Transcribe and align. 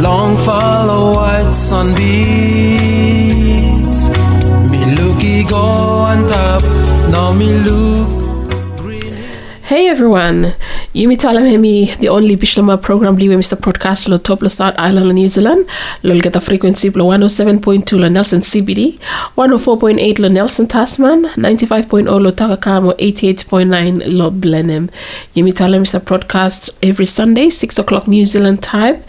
Long 0.00 0.36
follow 0.38 1.12
white 1.14 1.52
sunbeams. 1.52 2.08
Me 4.70 4.80
looky 4.96 5.44
go 5.44 5.56
on 5.56 6.26
top. 6.28 6.62
Now 7.10 7.32
me 7.32 7.58
look. 7.58 8.21
Hey 9.64 9.86
everyone, 9.86 10.54
Yumi 10.92 11.16
Talem 11.16 11.48
Hemi, 11.48 11.84
the 12.00 12.08
only 12.08 12.36
Bislama 12.36 12.76
program 12.82 13.16
liwe 13.16 13.36
Mr. 13.36 13.56
Broadcast 13.58 14.08
lo 14.08 14.18
top 14.18 14.42
lo 14.42 14.48
South 14.48 14.74
Island 14.76 15.06
lo 15.06 15.12
New 15.12 15.28
Zealand, 15.28 15.68
lo 16.02 16.18
get 16.18 16.32
the 16.32 16.40
frequency 16.40 16.90
lo 16.90 17.04
107.2 17.06 18.00
lo 18.00 18.08
Nelson 18.08 18.40
CBD, 18.40 18.98
104.8 19.36 20.18
lo 20.18 20.28
Nelson 20.28 20.66
Tasman, 20.66 21.26
95.0 21.36 22.20
lo 22.20 22.32
Takakamo, 22.32 22.92
88.9 22.98 24.02
lo 24.12 24.30
Blenheim. 24.32 24.90
Yumi 25.36 25.52
Talem 25.52 25.82
Mr. 25.84 26.04
Broadcast 26.04 26.70
every 26.82 27.06
Sunday, 27.06 27.48
6 27.48 27.78
o'clock 27.78 28.08
New 28.08 28.24
Zealand 28.24 28.64
time, 28.64 29.00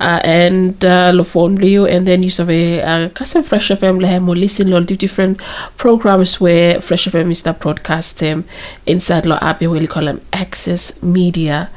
uh, 0.00 0.18
and 0.24 0.84
uh, 0.84 1.12
lo 1.14 1.22
phone 1.22 1.54
blue 1.54 1.86
and 1.86 2.06
then 2.08 2.22
use 2.24 2.40
of 2.40 2.50
a 2.50 2.82
uh, 2.82 3.08
custom 3.10 3.44
Fresh 3.44 3.70
FM 3.70 4.00
le 4.02 4.18
mo 4.20 4.32
listen 4.32 4.68
lo 4.68 4.80
di 4.80 4.96
different 4.96 5.38
programs 5.78 6.40
where 6.40 6.80
Fresh 6.82 7.06
FM 7.06 7.30
is 7.30 7.42
the 7.42 7.52
broadcast 7.52 8.18
them 8.18 8.44
inside 8.84 9.26
lo 9.26 9.38
app 9.40 9.60
we 9.60 9.86
call 9.86 10.06
them 10.06 10.20
Access 10.32 11.00
Media 11.02 11.70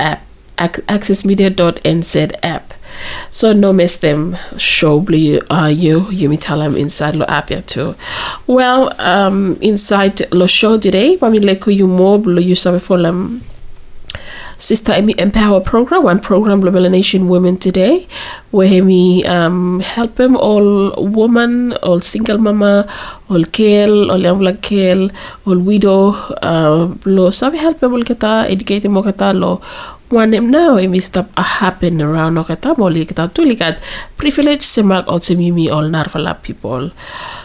app 0.00 0.26
ac- 0.58 0.82
accessmedia.nz 0.88 2.32
app 2.42 2.72
so 3.30 3.52
no 3.52 3.72
miss 3.72 3.98
them 3.98 4.36
show 4.56 5.00
blue 5.00 5.38
uh 5.50 5.66
you 5.66 6.00
Yumi 6.12 6.38
Talem 6.38 6.76
inside 6.78 7.16
lo 7.16 7.24
app 7.28 7.50
ya 7.50 7.60
too. 7.66 7.94
Well 8.46 8.94
um 9.00 9.58
inside 9.60 10.20
lo 10.32 10.46
show 10.46 10.78
today 10.78 11.16
mami 11.18 11.40
leku 11.40 11.74
you 11.74 11.86
more 11.86 12.18
lo 12.18 12.40
you 12.40 12.54
sabe 12.54 12.80
for 12.80 13.00
them 13.00 13.42
Sister 14.58 14.92
Amy 14.92 15.14
Empower 15.18 15.60
program, 15.60 16.04
one 16.04 16.18
program 16.18 16.62
lo 16.62 16.70
Melanesian 16.70 17.28
Women 17.28 17.58
Today, 17.58 18.08
where 18.52 18.82
we 18.82 19.22
um, 19.26 19.80
help 19.80 20.14
them 20.14 20.34
all 20.34 20.96
woman, 20.96 21.74
all 21.84 22.00
single 22.00 22.38
mama, 22.38 22.88
all 23.28 23.42
girl, 23.52 24.10
all 24.10 24.18
young 24.18 24.38
black 24.38 24.62
girl, 24.62 25.10
all 25.44 25.58
widow, 25.58 26.12
uh, 26.40 26.88
lo 27.04 27.28
sabi 27.28 27.58
help 27.58 27.80
them 27.80 27.92
all 27.92 28.00
kita, 28.00 28.48
educate 28.48 28.88
mo 28.88 29.02
kita 29.02 29.36
lo 29.38 29.60
one 30.08 30.30
them 30.30 30.50
now 30.50 30.78
imi 30.78 31.02
stop 31.02 31.26
a 31.36 31.42
happen 31.42 32.00
around 32.00 32.34
no 32.34 32.44
kata 32.44 32.74
mo 32.78 32.86
li 32.86 33.02
kita 33.04 33.26
tu 33.34 33.42
likat 33.42 33.82
privilege 34.16 34.62
semak 34.62 35.06
out 35.10 35.22
semimi 35.22 35.66
all 35.70 35.90
narvala 35.90 36.38
people. 36.42 36.90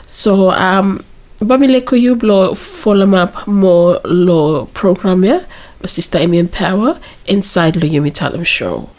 So 0.06 0.52
um 0.52 1.02
bamile 1.42 1.82
you 1.98 2.16
blow 2.16 2.54
follow 2.54 3.16
up 3.18 3.48
more 3.48 3.98
lo 4.06 4.70
program 4.78 5.26
ya 5.26 5.42
sister 5.86 6.20
Amy 6.20 6.38
Empower 6.38 7.00
inside 7.26 7.76
lo 7.82 7.88
Yumi 7.90 8.14
Talem 8.14 8.46
show. 8.46 8.90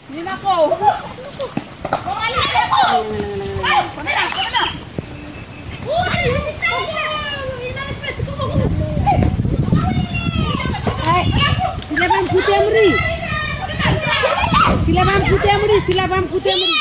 Silaban 14.63 15.21
putih 15.27 15.51
amuri, 15.55 15.77
silaban 15.85 16.23
putih 16.31 16.55
amuri. 16.55 16.71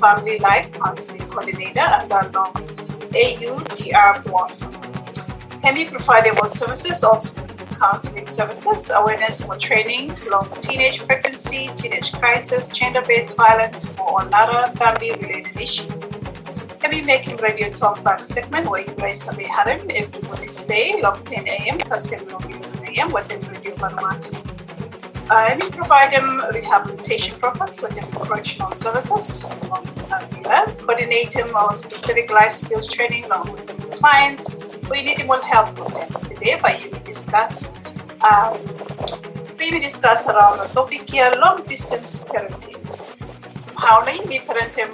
Family 0.00 0.38
Life 0.38 0.72
Counseling 0.72 1.28
Coordinator, 1.28 1.80
and 1.80 2.12
our 2.12 2.28
long 2.30 2.52
AUDR 3.12 4.24
Blossom. 4.24 4.72
Hemi 5.62 5.84
provided 5.84 6.34
more 6.36 6.48
services, 6.48 7.04
also 7.04 7.46
counseling 7.78 8.26
services, 8.26 8.90
awareness 8.94 9.42
for 9.42 9.56
training, 9.56 10.16
long 10.30 10.48
teenage 10.60 11.06
pregnancy, 11.06 11.70
teenage 11.76 12.12
crisis, 12.12 12.68
gender-based 12.68 13.36
violence, 13.36 13.94
or 13.98 14.22
another 14.22 14.72
family-related 14.76 15.60
issue. 15.60 15.88
Hemi 16.80 17.02
making 17.02 17.36
radio 17.36 17.70
talk 17.70 18.02
back 18.02 18.24
segment 18.24 18.68
where 18.70 18.80
you 18.80 18.94
guys 18.94 19.22
have 19.24 19.38
a 19.38 19.46
harem 19.46 19.90
every 19.90 20.28
Wednesday, 20.28 21.00
long 21.02 21.22
10 21.24 21.46
a.m. 21.46 21.78
Pacific 21.78 22.30
11 22.30 22.86
a.m. 22.86 23.12
within 23.12 23.40
Radio 23.52 23.74
Vanuatu. 23.74 24.59
Uh, 25.30 25.46
Hemi 25.46 25.70
provide 25.70 26.12
them 26.12 26.42
rehabilitation 26.52 27.38
programs 27.38 27.80
within 27.80 28.04
correctional 28.10 28.72
services, 28.72 29.46
with 29.70 30.76
coordinate 30.78 31.30
them 31.30 31.54
on 31.54 31.76
specific 31.76 32.32
life 32.32 32.52
skills 32.52 32.88
training 32.88 33.28
with 33.52 33.64
the 33.64 33.74
clients. 33.98 34.58
We 34.90 35.02
need 35.02 35.24
more 35.24 35.40
help 35.40 35.78
with 35.78 35.94
them 35.94 36.28
today, 36.28 36.58
but 36.60 36.82
you 36.82 36.90
discuss 37.04 37.72
um, 38.26 38.58
we 39.56 39.78
discuss 39.78 40.26
around 40.26 40.58
the 40.58 40.68
topic 40.74 41.08
here 41.08 41.30
long 41.40 41.62
distance 41.64 42.24
parenting. 42.24 42.82
Somehow, 43.56 44.04
me 44.04 44.40
parenting 44.40 44.90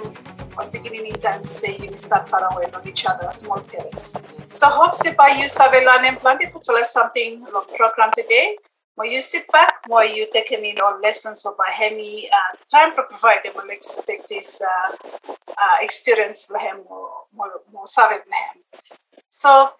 or 0.55 0.67
beginning 0.67 1.07
in 1.07 1.19
time 1.19 1.43
say 1.45 1.77
you 1.77 1.97
start 1.97 2.29
far 2.29 2.47
away 2.53 2.69
from 2.71 2.87
each 2.87 3.07
other 3.07 3.27
small 3.31 3.61
parents. 3.61 4.15
So 4.51 4.67
hope 4.69 4.93
by 5.17 5.29
you 5.29 5.47
sabe 5.47 5.83
learning 5.83 6.17
plan 6.17 6.37
to 6.39 6.49
put 6.51 6.63
something 6.85 7.41
program 7.75 8.11
today. 8.15 8.57
More 8.97 9.05
you 9.05 9.21
sit 9.21 9.45
back, 9.51 9.75
more 9.87 10.03
you 10.03 10.27
take 10.33 10.49
him 10.49 10.63
in 10.63 10.77
on 10.79 11.01
lessons 11.01 11.45
of 11.45 11.53
my 11.57 11.71
Hemi 11.71 12.29
uh, 12.29 12.57
time 12.69 12.95
to 12.95 13.03
provide 13.03 13.41
them 13.43 13.53
will 13.55 13.69
expect 13.69 14.29
this 14.29 14.61
uh, 14.61 14.95
uh, 15.29 15.77
experience 15.81 16.45
for 16.45 16.57
him 16.57 16.77
more 16.89 17.85
him. 17.85 18.63
So 19.29 19.71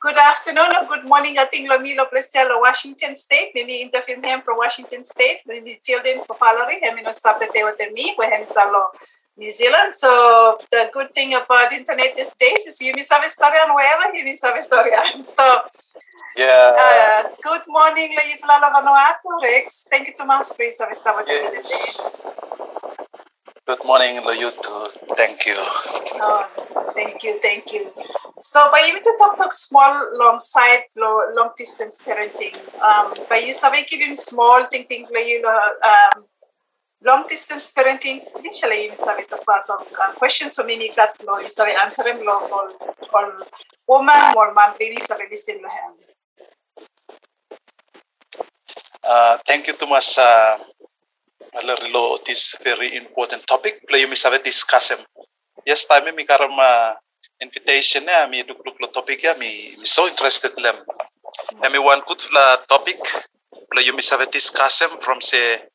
Good 0.00 0.16
afternoon 0.16 0.72
or 0.74 0.88
good 0.88 1.06
morning. 1.06 1.38
I 1.38 1.44
think 1.44 1.70
Lomilo 1.70 2.10
Plestella, 2.10 2.58
Washington 2.58 3.14
State. 3.14 3.52
Maybe 3.54 3.82
interview 3.82 4.16
him 4.20 4.42
from 4.42 4.56
Washington 4.56 5.04
State. 5.04 5.42
Maybe 5.46 5.78
filled 5.84 6.06
in 6.06 6.24
for 6.24 6.34
Valerie. 6.40 6.80
I 6.84 6.92
mean, 6.92 7.04
stop 7.12 7.38
that 7.38 7.50
they 7.54 7.62
were 7.62 7.76
me. 7.92 8.16
Him 8.18 8.42
stalo 8.42 8.86
New 9.36 9.50
Zealand. 9.50 9.94
So 9.96 10.58
the 10.70 10.90
good 10.92 11.14
thing 11.14 11.34
about 11.34 11.72
internet 11.72 12.14
these 12.16 12.34
days 12.34 12.66
is 12.66 12.80
you 12.80 12.92
miss 12.94 13.10
a 13.10 13.30
story 13.30 13.58
on 13.64 13.74
wherever 13.74 14.14
you 14.14 14.24
miss 14.24 14.42
a 14.42 14.62
story. 14.62 14.90
So 15.26 15.60
Yeah. 16.36 16.72
uh, 16.84 17.28
good 17.42 17.62
morning, 17.68 18.16
Laiplala 18.16 18.72
Vanuatu, 18.72 19.28
Rex. 19.42 19.86
Thank 19.90 20.08
you 20.08 20.14
much 20.24 20.48
for 20.56 20.62
your 20.64 20.72
service. 20.72 21.02
yes. 21.28 22.00
Good 23.66 23.84
morning, 23.84 24.16
you. 24.24 24.88
Thank 25.16 25.46
you. 25.46 25.54
Oh, 25.58 26.44
thank 26.94 27.22
you, 27.22 27.38
thank 27.40 27.72
you. 27.72 27.90
So, 28.40 28.70
by 28.72 28.80
you 28.90 28.98
to 29.00 29.12
talk 29.18 29.36
talk 29.38 29.52
small, 29.54 29.94
long 30.18 30.38
side, 30.40 30.84
lo- 30.96 31.30
long 31.36 31.50
distance 31.56 32.00
parenting. 32.04 32.56
Um, 32.82 33.14
by 33.30 33.38
you 33.38 33.54
sabi 33.54 33.84
giving 33.88 34.16
small 34.16 34.66
thing 34.66 34.84
thing 34.90 35.06
like 35.14 35.26
you 35.26 35.40
know, 35.42 35.60
um, 35.84 36.24
long 37.04 37.26
distance 37.28 37.72
parenting. 37.72 38.22
Initially, 38.38 38.86
you 38.86 38.96
sabi 38.96 39.24
to 39.26 39.36
part 39.42 39.68
of 39.70 39.86
uh, 39.86 40.12
questions 40.14 40.54
so 40.54 40.64
many 40.64 40.90
got 40.94 41.14
lo 41.26 41.38
you 41.38 41.50
sabi 41.50 41.74
answer 41.74 42.02
them 42.02 42.22
lo 42.22 42.46
all 42.46 42.68
all 43.14 43.28
woman 43.86 44.34
or 44.36 44.54
man 44.54 44.74
baby 44.78 44.98
sabi 45.02 45.26
listen 45.30 45.58
to 45.58 45.68
him. 45.68 45.90
Uh, 49.02 49.36
thank 49.46 49.66
you 49.66 49.74
much, 49.88 50.16
uh, 50.16 50.56
Larilo, 51.58 52.22
this 52.24 52.54
very 52.62 52.94
important 52.96 53.42
topic. 53.46 53.82
Play 53.88 54.06
mi 54.06 54.14
sabi 54.14 54.38
discuss 54.38 54.94
em. 54.94 55.02
Yes, 55.66 55.86
time 55.86 56.14
mi 56.14 56.24
karam 56.24 56.54
uh, 56.54 56.94
invitation 57.42 58.06
ya 58.06 58.30
mi 58.30 58.46
duk 58.46 58.62
duk 58.62 58.78
lo 58.78 58.88
topic 58.94 59.22
ya 59.26 59.34
mi 59.34 59.74
so 59.82 60.06
interested 60.06 60.54
lem. 60.62 60.78
Ya 61.62 61.68
mi 61.68 61.82
one 61.82 62.00
good 62.06 62.22
la 62.30 62.62
topic. 62.70 62.98
Play 63.74 63.90
mi 63.90 64.02
sabi 64.06 64.30
discuss 64.30 64.86
em 64.86 64.94
from 65.02 65.18
say 65.18 65.66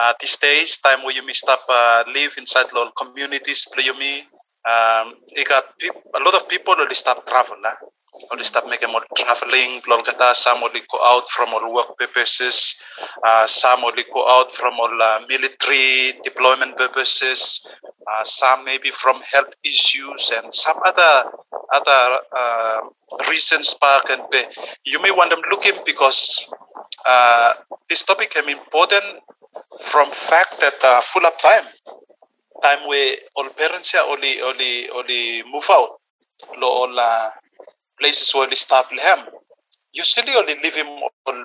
uh, 0.00 0.12
these 0.20 0.36
days 0.36 0.78
time 0.78 1.02
where 1.02 1.14
you 1.14 1.24
may 1.24 1.32
stop 1.32 1.60
uh, 1.68 2.04
live 2.14 2.34
inside 2.38 2.72
lo 2.72 2.90
communities. 2.96 3.66
Play 3.72 3.90
mi 3.98 4.22
um, 4.68 5.14
you 5.36 5.44
got 5.44 5.64
a 5.82 6.20
lot 6.24 6.34
of 6.34 6.48
people 6.48 6.74
only 6.78 6.94
stop 6.94 7.26
travel. 7.26 7.56
Lah. 7.62 7.74
only 8.32 8.44
start 8.44 8.68
making 8.68 8.90
more 8.90 9.04
traveling. 9.16 9.80
Lol 9.86 10.02
some 10.34 10.62
only 10.62 10.80
go 10.90 10.98
out 11.04 11.28
from 11.30 11.54
all 11.54 11.72
work 11.72 11.96
purposes, 11.98 12.76
uh, 13.24 13.46
some 13.46 13.84
only 13.84 14.04
go 14.12 14.26
out 14.28 14.52
from 14.52 14.74
all 14.80 15.02
uh, 15.02 15.20
military 15.28 16.18
deployment 16.24 16.76
purposes, 16.76 17.66
uh, 18.10 18.24
some 18.24 18.64
maybe 18.64 18.90
from 18.90 19.20
health 19.22 19.52
issues 19.64 20.32
and 20.36 20.52
some 20.52 20.76
other 20.84 21.30
other 21.72 22.18
uh, 22.36 22.80
reasons. 23.30 23.74
Park 23.80 24.10
and 24.10 24.22
you 24.84 25.00
may 25.02 25.10
want 25.10 25.30
them 25.30 25.42
looking 25.50 25.78
because 25.84 26.52
uh, 27.06 27.54
this 27.88 28.04
topic 28.04 28.34
is 28.36 28.46
important 28.48 29.04
from 29.80 30.10
fact 30.10 30.60
that 30.60 30.78
uh, 30.84 31.00
full 31.00 31.26
up 31.26 31.38
time 31.40 31.64
time 32.62 32.88
where 32.88 33.16
all 33.36 33.48
parents 33.54 33.94
siya 33.94 34.02
oli 34.02 34.42
oli 34.42 34.90
oli 34.90 35.42
move 35.46 35.68
out. 35.70 36.02
Lo 36.58 36.86
all 36.86 36.94
uh, 36.98 37.30
places 37.98 38.30
where 38.34 38.46
they 38.46 38.58
stop 38.58 38.90
him 38.90 39.20
usually 39.92 40.34
only 40.36 40.54
leave 40.62 40.74
him 40.74 40.86
all 40.86 41.44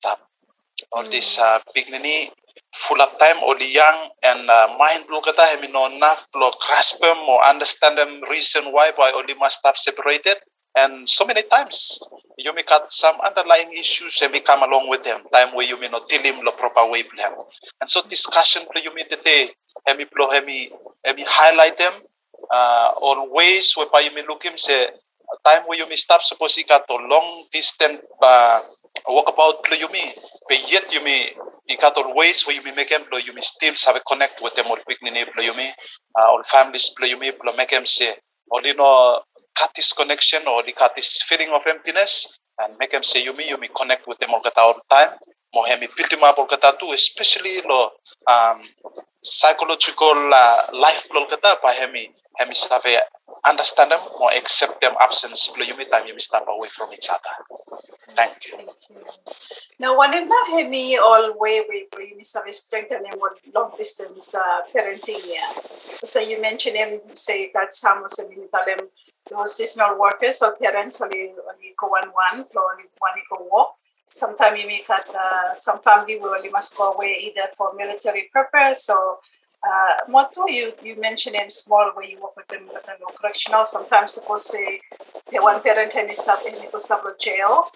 stop 0.00 0.18
all 0.92 1.04
hmm. 1.04 1.10
this 1.10 1.38
uh, 1.38 1.58
big 1.74 1.90
nini 1.90 2.30
full 2.74 3.02
up 3.02 3.18
time 3.18 3.36
only 3.44 3.72
young 3.72 4.08
and 4.22 4.48
uh, 4.48 4.74
mind 4.78 5.06
block 5.06 5.24
kata 5.26 5.46
him 5.54 5.72
no 5.72 5.86
enough 5.86 6.26
block 6.32 6.54
grasp 6.66 7.02
him 7.02 7.18
or 7.28 7.42
understand 7.44 7.98
them 7.98 8.22
reason 8.30 8.70
why 8.72 8.92
why 8.96 9.10
only 9.14 9.34
must 9.34 9.60
have 9.64 9.76
separated. 9.76 10.38
And 10.80 11.08
so 11.08 11.26
many 11.26 11.42
times 11.42 12.00
you 12.38 12.54
may 12.54 12.62
cut 12.62 12.90
some 12.92 13.16
underlying 13.20 13.72
issues 13.72 14.20
and 14.22 14.32
we 14.32 14.40
come 14.40 14.62
along 14.62 14.88
with 14.88 15.04
them. 15.04 15.20
Time 15.32 15.54
where 15.54 15.66
you 15.66 15.78
may 15.78 15.88
not 15.88 16.08
deal 16.08 16.22
him 16.22 16.44
the 16.44 16.52
proper 16.52 16.86
way 16.90 17.02
plan 17.02 17.32
and 17.80 17.90
so 17.90 18.00
discussion 18.08 18.62
play 18.72 18.82
you 18.82 18.94
may 18.94 19.04
today 19.04 19.48
hemi 19.86 20.04
blow 20.14 20.30
hemi 20.30 20.70
hemi 21.04 21.24
highlight 21.26 21.76
them 21.78 21.92
uh, 22.52 22.92
on 23.00 23.32
ways 23.32 23.74
whereby 23.76 24.00
you 24.00 24.14
may 24.14 24.22
look 24.26 24.44
him 24.44 24.56
say 24.56 24.86
time 25.44 25.62
where 25.66 25.78
you 25.78 25.88
may 25.88 25.96
stop 25.96 26.22
suppose 26.22 26.56
he 26.56 26.64
got 26.64 26.82
a 26.90 26.94
long 26.94 27.46
distance 27.52 28.00
uh, 28.22 28.60
walkabout 29.08 29.62
you 29.78 29.90
may 29.92 30.12
but 30.48 30.58
yet 30.72 30.92
you 30.92 31.02
may 31.04 31.32
you 31.68 31.78
got 31.78 31.96
all 31.96 32.14
ways 32.16 32.46
where 32.46 32.56
you 32.56 32.62
may 32.62 32.74
make 32.74 32.90
them 32.90 33.02
you 33.24 33.32
may 33.32 33.40
still 33.40 33.74
have 33.86 33.96
a 33.96 34.00
connect 34.00 34.42
with 34.42 34.54
them 34.54 34.66
or 34.68 34.76
quick 34.84 34.98
play 35.00 35.44
you 35.44 35.54
may 35.54 35.72
uh, 36.18 36.22
all 36.32 36.42
families 36.42 36.90
play 36.98 37.08
you 37.08 37.18
may 37.18 37.32
make 37.56 37.70
them 37.70 37.86
say 37.86 38.14
or 38.50 38.60
you 38.64 38.74
know 38.74 39.20
cut 39.60 39.70
this 39.76 39.92
connection 39.92 40.40
or 40.48 40.62
they 40.64 40.72
cut 40.72 40.96
this 40.96 41.22
feeling 41.28 41.50
of 41.52 41.62
emptiness 41.66 42.38
and 42.60 42.76
make 42.78 42.90
them 42.90 43.02
say 43.02 43.22
you 43.22 43.36
me 43.36 43.48
you 43.48 43.58
connect 43.76 44.08
with 44.08 44.18
them 44.18 44.30
all 44.32 44.42
the 44.42 44.50
time. 44.90 45.10
Mo 45.54 45.64
hemi 45.64 45.88
build 45.96 46.10
them 46.10 46.22
all 46.22 46.46
the 46.46 46.76
too 46.80 46.92
especially 46.92 47.60
lo 47.68 47.90
um, 48.26 48.62
psychological 49.22 50.30
uh, 50.32 50.60
life 50.72 51.08
lo 51.12 51.26
kata 51.26 51.58
pa 51.60 51.72
hemi 51.74 52.08
hemi 52.38 52.54
save 52.54 53.02
understand 53.44 53.90
them 53.90 54.00
or 54.20 54.30
accept 54.32 54.80
them 54.80 54.94
absence 55.00 55.50
lo 55.58 55.64
you 55.64 55.76
me 55.76 55.84
time 55.84 56.06
you 56.06 56.14
me 56.14 56.20
step 56.20 56.44
away 56.48 56.68
from 56.68 56.92
each 56.92 57.08
other. 57.10 57.34
Thank 58.14 58.46
you. 58.46 58.58
Now, 59.78 59.98
whenever 59.98 60.34
hemi 60.50 60.96
all 60.98 61.34
way 61.38 61.64
we 61.68 61.86
we 61.98 62.14
miss 62.16 62.34
have 62.34 62.46
strengthen 62.54 63.02
with 63.16 63.38
long 63.54 63.72
distance 63.76 64.34
uh, 64.34 64.62
parenting 64.74 65.22
yeah. 65.24 65.50
So 66.04 66.20
you 66.20 66.40
mentioned 66.40 66.76
him 66.76 67.00
say 67.14 67.50
that 67.54 67.72
some 67.72 68.04
tell 68.06 68.66
him 68.66 68.88
those 69.30 69.56
seasonal 69.56 69.98
workers 69.98 70.42
or 70.42 70.56
parents 70.56 71.00
only 71.00 71.32
only 71.50 71.74
go 71.78 71.88
one 71.88 72.08
one 72.08 72.38
only 72.38 72.84
one 72.98 73.18
go 73.30 73.46
walk. 73.50 73.76
Sometimes 74.10 74.58
you 74.58 74.66
make 74.66 74.86
that 74.88 75.08
uh, 75.14 75.54
some 75.54 75.78
family 75.80 76.18
will 76.18 76.34
only 76.34 76.50
must 76.50 76.76
go 76.76 76.92
away 76.92 77.16
either 77.26 77.48
for 77.56 77.70
military 77.76 78.28
purpose 78.32 78.90
or 78.90 79.18
uh, 79.62 79.94
Moto, 80.08 80.46
you, 80.46 80.72
you 80.82 80.98
mentioned 80.98 81.36
him 81.36 81.50
small 81.50 81.90
where 81.94 82.06
you 82.06 82.18
work 82.20 82.34
with 82.34 82.48
them 82.48 82.66
with 82.72 82.84
them 82.86 82.96
correctional. 83.20 83.64
Sometimes 83.66 84.14
suppose 84.14 84.46
say 84.46 84.80
the 85.30 85.38
one 85.42 85.62
parent 85.62 85.92
hemi 85.92 86.14
stop 86.14 86.42
hemi 86.44 86.66
go 86.72 86.78
stop 86.78 87.04
jail. 87.20 87.66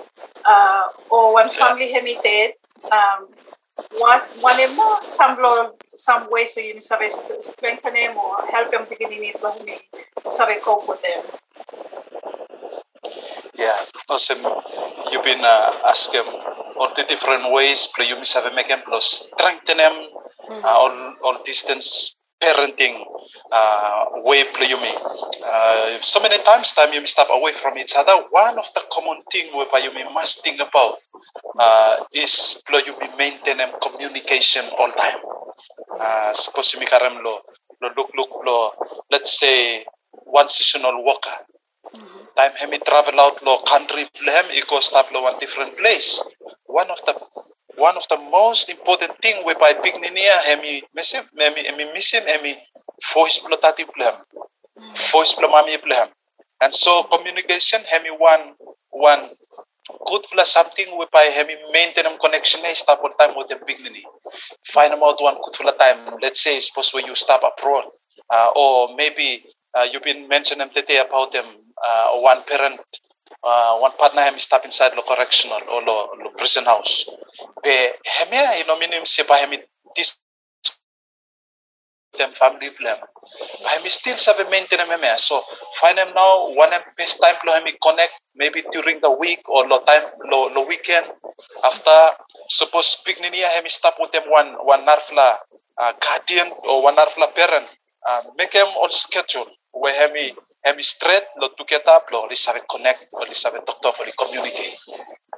Uh, 0.45 0.85
or 1.11 1.35
one 1.35 1.51
family 1.51 1.93
hemi 1.93 2.19
dead. 2.23 2.53
Um 2.91 3.29
one 3.99 4.21
one 4.41 4.77
more 4.77 4.99
some 5.07 5.37
law 5.43 5.71
some 5.95 6.31
way 6.31 6.47
so 6.47 6.61
you 6.61 6.81
sabe 6.81 7.09
st- 7.09 7.43
strengthen 7.43 7.97
him 7.97 8.17
or 8.17 8.47
help 8.47 8.73
him 8.73 8.87
beginning 8.89 9.25
it 9.25 9.43
when 9.43 9.65
me 9.65 9.79
sabe 10.29 10.61
cope 10.63 10.89
with 10.89 11.03
them. 11.03 11.23
Yeah, 13.55 13.77
awesome. 14.09 14.43
You've 15.11 15.25
been 15.25 15.45
uh, 15.45 15.73
asking 15.87 16.27
all 16.77 16.91
the 16.95 17.05
different 17.05 17.53
ways, 17.53 17.93
but 17.97 18.09
you 18.09 18.17
have 18.17 18.55
make 18.55 18.69
them 18.69 18.83
plus 18.85 19.31
strengthen 19.31 19.77
them 19.77 20.09
uh, 20.51 20.77
on 20.85 21.17
on 21.23 21.43
distance 21.45 22.17
parenting 22.45 23.01
uh, 23.53 24.21
way 24.25 24.45
mean. 24.77 24.99
Uh, 25.45 26.01
so 26.01 26.21
many 26.21 26.37
times 26.45 26.75
time 26.75 26.93
you 26.93 27.05
step 27.07 27.29
away 27.33 27.53
from 27.53 27.79
each 27.79 27.95
other. 27.97 28.13
One 28.31 28.59
of 28.59 28.69
the 28.75 28.83
common 28.93 29.23
thing 29.33 29.57
whereby 29.57 29.79
you 29.79 29.93
must 30.13 30.45
think 30.45 30.61
about 30.61 30.99
uh, 31.59 31.97
is 32.13 32.63
may 33.01 33.09
maintain 33.17 33.61
communication 33.81 34.65
all 34.79 34.93
time. 34.93 35.21
Uh, 35.99 36.33
suppose 36.33 36.75
you 36.75 36.81
karam 36.87 37.23
lo 37.25 37.41
lo 37.81 37.89
look 37.97 38.11
look 38.17 38.31
lo 38.45 38.73
let's 39.11 39.39
say 39.39 39.85
one 40.25 40.49
seasonal 40.49 41.05
worker 41.05 41.37
time 42.37 42.53
hemi 42.57 42.79
travel 42.79 43.19
out 43.21 43.43
lo 43.43 43.59
country 43.63 44.07
hem 44.27 44.47
he 44.51 44.63
go 44.69 44.81
stop 44.81 45.11
lo 45.13 45.23
one 45.23 45.39
different 45.39 45.77
place. 45.79 46.23
One 46.67 46.91
of 46.91 46.99
the 47.07 47.15
one 47.77 47.97
of 47.97 48.07
the 48.09 48.19
most 48.31 48.71
important 48.71 49.19
thing 49.23 49.45
whereby 49.45 49.75
big 49.83 49.95
ninia 49.95 50.43
hemi 50.43 50.83
miss 50.95 51.13
him 51.13 51.25
hemi 51.39 51.63
him 51.63 51.79
hemi 52.27 52.57
voice 53.15 53.39
plotati 53.39 53.87
plem. 53.95 54.15
Voice 55.13 55.35
plamami 55.35 55.81
plem. 55.83 56.09
And 56.61 56.73
so 56.73 57.05
communication 57.05 57.81
hemi 57.87 58.11
one 58.11 58.55
one 58.91 59.31
good 60.07 60.25
for 60.27 60.45
something 60.45 60.97
whereby 60.97 61.31
hemi 61.35 61.55
maintain 61.73 62.07
connection 62.19 62.61
eh, 62.65 62.75
stop 62.75 63.01
all 63.03 63.11
time 63.11 63.37
with 63.37 63.49
the 63.49 63.59
big 63.67 63.81
nini. 63.81 64.03
Find 64.67 64.95
out 64.95 65.21
one 65.21 65.37
good 65.43 65.55
for 65.55 65.71
time. 65.79 66.19
Let's 66.23 66.43
say 66.43 66.59
suppose 66.61 66.93
where 66.93 67.07
you 67.07 67.15
stop 67.15 67.43
abroad. 67.43 67.85
Uh, 68.31 68.49
or 68.57 68.97
maybe 68.97 69.45
uh, 69.75 69.87
you've 69.91 70.03
been 70.03 70.27
mentioning 70.29 70.71
today 70.71 70.99
about 70.99 71.33
them 71.33 71.45
uh, 71.87 72.09
one 72.21 72.43
parent 72.45 72.81
uh, 73.43 73.79
one 73.79 73.93
partner 73.93 74.23
him 74.23 74.39
stop 74.39 74.65
inside 74.65 74.93
the 74.93 75.03
correctional 75.03 75.61
or 75.71 75.81
the, 75.83 76.25
the 76.25 76.31
prison 76.37 76.65
house. 76.65 77.09
Be 77.63 77.89
hemi 78.05 78.37
you 78.59 78.67
know 78.67 78.79
minim 78.79 79.05
se 79.05 79.25
pa 79.25 79.37
hemi 79.37 79.59
this 79.97 80.19
them 82.19 82.31
family 82.33 82.71
plan. 82.79 82.97
Hemi 83.67 83.89
still 83.89 84.17
a 84.17 84.51
maintain 84.51 84.79
him 84.79 84.89
So 85.17 85.43
find 85.81 85.99
them 85.99 86.15
now 86.15 86.51
one 86.55 86.73
him 86.73 86.83
best 86.97 87.21
time 87.21 87.37
lo 87.47 87.53
hemi 87.53 87.75
connect 87.83 88.13
maybe 88.37 88.63
during 88.73 89.01
the 89.01 89.11
week 89.11 89.43
or 89.49 89.67
lo 89.67 89.81
time 89.81 90.05
lo 90.31 90.67
weekend 90.67 91.07
after 91.65 91.99
suppose 92.49 93.03
big 93.05 93.17
ninia 93.19 93.49
hemi 93.51 93.69
stop 93.69 93.97
with 93.99 94.13
them 94.13 94.23
one 94.29 94.55
one 94.65 94.85
narfla 94.87 95.37
uh, 95.81 95.93
guardian 96.01 96.51
or 96.69 96.83
one 96.83 96.97
narfla 96.97 97.35
parent 97.35 97.67
uh, 98.09 98.23
make 98.39 98.53
them 98.53 98.69
on 98.79 98.91
schedule 98.91 99.47
where 99.73 99.95
hemi 99.95 100.35
hemi 100.65 100.83
straight 100.83 101.27
lo 101.41 101.49
up 101.95 102.11
lo 102.11 102.27
li 102.27 102.35
sabe 102.35 102.61
connect 102.69 103.07
or 103.13 103.27
li 103.27 103.35
sabe 103.35 103.59
talk 103.67 103.81
talk 103.83 103.99
or 104.01 104.07
li 104.07 104.13
communicate 104.17 104.79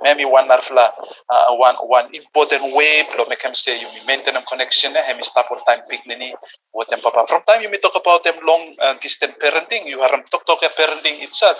maybe 0.02 0.24
one 0.24 0.46
narfla 0.48 0.92
uh, 1.32 1.50
one 1.56 1.76
one 1.88 2.08
important 2.14 2.62
way 2.74 3.02
lo 3.18 3.26
make 3.28 3.42
him 3.42 3.54
say 3.54 3.80
you 3.80 3.88
maintain 4.06 4.34
them 4.34 4.44
connection 4.48 4.96
eh 4.96 5.02
hemi 5.02 5.22
stop 5.22 5.50
all 5.50 5.60
time 5.66 5.82
big 5.88 6.00
nini 6.06 6.34
with 6.72 6.88
them 6.88 7.00
papa 7.00 7.26
from 7.26 7.42
time 7.46 7.62
you 7.62 7.70
may 7.70 7.78
talk 7.78 7.96
about 7.96 8.22
them 8.24 8.36
long 8.46 8.62
uh, 8.80 8.94
distance 9.02 9.34
parenting 9.42 9.86
you 9.86 10.00
have 10.00 10.14
talk 10.30 10.46
talk 10.46 10.60
parenting 10.76 11.22
itself 11.22 11.58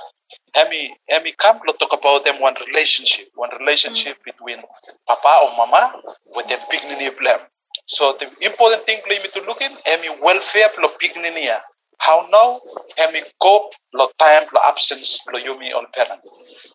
Hemi, 0.55 0.97
Hemi 1.09 1.33
come 1.33 1.61
to 1.69 1.75
talk 1.79 1.93
about 1.93 2.25
them 2.25 2.41
one 2.41 2.55
relationship, 2.67 3.29
one 3.35 3.51
relationship 3.61 4.17
between 4.25 4.59
papa 5.07 5.33
or 5.45 5.57
mama 5.57 5.95
with 6.35 6.49
them 6.49 6.59
big 6.71 6.83
nini 6.85 7.11
plan. 7.11 7.41
So 7.87 8.17
the 8.19 8.27
important 8.41 8.83
thing 8.83 9.01
for 9.03 9.09
me 9.11 9.29
to 9.35 9.41
look 9.47 9.61
in, 9.61 9.71
Hemi 9.85 10.09
welfare 10.23 10.71
lo 10.79 10.91
big 10.99 11.15
nini. 11.17 11.51
How 11.99 12.27
now 12.31 12.61
Hemi 12.97 13.21
cope 13.41 13.75
lo 13.93 14.11
time 14.19 14.47
lo 14.53 14.61
absence 14.65 15.21
lo 15.33 15.39
yumi 15.39 15.73
on 15.75 15.87
parent. 15.95 16.21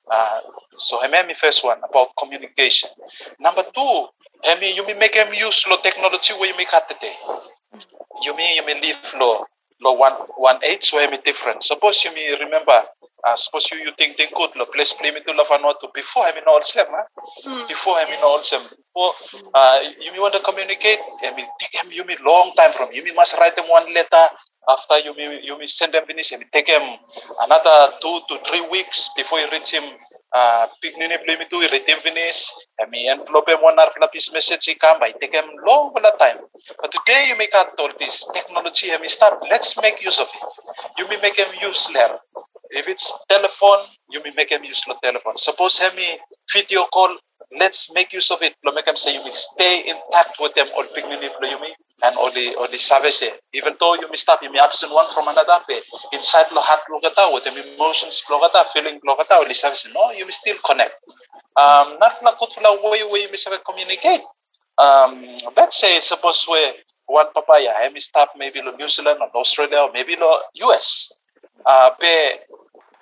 Uh, 0.09 0.39
so 0.75 0.99
Hemi 1.01 1.33
first 1.33 1.63
one 1.63 1.79
about 1.87 2.09
communication. 2.19 2.89
Number 3.39 3.63
two, 3.73 4.07
Hemi 4.43 4.73
you 4.73 4.85
may 4.85 4.93
make 4.93 5.15
him 5.15 5.33
use 5.33 5.65
lo 5.67 5.77
technology 5.77 6.33
where 6.33 6.49
you 6.49 6.57
make 6.57 6.73
at 6.73 6.87
the 6.89 6.95
day. 6.95 7.15
You 8.23 8.35
may 8.35 8.55
you 8.55 8.65
may 8.65 8.79
live 8.81 8.97
lo 9.19 9.45
lo 9.81 9.93
one 9.93 10.13
one 10.37 10.59
age 10.63 10.85
so 10.85 10.99
Hemi 10.99 11.17
different. 11.23 11.63
Suppose 11.63 12.03
you 12.03 12.13
may 12.13 12.35
remember 12.39 12.83
uh, 13.27 13.35
suppose 13.35 13.71
you, 13.71 13.77
you 13.79 13.91
think 13.97 14.17
think 14.17 14.33
good 14.33 14.55
lo 14.55 14.65
place 14.65 14.93
play 14.93 15.11
me 15.11 15.21
to 15.21 15.33
love 15.33 15.47
and 15.51 15.63
to 15.81 15.87
before 15.93 16.23
I 16.23 16.33
mean 16.33 16.43
all 16.47 16.61
sem 16.63 16.85
huh? 16.89 17.67
before 17.67 17.95
I 17.95 18.05
mean 18.05 18.19
all 18.23 18.39
sem 18.39 18.61
before 18.61 19.13
uh, 19.53 19.79
you 19.99 20.11
may 20.11 20.19
want 20.19 20.33
to 20.33 20.39
communicate 20.39 20.99
I 21.23 21.35
mean 21.35 21.45
take 21.59 21.81
him 21.81 21.91
you 21.91 22.05
may 22.05 22.17
long 22.25 22.51
time 22.57 22.71
from 22.73 22.89
you 22.91 23.03
may 23.03 23.13
must 23.13 23.37
write 23.37 23.55
them 23.55 23.65
one 23.69 23.93
letter 23.93 24.25
after 24.69 24.99
you 24.99 25.15
may 25.15 25.41
you 25.43 25.57
may 25.57 25.67
send 25.67 25.93
them 25.93 26.05
finish 26.05 26.31
and 26.31 26.43
take 26.51 26.67
him 26.67 26.81
another 27.41 27.93
two 28.01 28.19
to 28.29 28.37
three 28.47 28.61
weeks 28.69 29.09
before 29.15 29.39
you 29.39 29.47
reach 29.51 29.71
him 29.71 29.83
uh, 30.35 30.67
big 30.81 30.93
nini 30.97 31.17
play 31.25 31.35
me 31.37 31.45
to 31.49 31.59
read 31.59 31.87
him 31.87 31.99
finish 31.99 32.49
I 32.79 32.85
mean 32.89 33.09
envelope 33.09 33.49
him 33.49 33.59
one 33.61 33.79
hour 33.79 33.91
his 34.13 34.31
message 34.33 34.65
he 34.65 34.75
come 34.75 34.99
by 34.99 35.11
take 35.19 35.33
him 35.33 35.49
long 35.67 35.91
for 35.93 36.01
time 36.19 36.37
but 36.81 36.91
today 36.91 37.25
you 37.29 37.37
make 37.37 37.53
out 37.55 37.79
all 37.79 37.91
this 37.99 38.25
technology 38.33 38.87
mean 38.91 39.09
stop 39.09 39.41
let's 39.49 39.81
make 39.81 40.03
use 40.03 40.19
of 40.19 40.27
it 40.27 40.43
you 40.97 41.07
may 41.09 41.19
make 41.21 41.37
him 41.37 41.49
use 41.61 41.89
learn 41.93 42.17
if 42.71 42.87
it's 42.87 43.13
telephone, 43.29 43.79
you 44.09 44.21
may 44.23 44.31
make 44.35 44.49
them 44.49 44.63
use 44.63 44.81
the 44.85 44.95
telephone. 45.03 45.35
Suppose 45.35 45.81
me 45.95 46.17
video 46.53 46.85
call, 46.85 47.17
let's 47.59 47.93
make 47.93 48.13
use 48.13 48.31
of 48.31 48.41
it. 48.41 48.55
Lo 48.63 48.71
make 48.71 48.85
them 48.85 48.95
say 48.95 49.13
you 49.13 49.23
may 49.23 49.31
stay 49.31 49.83
in 49.87 49.97
touch 50.11 50.31
with 50.39 50.53
them 50.55 50.67
or 50.77 50.83
pigni 50.95 51.21
you 51.21 51.59
may 51.59 51.67
and 51.67 51.80
the 52.31 52.55
or 52.55 52.67
the 52.67 52.77
service. 52.77 53.23
Even 53.53 53.75
though 53.79 53.95
you 53.95 54.09
may 54.09 54.15
stop, 54.15 54.41
you 54.41 54.51
may 54.51 54.59
absent 54.59 54.93
one 54.93 55.07
from 55.13 55.27
another. 55.27 55.59
But 55.67 55.83
inside 56.13 56.45
the 56.51 56.59
heart 56.59 56.81
logata 56.89 57.33
with 57.33 57.43
them 57.43 57.57
emotions 57.57 58.23
logata, 58.29 58.65
feeling 58.73 59.00
logata 59.07 59.38
or 59.39 59.47
the 59.47 59.53
service. 59.53 59.88
No, 59.93 60.11
you 60.11 60.25
may 60.25 60.31
still 60.31 60.57
connect. 60.65 60.93
Um, 61.55 61.97
not 62.00 62.15
like 62.23 62.39
good 62.39 62.50
for 62.50 62.61
the 62.61 62.89
way 62.89 63.03
where 63.09 63.21
you 63.21 63.29
may 63.29 63.38
say 63.38 63.51
communicate. 63.65 64.21
Um, 64.77 65.21
let's 65.55 65.79
say 65.79 66.00
suppose 66.00 66.45
where 66.47 66.73
one 67.05 67.27
papaya, 67.33 67.73
I 67.75 67.89
may 67.89 68.00
stop 68.00 68.31
maybe 68.38 68.61
New 68.61 68.88
Zealand 68.88 69.19
or 69.21 69.29
Australia 69.35 69.79
or 69.79 69.91
maybe 69.91 70.15
US. 70.15 71.11
Uh, 71.65 71.89
be 72.00 72.07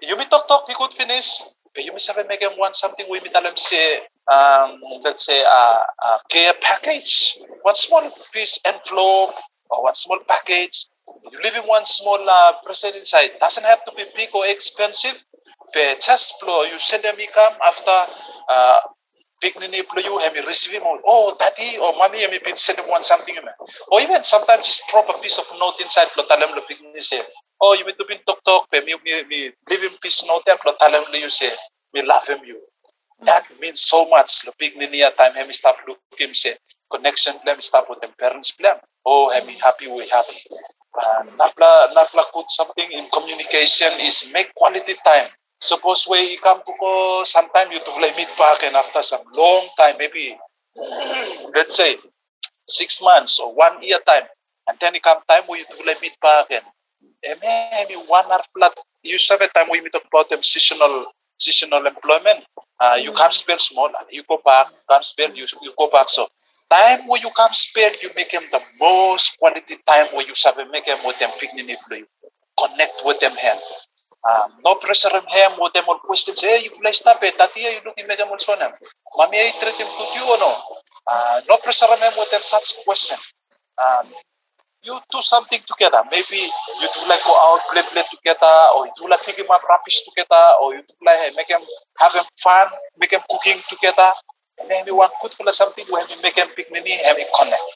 you 0.01 0.17
may 0.17 0.25
talk 0.25 0.48
talk 0.48 0.65
you 0.67 0.75
could 0.75 0.93
finish. 0.93 1.41
Be 1.75 1.83
you 1.83 1.91
may 1.91 2.00
say 2.00 2.13
make 2.27 2.39
them 2.41 2.57
want 2.57 2.75
something 2.75 3.05
we 3.09 3.19
may 3.21 3.29
tell 3.29 3.43
them 3.43 3.55
say 3.55 4.01
um, 4.31 4.79
let's 5.03 5.25
say 5.25 5.41
a, 5.41 5.45
a 5.48 6.19
care 6.29 6.53
package, 6.62 7.38
one 7.63 7.75
small 7.75 8.09
piece 8.33 8.59
envelope 8.65 9.33
or 9.69 9.83
one 9.83 9.95
small 9.95 10.19
package. 10.27 10.86
You 11.31 11.39
leave 11.43 11.55
in 11.55 11.63
one 11.63 11.86
small 11.86 12.19
uh, 12.29 12.53
present 12.63 12.95
inside. 12.95 13.31
Doesn't 13.39 13.65
have 13.65 13.83
to 13.86 13.91
be 13.98 14.03
big 14.15 14.29
or 14.33 14.45
expensive. 14.45 15.24
But 15.74 16.01
just 16.01 16.39
blow, 16.41 16.63
you 16.63 16.79
send 16.79 17.03
them 17.03 17.19
income 17.19 17.53
after 17.63 18.13
uh, 18.50 18.77
big 19.41 19.55
nini 19.59 19.81
blow 19.81 20.01
you 20.03 20.17
have 20.19 20.33
receive 20.45 20.74
him 20.81 20.83
oh 20.86 21.36
daddy 21.39 21.77
or 21.81 21.93
mommy 21.98 22.21
have 22.21 22.43
been 22.43 22.57
sending 22.57 22.86
one 22.89 23.03
something 23.03 23.36
or 23.91 24.01
even 24.01 24.24
sometimes 24.24 24.65
just 24.65 24.83
drop 24.89 25.07
a 25.09 25.17
piece 25.21 25.38
of 25.38 25.45
note 25.59 25.79
inside 25.81 26.07
blow 26.15 26.25
talam 26.27 26.51
lo 26.55 26.62
big 26.67 26.81
nini 26.81 27.01
say 27.01 27.21
oh 27.62 27.74
you 27.74 27.86
need 27.86 27.98
to 27.98 28.05
be 28.05 28.17
talk 28.27 28.43
talk 28.43 28.67
me 28.74 28.81
me 28.83 29.24
me 29.31 29.51
leave 29.69 29.83
him 29.83 29.95
piece 30.01 30.25
note 30.27 30.43
blow 30.63 30.75
talam 30.81 31.03
lo 31.12 31.17
you 31.17 31.29
say 31.29 31.51
we 31.93 32.01
love 32.01 32.27
him 32.27 32.39
you 32.43 32.59
that 33.25 33.43
means 33.59 33.81
so 33.81 34.07
much. 34.09 34.45
Lo 34.45 34.53
big 34.59 34.75
nini 34.77 35.03
at 35.03 35.17
time 35.17 35.33
start 35.51 35.75
look 35.88 35.99
him 36.17 36.33
say 36.33 36.55
connection 36.91 37.33
them 37.45 37.61
start 37.61 37.89
with 37.89 37.99
them. 38.01 38.11
Parents 38.19 38.55
them 38.57 38.77
oh 39.05 39.29
me 39.45 39.57
happy 39.63 39.88
we 39.88 40.07
happy 40.09 40.39
uh, 40.97 41.23
napla 41.38 41.93
napla 41.95 42.23
put 42.33 42.49
something 42.49 42.91
in 42.91 43.07
communication 43.09 43.91
is 44.01 44.29
make 44.33 44.53
quality 44.55 44.93
time. 45.05 45.27
Suppose 45.61 46.07
we 46.09 46.38
come 46.38 46.61
to 46.65 46.73
go 46.79 47.23
sometime 47.23 47.71
you 47.71 47.79
to 47.79 47.91
like 48.01 48.15
meet 48.15 48.31
back 48.38 48.63
and 48.63 48.75
after 48.75 49.01
some 49.01 49.21
long 49.35 49.67
time 49.77 49.95
maybe 49.99 50.38
let's 51.55 51.75
say 51.75 51.97
six 52.67 53.01
months 53.01 53.39
or 53.39 53.53
one 53.53 53.81
year 53.83 53.99
time 54.07 54.23
and 54.67 54.77
then 54.79 54.95
it 54.95 55.03
come 55.03 55.19
time 55.27 55.43
you 55.49 55.65
to 55.65 55.83
like 55.85 56.01
meet 56.01 56.15
back 56.21 56.45
and 56.51 56.63
maybe 57.41 57.95
one 58.07 58.25
hour 58.31 58.41
flat 58.55 58.73
you 59.03 59.17
have 59.29 59.41
a 59.41 59.47
time 59.47 59.67
we 59.71 59.81
meet 59.81 59.93
about 59.95 60.29
them 60.29 60.41
seasonal 60.43 61.05
seasonal 61.39 61.86
employment 61.86 62.43
uh, 62.79 62.98
you 63.01 63.12
come 63.13 63.31
spend 63.31 63.60
small 63.60 63.89
you 64.12 64.24
go 64.27 64.39
back 64.46 64.67
come 64.89 65.03
spend 65.03 65.38
you, 65.38 65.46
you 65.62 65.74
go 65.77 65.89
back 65.89 66.10
so 66.10 66.27
time 66.69 67.08
where 67.08 67.22
you 67.22 67.29
come 67.36 67.53
spend 67.53 67.96
you 68.03 68.10
make 68.15 68.31
them 68.31 68.43
the 68.51 68.62
most 68.79 69.38
quality 69.39 69.75
time 69.88 70.08
where 70.13 70.25
you 70.27 70.34
have 70.46 70.58
a 70.58 70.65
make 70.72 70.86
them 70.86 71.00
with 71.05 71.17
them 71.19 71.29
picnic 71.39 71.77
you 71.91 72.05
connect 72.58 73.01
with 73.05 73.19
them 73.19 73.31
hand 73.31 73.60
um, 74.27 74.51
no 74.65 74.75
pressure 74.75 75.10
on 75.13 75.24
him 75.27 75.51
with 75.60 75.74
them 75.74 75.86
all 75.88 76.00
questions. 76.00 76.41
Hey, 76.41 76.60
you 76.63 76.69
fly 76.72 76.91
stop 76.91 77.19
it. 77.24 77.36
You 77.55 77.72
look 77.75 77.86
looking 77.86 78.12
at 78.12 78.17
them 78.17 78.27
also. 78.27 78.53
Mami, 78.53 79.39
I 79.39 79.51
treat 79.62 79.75
him 79.79 79.88
to 79.88 80.03
you 80.15 80.24
or 80.27 80.38
no? 80.38 80.55
Uh, 81.10 81.41
no 81.48 81.58
pressure 81.58 81.86
on 81.86 81.98
him 81.98 82.12
with 82.17 82.29
them 82.29 82.41
such 82.43 82.84
question. 82.84 83.17
Um, 83.77 84.08
you 84.83 85.00
do 85.12 85.21
something 85.21 85.59
together. 85.67 86.03
Maybe 86.12 86.38
you 86.38 86.88
do 86.93 87.01
like 87.09 87.24
go 87.25 87.36
out, 87.36 87.59
play, 87.71 87.81
play 87.91 88.03
together, 88.09 88.55
or 88.75 88.86
you 88.86 88.91
do 88.98 89.09
like 89.09 89.24
pick 89.25 89.38
him 89.38 89.50
up 89.51 89.63
rubbish 89.63 90.01
together, 90.07 90.43
or 90.62 90.75
you 90.75 90.81
do 90.81 90.93
like 91.05 91.36
make 91.36 91.50
have 91.50 92.13
him 92.13 92.24
fun, 92.41 92.67
make 92.98 93.12
him 93.12 93.21
cooking 93.29 93.59
together. 93.69 94.12
And 94.59 94.67
maybe 94.67 94.91
one 94.91 95.09
good 95.21 95.33
for 95.33 95.51
something 95.51 95.86
when 95.89 96.05
you 96.09 96.21
make 96.21 96.36
him 96.36 96.48
picnic, 96.55 96.86
have 96.88 97.17
him 97.17 97.27
connect. 97.38 97.69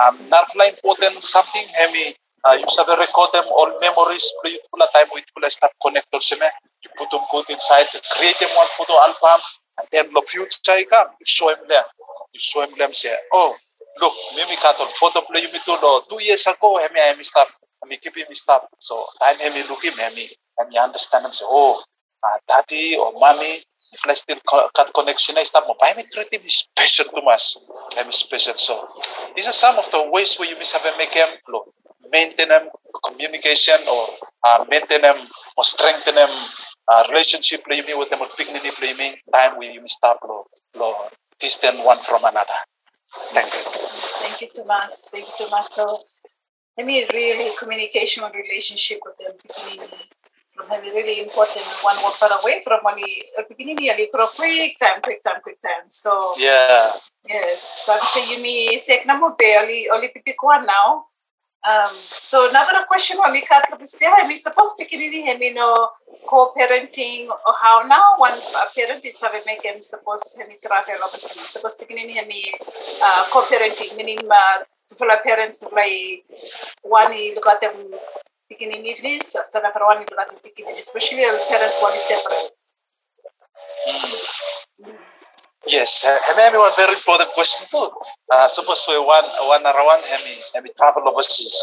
Um, 0.00 0.28
not 0.28 0.46
important 0.54 1.22
something, 1.22 1.66
me 1.92 2.14
uh, 2.44 2.52
you 2.52 2.64
have 2.76 2.98
record 2.98 3.30
them 3.32 3.44
all 3.50 3.70
memories 3.80 4.32
play 4.42 4.58
pula 4.72 4.86
time 4.92 5.06
with 5.12 5.24
pula 5.34 5.50
start 5.50 5.72
connected 5.82 6.22
seme 6.22 6.48
you 6.82 6.90
put 6.96 7.10
them 7.10 7.20
put 7.30 7.50
inside 7.50 7.86
create 8.14 8.38
them 8.40 8.50
one 8.54 8.70
photo 8.76 8.94
album 9.06 9.40
and 9.78 9.88
then 9.92 10.06
the 10.12 10.22
future 10.26 10.78
come 10.90 11.08
you 11.20 11.26
show 11.26 11.48
them 11.68 11.84
you 12.32 12.40
show 12.40 12.62
him 12.62 12.70
them 12.78 12.92
say 12.92 13.14
oh 13.32 13.56
look 14.00 14.14
me 14.36 14.42
mimi 14.42 14.56
katon 14.56 14.88
photo 14.98 15.20
play 15.22 15.42
you 15.42 15.48
to 15.48 15.74
no 15.82 16.02
two 16.08 16.22
years 16.22 16.46
ago 16.46 16.78
I 16.78 16.82
hemi 16.82 17.00
I 17.00 17.22
stop 17.22 17.48
I 17.84 17.96
keep 17.96 18.16
him 18.16 18.26
stop 18.32 18.68
so 18.78 19.06
time 19.20 19.36
hemi 19.36 19.62
look 19.68 19.84
him 19.84 19.94
hemi 19.94 20.28
hemi 20.58 20.78
understand 20.78 21.26
him 21.26 21.32
say 21.32 21.44
oh 21.48 21.82
uh, 22.24 22.38
daddy 22.48 22.96
or 22.96 23.12
mommy 23.18 23.62
if 23.92 24.00
I 24.06 24.14
still 24.14 24.38
cut 24.48 24.92
connection 24.94 25.38
I 25.38 25.44
stop 25.44 25.64
mo 25.66 25.76
I 25.82 25.92
treat 26.12 26.32
him 26.32 26.42
special 26.46 27.06
to 27.06 27.22
us 27.28 27.70
I'm 27.98 28.12
special 28.12 28.54
so 28.56 28.88
these 29.34 29.48
are 29.48 29.52
some 29.52 29.78
of 29.78 29.90
the 29.90 30.08
ways 30.10 30.36
where 30.38 30.48
you 30.48 30.58
miss 30.58 30.72
have 30.72 30.84
a 30.84 30.96
make 30.98 31.14
him 31.14 31.28
look 31.48 31.72
maintain 32.12 32.48
them 32.48 32.68
communication 33.04 33.76
or 33.90 34.06
uh, 34.44 34.64
maintain 34.70 35.02
them 35.02 35.16
or 35.56 35.64
strengthen 35.64 36.14
them 36.14 36.30
uh, 36.90 37.04
relationship 37.10 37.64
play 37.64 37.82
me 37.82 37.94
with 37.94 38.10
them 38.10 38.20
or 38.20 38.28
dignity 38.36 38.70
play 38.76 38.94
me 38.94 39.20
time 39.32 39.58
we 39.58 39.70
you 39.70 39.82
start 39.86 40.18
lo 40.24 40.46
lo 40.76 41.08
distant 41.38 41.78
one 41.84 41.98
from 41.98 42.24
another. 42.24 42.58
Thank 43.12 43.52
you. 43.54 43.62
Thank 44.20 44.40
you, 44.42 44.48
Tomas. 44.54 45.08
Thank 45.10 45.26
you, 45.26 45.46
Tomas. 45.46 45.74
So, 45.74 45.98
I 46.78 46.82
mean, 46.82 47.06
really, 47.12 47.50
communication 47.58 48.24
and 48.24 48.34
relationship 48.34 49.00
with 49.04 49.16
them 49.18 49.36
beginning 49.42 49.88
from 50.54 50.68
having 50.68 50.92
really 50.92 51.20
important 51.20 51.64
one 51.82 51.96
more 52.00 52.10
far 52.12 52.30
away 52.42 52.60
from 52.62 52.80
only 52.86 53.24
uh, 53.38 53.42
beginning 53.48 53.76
really 53.78 54.08
for 54.10 54.20
a 54.20 54.26
quick 54.34 54.78
time, 54.78 55.00
quick 55.02 55.22
time, 55.22 55.40
quick 55.42 55.60
time. 55.62 55.86
So, 55.88 56.34
Yeah. 56.38 56.92
yes, 57.28 57.84
but 57.86 58.02
say 58.02 58.26
you 58.34 58.42
me 58.42 58.76
say 58.78 59.02
na 59.06 59.16
mo 59.18 59.34
be 59.38 59.54
only 59.58 59.88
only 59.90 60.08
pipi 60.08 60.34
ko 60.38 60.48
now. 60.62 61.06
Um, 61.66 61.90
so 61.90 62.48
another 62.48 62.86
question 62.86 63.18
on 63.18 63.32
the 63.32 63.40
cat 63.42 63.64
I 63.68 64.26
mean, 64.28 64.36
suppose 64.36 64.74
beginning 64.78 65.26
him 65.26 65.42
you 65.42 65.54
know 65.54 65.90
co-parenting 66.26 67.26
or 67.28 67.54
how 67.60 67.82
now 67.82 68.14
one 68.16 68.38
parent 68.76 69.04
is 69.04 69.20
having 69.20 69.42
make 69.44 69.64
him 69.64 69.82
suppose 69.82 70.36
him 70.38 70.46
travel 70.62 70.94
obviously 71.02 71.42
suppose 71.42 71.74
beginning 71.74 72.10
him 72.10 72.30
uh, 73.02 73.24
co-parenting 73.32 73.96
meaning 73.96 74.18
uh, 74.30 74.62
to 74.88 74.94
follow 74.94 75.16
parents 75.24 75.58
to 75.58 75.66
play 75.66 76.22
one 76.82 77.10
look 77.34 77.46
at 77.48 77.60
them 77.60 77.74
beginning 78.48 78.82
needs 78.82 79.36
after 79.36 79.60
the 79.60 79.84
one 79.84 79.98
look 79.98 80.12
at 80.12 80.30
the 80.30 80.38
beginning 80.44 80.76
especially 80.78 81.18
if 81.22 81.48
parents 81.48 81.76
one 81.82 81.94
is 81.94 82.04
separate 82.06 82.52
Yes, 85.68 86.04
and 86.06 86.38
then 86.38 86.58
one 86.58 86.72
very 86.76 86.94
important 86.94 87.30
question 87.30 87.68
too. 87.70 87.90
Uh, 88.32 88.48
suppose 88.48 88.86
we 88.88 88.98
one 88.98 89.24
one 89.52 89.64
around 89.66 90.02
hemi 90.08 90.36
hemi 90.54 90.70
travel 90.76 91.06
overseas. 91.08 91.56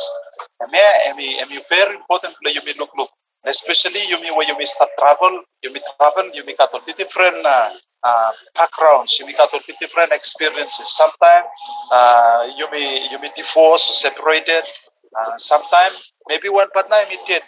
Hemi 0.61 0.77
hemi 1.05 1.37
hemi 1.39 1.59
very 1.69 1.95
important 1.95 2.35
play 2.43 2.53
you 2.53 2.61
may 2.65 2.73
look 2.79 2.91
look. 2.97 3.09
Especially 3.45 4.05
you 4.07 4.21
may 4.21 4.31
when 4.31 4.47
you 4.47 4.57
may 4.57 4.65
start 4.65 4.89
travel, 4.99 5.41
you 5.63 5.73
may 5.73 5.81
travel, 5.97 6.29
you 6.33 6.45
may 6.45 6.53
got 6.55 6.69
different 6.97 7.45
uh, 7.45 7.69
uh, 8.03 8.31
backgrounds, 8.55 9.17
you 9.19 9.25
may 9.25 9.33
got 9.33 9.49
different 9.79 10.11
experiences. 10.13 10.87
Sometimes 10.95 11.47
uh, 11.91 12.47
you 12.57 12.69
may 12.71 13.07
you 13.09 13.19
may 13.19 13.31
divorce 13.35 13.89
or 13.89 13.95
separated. 13.95 14.63
Uh, 15.17 15.37
Sometimes 15.37 16.11
maybe 16.27 16.49
one 16.49 16.69
partner 16.71 16.97
immediate. 17.07 17.43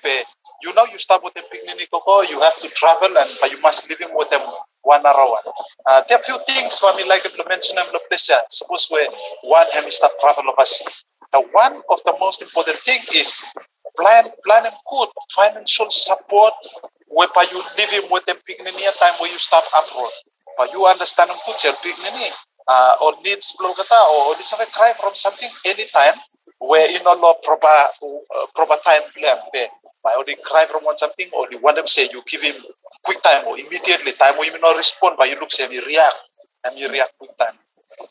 You 0.63 0.73
know 0.73 0.85
you 0.91 0.97
start 0.97 1.23
with 1.23 1.37
a 1.37 1.43
picnic 1.51 1.89
you 2.29 2.39
have 2.41 2.57
to 2.61 2.69
travel 2.69 3.15
and 3.17 3.29
but 3.41 3.51
you 3.51 3.61
must 3.61 3.87
live 3.89 4.09
with 4.13 4.29
them 4.31 4.41
one 4.87 5.05
hour 5.05 5.25
one. 5.37 5.47
Uh, 5.85 6.01
there 6.07 6.17
are 6.17 6.23
few 6.23 6.39
things 6.47 6.79
for 6.79 6.93
me 6.95 7.03
like 7.03 7.21
I 7.27 7.29
mentioned 7.49 7.77
them 7.77 7.87
place 8.09 8.29
suppose 8.49 8.89
we 8.91 9.03
one 9.43 9.67
have 9.73 9.91
start 9.93 10.13
travel 10.21 10.45
overseas. 10.49 11.03
Now 11.33 11.43
one 11.51 11.81
of 11.91 11.99
the 12.05 12.15
most 12.19 12.41
important 12.41 12.77
thing 12.79 12.99
is 13.15 13.43
plan 13.97 14.25
plan 14.45 14.65
and 14.65 14.75
good 14.89 15.09
financial 15.35 15.89
support 15.91 16.53
whereby 17.07 17.45
you 17.51 17.61
living 17.77 18.09
with 18.11 18.25
them 18.25 18.37
picnic 18.45 18.73
time 18.99 19.13
where 19.19 19.31
you 19.31 19.39
start 19.39 19.65
abroad. 19.77 20.11
But 20.57 20.71
you 20.73 20.85
understand 20.87 21.29
them 21.29 21.37
good 21.45 21.57
picnic 21.83 22.33
uh, 22.67 22.93
or 23.03 23.13
needs 23.23 23.53
blow 23.57 23.73
kata 23.73 23.99
or 24.13 24.35
this 24.35 24.51
have 24.51 24.61
a 24.61 24.71
cry 24.71 24.93
from 24.99 25.15
something 25.15 25.49
anytime 25.65 26.15
where 26.59 26.89
you 26.89 27.03
know 27.03 27.15
no 27.15 27.35
proper 27.43 27.67
uh, 27.67 28.45
proper 28.55 28.77
time 28.83 29.03
plan 29.15 29.37
there. 29.53 29.69
By 30.03 30.13
only 30.17 30.35
cry 30.43 30.65
from 30.65 30.83
one 30.85 30.97
something 30.97 31.29
or 31.33 31.47
you 31.51 31.59
want 31.59 31.75
them 31.77 31.87
say 31.87 32.09
you 32.11 32.23
give 32.27 32.41
him 32.41 32.55
quick 33.03 33.21
time 33.23 33.45
or 33.47 33.57
immediately 33.57 34.13
time 34.13 34.37
or 34.37 34.45
you 34.45 34.53
may 34.53 34.59
not 34.59 34.77
respond 34.77 35.15
but 35.17 35.29
you 35.29 35.39
look 35.39 35.51
say 35.51 35.71
you 35.71 35.83
react 35.85 36.15
and 36.65 36.77
you 36.77 36.89
react 36.89 37.13
quick 37.17 37.37
time. 37.37 37.55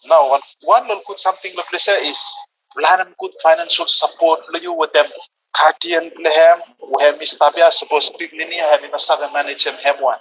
Now 0.08 0.30
one 0.30 0.40
one 0.62 0.88
little 0.88 1.02
good 1.06 1.18
something 1.18 1.52
the 1.56 1.62
place 1.70 1.88
is 1.88 2.34
plan 2.76 3.00
and 3.00 3.14
good 3.18 3.32
financial 3.42 3.86
support 3.86 4.40
you 4.60 4.72
with 4.72 4.92
them 4.92 5.06
guardian 5.56 6.10
we 6.18 7.02
have 7.02 7.18
Miss 7.18 7.38
Tabia 7.38 7.70
supposed 7.70 8.12
to 8.12 8.18
be 8.18 8.28
linear 8.36 8.62
have 8.62 8.82
a 8.82 9.32
manage 9.32 9.64
him 9.66 9.74
hem 9.82 9.96
one. 10.00 10.18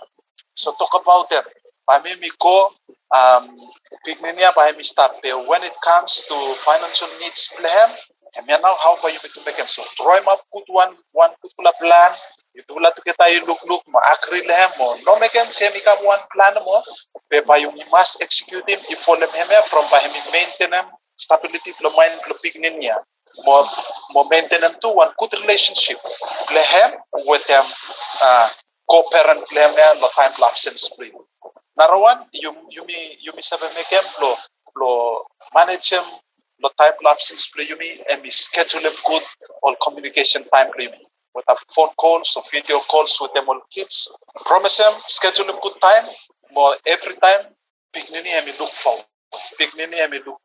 So 0.55 0.73
talk 0.79 1.01
about 1.01 1.29
them. 1.29 1.43
By 1.87 2.01
me 2.01 2.29
go 2.39 2.69
um 3.15 3.57
big 4.05 4.21
linear 4.21 4.51
by 4.55 4.71
Miss 4.77 4.93
Tabia 4.93 5.47
when 5.47 5.63
it 5.63 5.73
comes 5.83 6.21
to 6.27 6.53
financial 6.57 7.07
needs 7.21 7.49
plan 7.57 7.89
and 8.37 8.47
now 8.47 8.75
how 8.83 8.95
about 8.95 9.13
you 9.13 9.19
to 9.19 9.41
make 9.45 9.57
them 9.57 9.67
so 9.67 9.83
draw 9.97 10.17
him 10.17 10.27
up 10.27 10.41
good 10.51 10.67
one 10.67 10.95
one 11.11 11.31
good 11.41 11.51
plan 11.79 12.11
Itulah 12.55 12.95
tu 12.95 13.03
kita 13.03 13.27
yung 13.35 13.51
look-look 13.51 13.83
mo, 13.91 13.99
akri 14.15 14.39
lehem 14.47 14.71
mo. 14.79 14.95
No 15.03 15.19
make 15.19 15.35
him 15.35 15.51
say 15.51 15.67
ikaw 15.75 15.99
one 16.07 16.23
plan 16.31 16.55
mo, 16.63 16.79
pe 17.27 17.43
pa 17.43 17.59
yung 17.59 17.75
must 17.91 18.23
execute 18.23 18.63
him, 18.63 18.79
i-follow 18.87 19.27
him 19.27 19.49
from 19.67 19.83
pa 19.91 19.99
him 19.99 20.15
maintain 20.31 20.71
him, 20.71 20.87
stability 21.19 21.75
lo 21.83 21.91
mind 21.99 22.15
lo 22.31 22.35
pignin 22.39 22.79
niya. 22.79 22.95
Mo 23.43 23.67
mo 24.15 24.23
maintain 24.31 24.63
him 24.63 24.71
to 24.79 24.87
one 24.87 25.11
good 25.19 25.35
relationship. 25.43 25.99
Lehem 26.55 26.95
with 27.27 27.43
them 27.51 27.67
uh, 28.23 28.47
co-parent 28.87 29.43
lehem 29.51 29.75
niya 29.75 29.99
lo 29.99 30.07
time 30.15 30.31
absence 30.39 30.87
play. 30.95 31.11
Narawan, 31.75 32.23
you 32.31 32.55
you 32.71 32.87
mi 32.87 33.19
you 33.19 33.35
mi 33.35 33.43
sabi 33.43 33.67
make 33.75 33.91
him 33.91 34.07
lo 34.23 34.31
lo 34.79 34.91
manage 35.51 35.91
him 35.91 36.07
lo 36.61 36.69
time 36.77 36.97
lapses 37.03 37.47
play 37.53 37.65
you 37.67 37.77
mi 37.77 38.01
and 38.11 38.21
mi 38.21 38.31
schedule 38.31 38.89
good 39.05 39.23
all 39.63 39.75
communication 39.81 40.43
time 40.53 40.71
play 40.71 40.87
me 40.87 41.05
with 41.35 41.45
a 41.49 41.55
phone 41.75 41.89
calls 41.97 42.35
or 42.37 42.43
video 42.51 42.79
calls 42.79 43.17
with 43.21 43.33
them 43.33 43.49
all 43.49 43.61
kids. 43.69 44.11
Promise 44.45 44.77
them, 44.77 44.93
schedule 45.07 45.45
them 45.45 45.59
good 45.61 45.75
time, 45.81 46.05
more 46.53 46.75
every 46.87 47.15
time, 47.15 47.51
Big 47.93 48.09
Nini 48.11 48.23
pignini 48.23 48.31
hemi 48.31 48.51
look 48.59 48.69
forward. 48.69 49.05
Pignini 49.59 49.95
hemi 49.95 50.19
look 50.25 50.39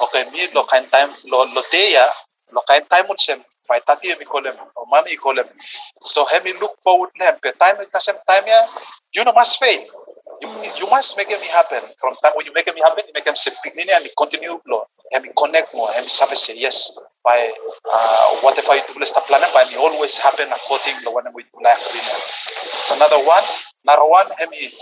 Okay, 0.00 0.24
mi 0.30 0.46
lo 0.52 0.64
kain 0.64 0.84
time 0.90 1.16
lo 1.24 1.44
lo 1.44 1.62
teya 1.72 2.04
lo 2.52 2.60
kain 2.68 2.84
time 2.84 3.08
un 3.08 3.16
sem 3.16 3.40
pai 3.66 3.80
tati 3.80 4.12
mi 4.18 4.24
kolem 4.24 4.56
o 4.76 4.84
mami 4.84 5.16
kolem. 5.16 5.48
So 6.04 6.26
hemi 6.26 6.52
look 6.60 6.76
forward 6.84 7.10
lem 7.18 7.40
pe 7.40 7.52
time 7.52 7.80
kasem 7.88 8.16
time 8.28 8.46
ya 8.46 8.60
you 9.14 9.24
know 9.24 9.32
must 9.32 9.58
fail. 9.58 9.80
You, 10.40 10.48
you 10.78 10.86
must 10.90 11.16
make 11.16 11.30
it 11.30 11.40
happen. 11.50 11.82
From 11.98 12.14
time 12.22 12.32
when 12.34 12.46
you 12.46 12.52
make 12.54 12.66
it 12.66 12.76
happen, 12.78 13.04
you 13.06 13.12
make 13.14 13.24
them 13.24 13.36
say 13.36 13.50
pignini 13.64 13.90
and 13.94 14.06
continue 14.16 14.60
lo. 14.66 14.84
Hemi 15.12 15.30
connect 15.36 15.74
more. 15.74 15.88
Hemi 15.92 16.08
sabe 16.08 16.36
say 16.36 16.56
yes. 16.58 16.96
By 17.24 17.50
uh, 17.92 18.26
whatever 18.40 18.74
you 18.74 18.82
do, 18.88 18.94
let's 19.00 19.12
plan 19.12 19.42
it. 19.42 19.52
By 19.52 19.64
me 19.70 19.76
always 19.76 20.16
happen 20.18 20.48
according 20.52 21.00
to 21.04 21.10
when 21.10 21.24
we 21.34 21.42
do 21.42 21.58
like 21.62 21.78
It's 21.80 22.90
another 22.90 23.18
one. 23.24 23.42
Another 23.84 24.06
one. 24.08 24.26
Hemi 24.38 24.72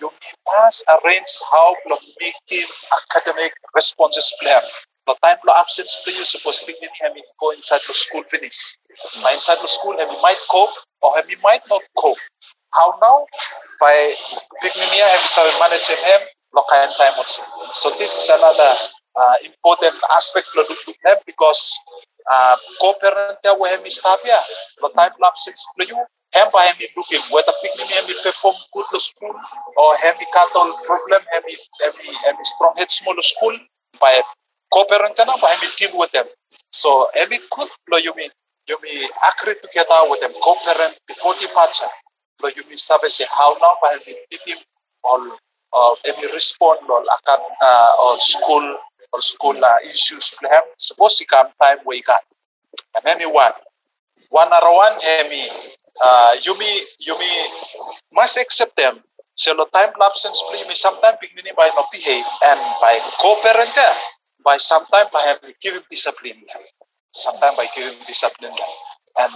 you 0.00 0.10
must 0.46 0.84
arrange 0.88 1.32
how 1.52 1.74
to 1.88 1.96
making 2.20 2.66
academic 3.10 3.52
responses 3.74 4.32
plan. 4.40 4.62
The 5.06 5.14
time 5.22 5.36
lo 5.46 5.52
absence 5.58 6.00
play 6.04 6.14
you 6.14 6.24
supposed 6.24 6.60
to 6.60 6.66
be 6.66 6.72
him 6.80 7.12
go 7.40 7.50
inside 7.50 7.80
the 7.86 7.94
school 7.94 8.22
finish. 8.24 8.76
Now 9.22 9.32
inside 9.34 9.58
the 9.60 9.68
school 9.68 9.96
him 9.98 10.08
might 10.22 10.40
cope 10.50 10.70
or 11.02 11.16
him 11.18 11.26
might 11.42 11.60
not 11.68 11.82
cope. 11.96 12.18
How 12.74 12.98
now? 13.00 13.26
By 13.80 14.14
Pigminia 14.62 15.06
him 15.14 15.22
so 15.30 15.42
manage 15.60 15.86
him 15.88 15.98
time 16.98 17.14
also. 17.18 17.42
So 17.72 17.90
this 17.98 18.12
is 18.14 18.28
another 18.28 18.72
uh, 19.16 19.34
important 19.44 19.94
aspect 20.14 20.46
do 20.66 20.74
them 21.04 21.18
because 21.26 21.78
uh, 22.30 22.56
co-parent 22.80 23.38
ya 23.44 23.54
we 23.60 23.68
him 23.70 23.84
stop 23.88 24.20
ya. 24.26 24.38
The 24.82 24.90
time 24.90 25.14
absence 25.22 25.66
play 25.76 25.86
you 25.88 25.98
hemba 26.34 26.58
hemi 26.66 26.88
looking 26.96 27.22
whether 27.30 27.52
picnic 27.62 27.88
hemi 27.90 28.14
perform 28.22 28.56
good 28.74 29.00
school 29.00 29.34
or 29.78 29.96
hemi 30.02 30.26
cattle 30.34 30.74
problem 30.82 31.22
hemi 31.32 31.54
hemi 32.26 32.44
strong 32.44 32.74
head 32.76 32.90
small 32.90 33.14
school 33.22 33.54
by 34.00 34.20
co-parent 34.74 35.14
na 35.18 35.36
by 35.38 35.50
hemi 35.54 35.70
team 35.78 35.94
with 35.94 36.10
them 36.10 36.26
so 36.70 37.06
hemi 37.14 37.38
good 37.54 37.70
lo 37.90 37.98
you 37.98 38.12
yumi 38.68 38.94
agree 39.30 39.54
together 39.62 40.00
with 40.10 40.20
them 40.20 40.32
co-parent 40.42 40.94
before 41.06 41.34
departure 41.40 41.90
lo 42.42 42.48
yumi 42.50 42.78
sabe 42.78 43.08
say 43.10 43.26
how 43.30 43.52
now 43.60 43.74
by 43.82 43.96
hemi 44.04 44.38
team 44.44 44.58
all 45.04 45.22
uh, 45.74 45.94
hemi 46.04 46.26
respond 46.32 46.80
lo 46.88 47.02
akan 47.02 47.40
uh, 47.62 47.90
or 48.04 48.14
school 48.20 48.66
or 49.12 49.20
school 49.20 49.56
uh, 49.64 49.78
issues 49.86 50.30
to 50.34 50.46
him 50.48 50.64
suppose 50.78 51.18
he 51.18 51.24
come 51.26 51.48
time 51.60 51.78
we 51.86 52.02
got 52.02 52.22
and 52.96 53.04
hemi 53.06 53.26
one 53.26 53.54
one 54.30 54.50
or 54.52 54.74
one 54.74 54.96
hemi 55.00 55.46
uh, 56.02 56.34
Yumi 56.42 56.72
Yumi 57.06 57.30
must 58.12 58.36
accept 58.38 58.76
them. 58.76 59.02
So 59.36 59.54
the 59.54 59.66
time 59.74 59.90
absence 60.04 60.42
play 60.50 60.62
me 60.68 60.74
sometimes 60.74 61.18
beginning 61.20 61.54
by 61.56 61.70
not 61.74 61.86
behave 61.92 62.24
and 62.46 62.60
by 62.80 62.98
co-parent 63.20 63.70
there, 63.74 63.96
by 64.44 64.56
sometimes 64.58 65.10
by 65.12 65.22
having 65.22 65.54
give 65.60 65.74
him 65.74 65.82
discipline. 65.90 66.42
Sometimes 67.12 67.56
by 67.56 67.66
giving 67.74 67.98
discipline. 68.06 68.54
And 69.18 69.32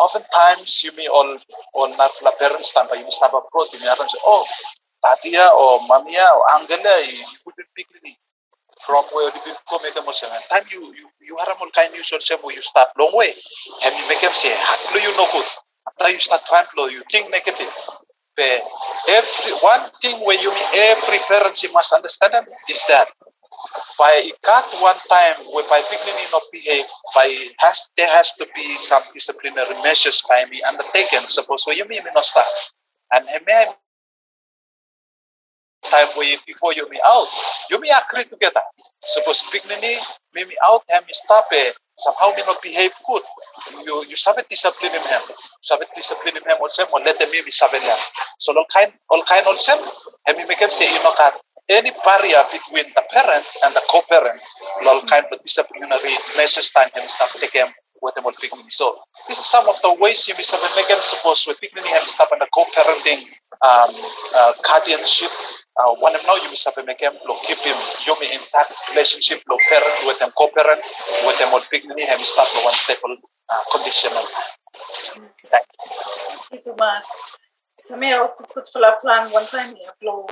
oftentimes 0.00 0.82
you 0.84 0.92
may 0.96 1.06
all 1.08 1.38
all 1.74 1.90
not 1.96 2.10
la 2.22 2.32
parents 2.40 2.72
time 2.72 2.88
by 2.88 2.96
you 2.96 3.04
must 3.04 3.22
have 3.22 3.34
a 3.34 3.40
pro 3.52 3.64
you 3.72 3.78
may 3.80 3.94
say, 4.08 4.18
oh, 4.26 4.44
tatia 5.04 5.46
or 5.54 5.80
mamia 5.88 6.26
or 6.36 6.44
angela 6.56 6.94
you 7.06 7.24
couldn't 7.44 7.68
pick 7.76 7.86
me 8.02 8.16
from 8.86 9.04
where 9.12 9.30
you 9.46 9.54
go 9.68 9.78
make 9.82 9.94
them 9.94 10.04
say 10.12 10.26
time. 10.48 10.64
You 10.72 10.92
you 10.94 11.06
you 11.20 11.36
have 11.38 11.48
a 11.48 11.70
kind 11.72 11.94
you 11.94 12.02
should 12.02 12.22
say 12.22 12.36
you 12.42 12.62
start 12.62 12.88
long 12.98 13.12
way. 13.14 13.32
And 13.84 13.94
you 13.96 14.04
make 14.08 14.20
them 14.20 14.32
say 14.32 14.52
how 14.56 14.96
you 14.96 15.12
know 15.16 15.26
good 15.32 15.44
after 15.88 16.12
you 16.12 16.18
start 16.18 16.42
to 16.48 16.82
you 16.90 17.02
think 17.10 17.30
negative. 17.30 17.70
But 18.36 18.60
every 19.08 19.54
one 19.62 19.90
thing 20.00 20.16
where 20.24 20.40
you 20.40 20.50
every 20.74 21.18
parent 21.28 21.62
you 21.62 21.72
must 21.72 21.92
understand 21.92 22.34
is 22.68 22.84
that 22.88 23.08
by 23.98 24.30
got 24.44 24.64
one 24.80 24.96
time 25.08 25.36
whereby 25.52 25.82
beginning 25.90 26.26
not 26.32 26.42
behave 26.52 26.84
by 27.14 27.28
has 27.58 27.88
there 27.96 28.08
has 28.08 28.32
to 28.34 28.46
be 28.54 28.76
some 28.78 29.02
disciplinary 29.12 29.74
measures 29.82 30.22
by 30.28 30.44
me 30.50 30.62
undertaken. 30.62 31.20
Suppose 31.26 31.64
where 31.66 31.76
you 31.76 31.86
me 31.86 32.00
not 32.14 32.24
start. 32.24 32.46
And 33.12 33.28
he 33.28 33.38
may 33.46 33.66
time 35.90 36.06
where 36.16 36.36
before 36.46 36.72
you 36.74 36.88
me 36.90 37.00
out, 37.06 37.26
you 37.70 37.80
may 37.80 37.90
agree 37.90 38.24
together. 38.24 38.60
Suppose 39.04 39.42
beginning 39.52 39.98
me 40.34 40.44
me 40.44 40.56
out 40.66 40.82
him 40.88 41.02
stop 41.10 41.46
it 41.52 41.76
somehow 41.98 42.30
me 42.36 42.42
not 42.46 42.60
behave 42.62 42.92
good. 43.06 43.22
You 43.84 44.04
you 44.08 44.16
sabe 44.16 44.44
discipline 44.50 44.92
him 44.92 45.02
him. 45.02 45.22
Sabe 45.62 45.84
discipline 45.94 46.36
him 46.36 46.44
him 46.44 46.58
also 46.60 46.84
mo 46.92 47.00
let 47.04 47.20
him 47.20 47.30
me 47.30 47.40
sabe 47.50 47.80
him. 47.80 47.98
So 48.38 48.52
all 48.52 48.66
kind 48.72 48.92
all 49.08 49.22
kind 49.24 49.46
also 49.46 49.72
and 50.28 50.36
me 50.36 50.44
make 50.48 50.60
him 50.60 50.70
say 50.70 50.84
you 50.92 51.02
know 51.02 51.14
any 51.70 51.90
barrier 52.04 52.42
between 52.50 52.84
the 52.94 53.04
parent 53.10 53.46
and 53.64 53.74
the 53.74 53.82
co-parent, 53.88 54.40
all 54.86 55.00
kind 55.06 55.24
of 55.32 55.40
disciplinary 55.42 56.14
measures 56.36 56.70
time 56.70 56.90
taking 57.38 57.70
with 58.02 58.14
them 58.14 58.24
all 58.26 58.32
picking 58.40 58.64
So 58.68 58.98
this 59.28 59.38
is 59.38 59.44
some 59.46 59.68
of 59.68 59.76
the 59.82 59.94
ways 60.00 60.26
you 60.26 60.34
miss 60.36 60.52
make 60.76 60.88
them 60.88 60.98
suppose 61.00 61.46
with 61.46 61.60
him 61.60 62.02
start 62.08 62.30
on 62.32 62.40
the 62.40 62.48
co-parenting 62.52 63.20
um, 63.62 63.92
uh, 64.36 64.52
guardianship 64.64 65.30
uh, 65.78 65.92
one 66.00 66.14
of 66.14 66.22
now 66.26 66.34
you 66.36 66.48
make 66.86 67.00
him 67.00 67.12
lo 67.28 67.36
keep 67.44 67.58
him 67.58 67.76
you 68.06 68.16
may 68.20 68.32
intact 68.32 68.72
relationship 68.90 69.42
lo 69.48 69.56
parent 69.68 69.96
with 70.06 70.18
them 70.18 70.30
co-parent 70.36 70.80
with 71.28 71.38
them 71.38 71.52
picnic 71.70 71.98
him 72.00 72.18
start 72.24 72.48
lo 72.56 72.64
one 72.64 72.74
stable 72.74 73.16
uh, 73.52 73.62
conditional 73.70 74.24
Thank 75.50 75.66
you. 75.66 76.58
Itu 76.58 76.72
mas. 76.78 77.06
So 77.10 77.39
may 77.96 78.12
I 78.14 78.26
put 78.54 78.68
for 78.72 78.82
a 78.82 78.92
plan 79.00 79.30
one 79.32 79.46
time 79.46 79.74
you 79.76 80.06
know, 80.08 80.26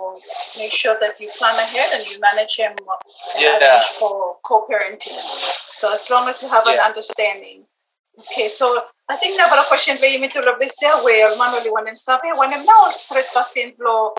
make 0.59 0.73
sure 0.73 0.97
that 1.01 1.21
you 1.21 1.29
plan 1.39 1.55
ahead 1.57 1.91
and 1.95 2.07
you 2.07 2.19
manage 2.21 2.57
him 2.57 2.73
uh, 2.73 2.97
and 3.37 3.43
Yeah. 3.43 3.59
arrange 3.59 3.87
for 3.99 4.37
co-parenting. 4.45 5.17
So 5.71 5.93
as 5.93 6.09
long 6.11 6.29
as 6.29 6.43
you 6.43 6.49
have 6.49 6.67
an 6.67 6.79
understanding. 6.79 7.65
Okay, 8.19 8.49
so 8.49 8.81
I 9.09 9.17
think 9.17 9.37
never 9.37 9.55
a 9.55 9.65
question 9.69 9.97
meet 10.21 10.33
to 10.33 10.41
love 10.41 10.59
this 10.59 10.75
there 10.81 10.97
where 11.05 11.37
manually 11.39 11.71
when 11.71 11.87
him 11.87 11.95
stop 11.97 12.21
here 12.25 12.35
when 12.37 12.51
him 12.51 12.65
now 12.67 12.91
straight 12.91 13.25
fast 13.27 13.57
in 13.57 13.73
flow 13.75 14.13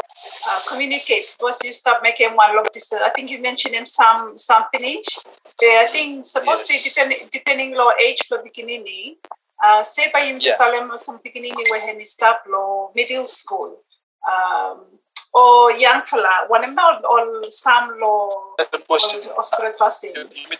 uh, 0.49 0.59
communicates 0.69 1.35
once 1.41 1.59
you 1.65 1.73
stop 1.73 2.01
making 2.01 2.33
one 2.35 2.55
long 2.55 2.65
distance. 2.73 3.01
I 3.05 3.09
think 3.09 3.29
you 3.29 3.39
mentioned 3.41 3.75
him 3.75 3.85
some 3.85 4.37
some 4.37 4.63
pinage. 4.73 5.19
Yeah, 5.61 5.83
I 5.85 5.87
think 5.91 6.25
supposed 6.25 6.67
to 6.67 6.73
Yes. 6.73 6.83
depending 6.87 7.29
depending 7.31 7.75
law 7.75 7.91
age 8.01 8.21
for 8.27 8.41
beginning. 8.41 9.17
Uh, 9.63 9.83
say 9.83 10.09
by 10.13 10.21
him 10.21 10.37
Yeah. 10.39 10.53
to 10.53 10.57
tell 10.57 10.73
him 10.73 10.97
some 10.97 11.19
beginning 11.23 11.53
where 11.69 11.81
him 11.81 12.03
stop 12.05 12.43
law 12.47 12.91
middle 12.95 13.27
school. 13.27 13.83
Um, 14.29 14.85
or 15.33 15.71
young 15.73 16.01
fella, 16.05 16.45
when 16.47 16.63
him 16.63 16.75
now 16.75 16.99
all 17.09 17.43
some 17.49 17.99
law 17.99 18.55
That's 18.57 18.69
the 18.71 18.77
or, 18.79 18.81
question. 18.85 19.31
or 19.37 19.43
straight 19.43 19.75
fast 19.75 20.03
in. 20.05 20.15
You 20.15 20.23
you 20.33 20.57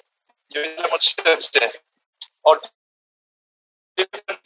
you 0.56 0.76
know 0.78 0.88
what 0.90 1.02
steps 1.02 1.50
there. 1.50 1.72
Or 2.44 2.60
different 3.98 4.40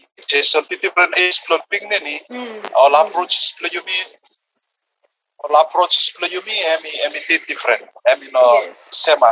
different 0.82 1.18
age 1.18 1.40
lo 1.50 1.60
picnic 1.70 2.24
Mm. 2.30 2.72
all 2.78 2.94
approaches 3.06 3.54
play 3.60 3.70
you 3.72 3.84
mean 3.86 4.08
all 5.44 5.62
approaches 5.62 6.12
play 6.18 6.30
you 6.30 6.42
mean 6.46 6.64
I 6.66 6.78
mean 6.82 6.94
I 7.06 7.10
mean 7.14 7.22
different 7.48 7.84
I 8.08 8.16
mean 8.20 8.32
no 8.32 8.46
Yes. 8.64 8.80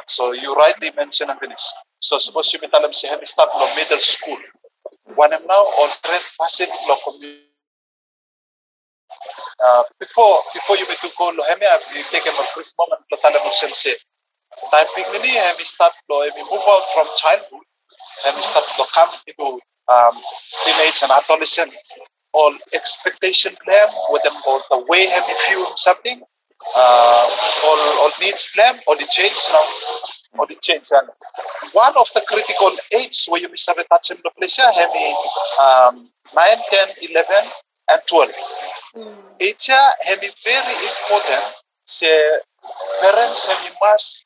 so 0.08 0.32
you 0.32 0.54
rightly 0.54 0.92
mentioned 0.96 1.32
and 1.32 1.40
finish 1.40 1.64
so 2.00 2.18
suppose 2.20 2.54
you 2.54 2.60
say 2.94 3.08
have 3.08 3.26
start 3.26 3.50
no 3.56 3.66
middle 3.76 4.00
school 4.00 4.38
I'm 5.24 5.46
now 5.46 5.64
on 5.82 5.90
red 6.10 6.26
facet 6.38 6.70
lo 6.90 6.96
uh, 9.64 9.84
before 10.00 10.40
before 10.54 10.78
you 10.78 10.88
make 10.90 11.00
to 11.02 11.10
go 11.18 11.30
lo 11.30 11.44
hemi 11.46 11.66
you 11.96 12.04
take 12.10 12.26
a 12.26 12.34
quick 12.54 12.70
moment 12.80 13.02
lo 13.12 13.18
tell 13.22 13.34
them 13.34 13.46
say 13.52 13.70
say 13.70 13.96
time 14.72 14.90
picnic 14.96 15.22
hemi 15.38 15.64
start 15.64 15.94
lo 16.10 16.22
hemi 16.26 16.42
move 16.50 16.66
out 16.68 16.86
from 16.94 17.08
childhood. 17.18 17.66
Hemi 18.26 18.42
start 18.42 18.66
to 18.66 18.86
come 18.96 19.12
into 19.28 19.60
um, 19.92 20.16
teenage 20.64 21.04
and 21.04 21.12
adolescent. 21.12 21.74
All 22.34 22.56
expectation 22.74 23.54
plan 23.66 23.88
with 24.10 24.24
them 24.24 24.34
or 24.48 24.60
the 24.72 24.80
way 24.88 25.04
you 25.04 25.36
feel 25.48 25.66
something 25.76 26.22
uh, 26.76 27.26
all, 27.66 27.80
all 28.02 28.12
needs 28.22 28.50
plan 28.54 28.80
or 28.88 28.96
the 28.96 29.08
change 29.12 29.36
now 29.52 29.66
or 30.38 30.48
the 30.48 30.56
change. 30.62 30.90
And 30.92 31.08
one 31.74 31.94
of 31.98 32.08
the 32.14 32.22
critical 32.28 32.72
age 32.96 33.26
where 33.28 33.42
you 33.42 33.50
miss 33.50 33.68
have 33.68 33.78
a 33.78 33.84
touch 33.86 34.12
in 34.12 34.18
the 34.24 34.32
place 34.38 34.58
have 34.58 34.90
um, 35.62 36.10
9 36.34 36.58
10 36.70 36.88
11 37.10 37.36
and 37.92 38.02
12 38.08 38.32
age 39.42 39.68
have 39.68 40.20
very 40.44 40.76
important. 40.88 41.44
Say 41.86 42.40
parents 43.02 43.48
have 43.48 43.74
must 43.82 44.26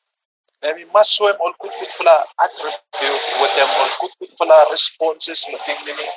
have 0.62 0.76
must 0.92 1.12
show 1.12 1.26
them 1.26 1.36
all 1.40 1.52
good 1.60 1.72
good 1.78 1.88
for 1.88 2.04
attribute 2.04 3.24
with 3.40 3.54
them 3.56 3.68
all 3.78 3.90
good 4.00 4.10
good 4.20 4.30
for 4.36 4.46
responses 4.70 5.46
the 5.52 5.58
beginning 5.66 6.12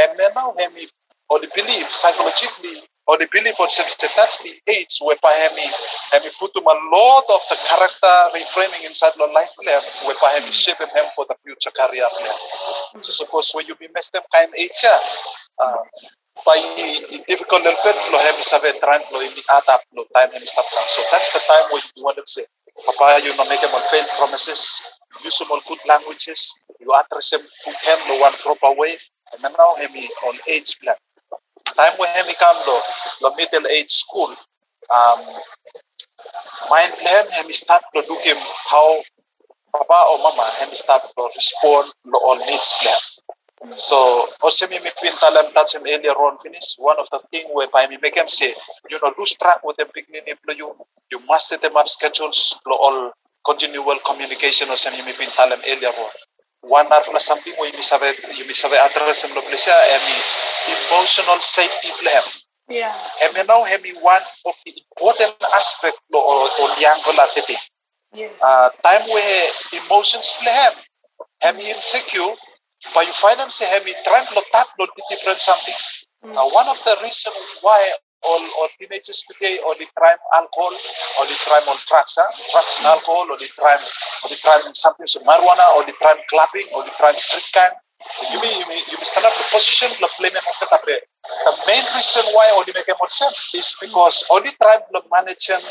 and 0.00 0.18
now 0.34 0.54
have 0.58 0.72
or 1.30 1.40
belief 1.54 1.88
psychologically 1.90 2.82
the 3.06 4.52
age 4.68 4.98
whereby 5.02 5.32
Hemi 5.32 5.68
Hemi 6.12 6.30
put 6.40 6.56
him 6.56 6.64
a 6.64 6.76
lot 6.88 7.24
of 7.28 7.40
the 7.50 7.56
character 7.68 8.14
reframing 8.32 8.86
inside 8.86 9.12
the 9.16 9.26
life 9.26 9.50
plan 9.60 9.82
whereby 10.06 10.40
Hemi 10.40 10.52
shaping 10.52 10.88
him 10.88 11.04
for 11.14 11.26
the 11.28 11.36
future 11.44 11.70
career 11.70 12.08
plan. 12.16 13.02
So 13.02 13.12
suppose 13.12 13.52
when 13.52 13.66
you 13.66 13.74
be 13.76 13.88
messed 13.94 14.16
up 14.16 14.24
kind 14.32 14.52
age, 14.56 14.70
yeah, 14.82 14.98
uh, 15.60 15.84
by 16.44 16.56
difficult 17.28 17.62
little 17.62 17.78
bit 17.84 17.96
lo 18.10 18.18
hem 18.18 18.34
sabe 18.42 18.72
try 18.80 18.98
lo 19.12 19.20
in 19.20 19.30
adapt 19.30 19.86
lo 19.94 20.04
time 20.12 20.34
and 20.34 20.42
stuff 20.42 20.66
so 20.66 21.00
that's 21.12 21.30
the 21.32 21.38
time 21.46 21.70
when 21.70 21.80
you 21.94 22.02
want 22.02 22.18
to 22.18 22.26
say 22.26 22.42
papa 22.86 23.22
you 23.22 23.30
know 23.36 23.46
make 23.48 23.60
them 23.60 23.70
on 23.70 23.82
failed 23.90 24.08
promises. 24.18 24.82
Use 25.22 25.38
some 25.38 25.46
all 25.52 25.60
good 25.68 25.78
languages. 25.86 26.58
You 26.80 26.92
address 26.92 27.30
them 27.30 27.40
to 27.40 27.70
him 27.70 27.98
the 28.10 28.18
one 28.18 28.32
proper 28.42 28.74
way. 28.74 28.98
And 29.32 29.42
now 29.42 29.74
him 29.78 29.94
on 30.26 30.34
age 30.50 30.80
plan 30.82 30.96
time 31.72 31.96
come 31.96 32.60
lo 32.66 32.76
lo 33.22 33.34
middle 33.36 33.66
age 33.68 33.90
school. 33.90 34.30
Um 34.92 35.20
mind 36.70 36.92
plan 37.00 37.24
him 37.32 37.52
start 37.52 37.82
to 37.94 38.02
do 38.02 38.16
him 38.22 38.36
how 38.70 39.00
papa 39.72 39.98
or 40.12 40.18
mama 40.18 40.44
him 40.60 40.70
start 40.74 41.02
to 41.02 41.22
respond 41.34 41.92
lo 42.04 42.18
all 42.24 42.38
needs 42.46 42.78
plan 42.80 43.24
so 43.76 44.28
also 44.42 44.68
me 44.68 44.78
pintalam 44.78 45.52
touch 45.54 45.74
him 45.74 45.82
earlier 45.88 46.12
on 46.12 46.36
finish. 46.38 46.76
One 46.76 46.98
of 47.00 47.08
the 47.10 47.20
thing 47.30 47.48
whereby 47.52 47.86
me 47.88 47.98
make 48.02 48.16
him 48.16 48.28
say 48.28 48.52
you 48.90 48.98
know 49.00 49.14
lose 49.18 49.34
track 49.36 49.64
with 49.64 49.76
them 49.76 49.88
beginning 49.94 50.34
you. 50.52 50.76
You 51.10 51.20
must 51.26 51.48
set 51.48 51.62
them 51.62 51.76
up 51.76 51.88
schedules 51.88 52.60
all 52.66 53.12
continual 53.44 53.98
communication 54.04 54.68
you 54.94 55.04
may 55.04 55.12
pintalam 55.12 55.60
earlier 55.64 55.88
on 55.88 56.10
one 56.68 56.88
na 56.88 57.00
something 57.18 57.54
you 57.58 57.66
you 57.76 58.54
sabe 58.54 58.76
address 58.76 59.24
him 59.24 59.34
lo 59.34 59.42
place 59.42 59.68
emi 59.68 60.16
emotional 60.76 61.40
safety 61.40 61.90
plan 62.00 62.24
Yeah. 62.68 62.96
emi 63.28 63.44
now 63.46 63.64
emi 63.68 63.92
one 64.00 64.24
of 64.48 64.54
the 64.64 64.72
important 64.72 65.36
aspect 65.52 65.98
yang 66.80 66.98
la 67.16 67.26
tete 67.36 67.56
Yes. 68.14 68.38
uh, 68.42 68.70
time 68.82 69.02
where 69.10 69.44
emotions 69.82 70.32
hem 70.40 70.74
hemi 71.42 71.70
insecure 71.70 72.32
but 72.94 73.02
you 73.06 73.12
find 73.18 73.38
them 73.42 73.50
say 73.50 73.66
hemi 73.66 73.92
trying 74.06 74.26
to 74.26 74.40
tap 74.52 74.68
lo 74.78 74.86
different 75.10 75.40
something 75.40 75.74
uh, 76.24 76.46
one 76.54 76.68
of 76.70 76.78
the 76.84 76.94
reasons 77.02 77.36
why 77.60 77.80
all, 78.26 78.42
all 78.60 78.68
teenagers 78.78 79.22
today 79.28 79.58
or 79.66 79.74
they 79.78 79.88
try 79.96 80.14
alcohol 80.36 80.72
or 81.20 81.24
they 81.26 81.38
try 81.44 81.60
on 81.68 81.76
drugs, 81.88 82.16
huh? 82.18 82.28
drugs 82.52 82.74
and 82.80 82.86
alcohol 82.88 83.26
or 83.30 83.36
they 83.38 83.50
try 83.52 83.76
or 83.76 84.26
they 84.28 84.38
try 84.40 84.56
something 84.74 85.06
so 85.06 85.20
marijuana 85.22 85.64
or 85.76 85.84
they 85.84 85.96
try 86.00 86.14
clubbing 86.28 86.66
or 86.74 86.82
they 86.84 86.94
try 86.96 87.12
street 87.12 87.46
gang. 87.52 87.74
You 88.32 88.40
mean 88.42 88.52
you 88.60 88.66
mean 88.68 88.82
you 88.90 88.96
mean 89.00 89.08
stand 89.08 89.24
up 89.24 89.32
the 89.32 89.46
position 89.48 89.88
the 90.00 90.08
play 90.18 90.28
them 90.28 90.44
of 90.44 90.56
the 90.60 90.98
The 91.24 91.54
main 91.66 91.84
reason 91.96 92.24
why 92.36 92.52
all 92.52 92.64
they 92.64 92.76
make 92.76 92.86
them 92.86 93.00
sense 93.08 93.54
is 93.54 93.72
because 93.80 94.24
all 94.28 94.42
the 94.42 94.52
tribe 94.60 94.84
lo 94.92 95.00
managing 95.08 95.62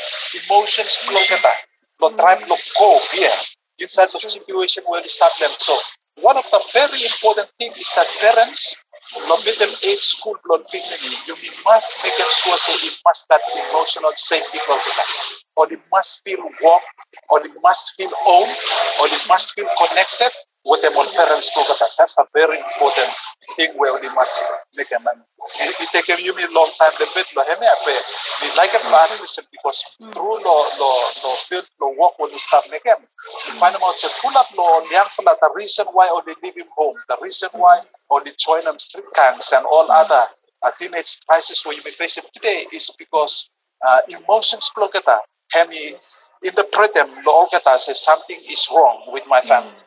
emotions 0.46 0.98
flow 1.06 1.22
kata. 1.30 1.54
Lo 2.02 2.10
tribe 2.18 2.42
lo 2.50 2.58
cope 2.78 3.06
here 3.14 3.38
inside 3.80 4.10
the 4.10 4.20
situation 4.20 4.84
where 4.88 5.02
they 5.02 5.12
start 5.12 5.34
them. 5.40 5.52
So 5.60 5.78
one 6.22 6.38
of 6.38 6.46
the 6.50 6.62
very 6.74 7.02
important 7.06 7.50
thing 7.60 7.72
is 7.78 7.90
that 7.96 8.08
parents 8.22 8.82
lo 9.30 9.36
middle 9.46 9.74
age 9.90 10.02
school 10.02 10.38
lo 10.46 10.58
dignity 10.72 11.12
you 11.28 11.36
must 11.66 11.98
make 12.04 12.14
sure 12.16 12.58
say 12.58 12.76
it 12.88 12.96
must 13.06 13.28
that 13.30 13.42
emotional 13.56 14.12
safety 14.16 14.60
kita 14.60 15.04
or 15.56 15.66
it 15.72 15.82
must 15.92 16.22
feel 16.26 16.42
warm 16.62 16.84
or 17.30 17.40
it 17.46 17.52
must 17.62 17.94
feel 17.96 18.12
home, 18.26 18.50
or 19.02 19.06
it 19.08 19.24
must 19.30 19.54
feel 19.54 19.68
connected 19.78 20.32
them 20.82 20.96
all 20.96 21.08
parents 21.12 21.52
lo 21.56 21.62
kita 21.68 21.88
that's 22.00 22.16
a 22.18 22.26
very 22.32 22.56
important 22.56 23.12
thing 23.60 23.76
where 23.76 23.92
they 24.00 24.08
must 24.16 24.44
make 24.80 24.88
a 24.96 25.00
man. 25.04 25.20
it, 25.60 25.76
it 25.84 25.90
take 25.92 26.08
you 26.24 26.32
me 26.32 26.48
long 26.56 26.72
time 26.80 26.96
the 27.00 27.08
bit 27.12 27.28
lo 27.36 27.44
heme 27.44 27.68
ape 27.68 27.96
we 28.40 28.48
like 28.56 28.72
a 28.72 28.80
to 28.80 29.16
listen 29.20 29.44
because 29.52 29.84
through 30.16 30.40
lo 30.40 30.56
lo 30.80 30.92
lo 31.24 31.32
feel 31.52 31.64
lo 31.84 31.92
work 32.00 32.16
when 32.16 32.32
you 32.32 32.40
start 32.40 32.64
make 32.72 32.84
them 32.88 33.04
you 33.48 33.54
find 33.60 33.76
out 33.76 33.96
say 34.00 34.08
full 34.24 34.36
up 34.40 34.48
lo 34.56 34.88
young 34.88 35.08
full 35.12 35.28
the 35.28 35.52
reason 35.52 35.86
why 35.92 36.08
or 36.08 36.24
they 36.24 36.36
leave 36.40 36.56
him 36.56 36.72
home 36.72 36.96
the 37.12 37.18
reason 37.20 37.52
why 37.60 37.84
or 38.08 38.24
they 38.24 38.32
join 38.40 38.64
them 38.64 38.80
street 38.80 39.08
gangs 39.16 39.52
and 39.52 39.68
all 39.68 39.92
other 39.92 40.32
uh, 40.64 40.72
teenage 40.80 41.20
crisis 41.28 41.60
where 41.66 41.76
you 41.76 41.84
may 41.84 41.92
face 41.92 42.16
it 42.16 42.24
today 42.32 42.64
is 42.72 42.88
because 42.96 43.52
uh, 43.84 44.00
emotions 44.08 44.72
kita 44.72 45.20
hemi 45.52 45.92
interpret 46.40 46.96
them 46.96 47.12
lo 47.28 47.44
all 47.44 47.48
say 47.76 47.92
something 47.92 48.40
is 48.48 48.64
wrong 48.72 49.04
with 49.12 49.28
my 49.28 49.44
family 49.44 49.83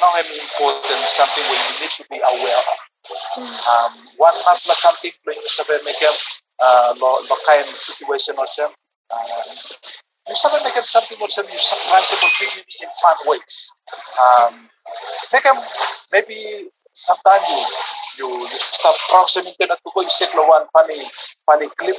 now 0.00 0.10
hemi 0.18 0.34
important 0.34 1.00
something 1.06 1.44
you 1.44 1.74
need 1.80 1.92
to 1.94 2.04
be 2.10 2.18
aware 2.18 2.58
of. 2.58 2.78
Um, 3.04 3.92
one 4.16 4.34
not 4.48 4.58
na 4.66 4.74
something 4.74 5.12
when 5.24 5.36
you 5.36 5.48
sabi 5.48 5.76
make 5.84 6.00
them 6.00 6.16
uh, 6.60 6.94
lo, 6.96 7.20
lo 7.20 7.36
kind 7.46 7.68
situation 7.68 8.34
or 8.38 8.48
some 8.48 8.72
uh, 9.12 9.52
you 10.28 10.34
sabi 10.34 10.56
make 10.64 10.74
them 10.74 10.88
something 10.88 11.18
or 11.20 11.28
some 11.28 11.46
you 11.52 11.60
surprise 11.60 12.08
or 12.16 12.30
dignity 12.40 12.76
in 12.80 12.88
fun 13.02 13.18
ways. 13.28 13.70
Um, 14.16 14.52
make 15.32 15.44
them 15.44 15.60
maybe 16.12 16.72
sometimes 16.96 17.44
you 17.52 17.62
you 18.18 18.28
you 18.48 18.58
start 18.58 18.96
browsing 19.10 19.46
internet 19.46 19.78
to 19.84 19.90
go 19.92 20.00
you 20.00 20.10
set 20.10 20.32
one 20.34 20.66
funny 20.72 21.04
funny 21.46 21.68
clip. 21.78 21.96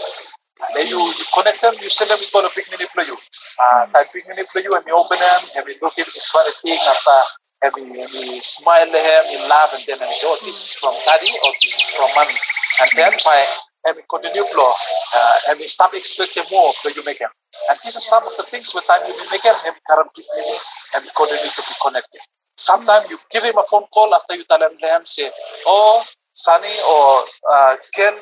Then 0.73 0.87
you, 0.87 0.97
you 0.97 1.25
connect 1.35 1.61
them, 1.61 1.75
you 1.83 1.89
send 1.89 2.09
them 2.09 2.17
to 2.17 2.49
mini 2.71 2.87
play 2.95 3.05
you. 3.05 3.17
Uh, 3.59 3.85
type 3.87 4.07
big 4.13 4.23
play 4.23 4.63
you 4.63 4.73
and 4.73 4.87
you 4.87 4.95
open 4.95 5.19
them, 5.19 5.41
have 5.53 5.67
you 5.67 5.75
look 5.81 5.99
at 5.99 6.07
this 6.07 6.31
funny 6.31 6.51
thing 6.63 6.79
after 6.79 7.44
have 7.63 7.73
you, 7.77 7.85
have 7.85 8.13
you 8.13 8.41
smile 8.41 8.87
him, 8.87 9.23
you 9.31 9.39
laugh 9.47 9.71
and 9.73 9.83
then 9.87 9.99
you 9.99 10.13
say, 10.15 10.27
oh, 10.27 10.37
this 10.43 10.55
is 10.55 10.73
from 10.75 10.93
daddy 11.05 11.31
or 11.43 11.51
this 11.61 11.73
is 11.75 11.89
from 11.95 12.09
mommy. 12.15 12.35
And 12.81 12.89
then 12.97 13.13
by 13.23 13.45
have 13.85 13.95
you 13.95 14.03
continue 14.09 14.43
flow, 14.49 14.71
uh, 14.71 15.37
and 15.49 15.59
you 15.59 15.67
stop 15.67 15.93
expecting 15.93 16.43
more 16.51 16.69
of 16.69 16.75
the 16.83 16.89
him. 16.89 17.29
And 17.69 17.77
these 17.83 17.95
are 17.95 18.01
some 18.01 18.25
of 18.25 18.33
the 18.37 18.43
things 18.43 18.73
with 18.73 18.85
time 18.87 19.01
you 19.07 19.15
make 19.31 19.43
him, 19.43 19.53
him 19.63 19.73
current 19.87 20.09
mini 20.17 20.57
and 20.95 21.03
we 21.03 21.09
continue 21.15 21.49
to 21.49 21.61
be 21.61 21.75
connected. 21.81 22.21
Sometimes 22.57 23.09
you 23.09 23.17
give 23.31 23.43
him 23.43 23.57
a 23.57 23.63
phone 23.69 23.85
call 23.93 24.13
after 24.15 24.35
you 24.35 24.43
tell 24.45 24.61
him, 24.61 24.77
say, 25.05 25.29
oh, 25.65 26.03
Sunny 26.33 26.75
or 26.89 27.23
uh, 27.49 27.75
Ken, 27.93 28.13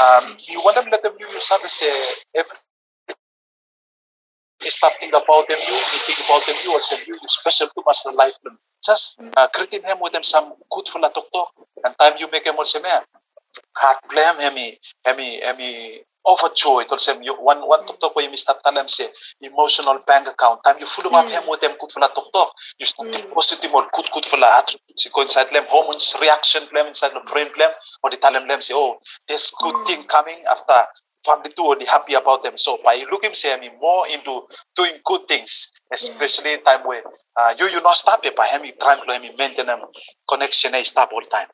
um, 0.00 0.36
you 0.48 0.58
want 0.64 0.76
them 0.76 0.86
let 0.90 1.02
them 1.02 1.12
know 1.20 1.28
you 1.30 1.40
start 1.40 1.62
to 1.62 1.68
say 1.68 1.92
if 2.34 2.48
start 4.70 4.94
thinking 5.00 5.14
about 5.14 5.46
them, 5.48 5.58
you, 5.58 5.74
you 5.74 5.98
think 6.06 6.18
about 6.26 6.44
them, 6.46 6.56
you 6.64 6.72
or 6.72 6.80
say 6.80 6.96
you, 7.06 7.14
you 7.14 7.28
special 7.28 7.68
to 7.68 8.10
in 8.10 8.16
life. 8.16 8.34
Just 8.84 9.20
uh, 9.36 9.48
greeting 9.54 9.82
him 9.84 9.98
with 10.00 10.12
them 10.12 10.22
some 10.22 10.54
good 10.70 10.88
for 10.88 11.00
talk 11.00 11.26
talk. 11.32 11.48
And 11.84 11.94
time 11.98 12.14
you 12.18 12.28
make 12.30 12.46
him 12.46 12.56
also 12.56 12.80
man. 12.82 13.02
Heart 13.76 13.98
blame 14.08 14.38
him, 14.40 14.56
him, 14.56 15.18
him, 15.18 16.00
overjoyed. 16.26 16.86
Also, 16.90 17.20
you 17.20 17.34
one 17.34 17.60
one 17.66 17.86
talk 17.86 18.00
talk 18.00 18.16
where 18.16 18.28
you 18.28 18.36
start 18.36 18.58
tell 18.64 18.74
them 18.74 18.88
say 18.88 19.06
emotional 19.40 19.98
bank 20.06 20.28
account. 20.28 20.60
Time 20.64 20.76
you 20.80 20.86
full 20.86 21.14
up 21.14 21.26
mm. 21.26 21.30
him 21.30 21.42
with 21.48 21.60
them 21.60 21.72
good 21.80 21.92
for 21.92 22.00
talk 22.00 22.32
talk. 22.32 22.52
You 22.78 22.86
start 22.86 23.10
mm. 23.10 23.14
think 23.14 23.32
positive 23.32 23.74
or 23.74 23.86
good 23.92 24.06
good 24.12 24.26
for 24.26 24.38
attributes. 24.42 25.04
You 25.04 25.10
go 25.14 25.22
inside 25.22 25.50
them 25.50 25.64
hormones 25.68 26.14
reaction 26.20 26.62
them 26.72 26.86
inside 26.86 27.12
the 27.12 27.20
brain 27.30 27.48
them 27.58 27.70
or 28.02 28.10
they 28.10 28.16
tell 28.16 28.32
them 28.32 28.60
say 28.60 28.74
oh 28.76 28.98
there's 29.28 29.52
good 29.60 29.74
mm. 29.74 29.86
thing 29.86 30.02
coming 30.04 30.40
after 30.50 30.86
family 31.24 31.50
too 31.56 31.74
they 31.78 31.86
happy 31.86 32.14
about 32.14 32.42
them. 32.42 32.56
So 32.56 32.78
by 32.84 33.02
looking 33.10 33.34
say 33.34 33.54
I 33.54 33.60
mean 33.60 33.72
more 33.80 34.06
into 34.08 34.42
doing 34.76 34.92
good 35.04 35.28
things, 35.28 35.70
especially 35.92 36.58
time 36.58 36.86
where 36.86 37.02
uh, 37.36 37.54
you 37.58 37.66
you 37.66 37.80
not 37.82 37.96
stop 37.96 38.24
it 38.24 38.36
by 38.36 38.46
having 38.46 38.72
trying 38.80 39.00
to 39.00 39.36
maintain 39.36 39.66
them 39.66 39.80
connection 40.28 40.74
and 40.74 40.86
stop 40.86 41.10
all 41.12 41.20
the 41.20 41.26
time. 41.30 41.48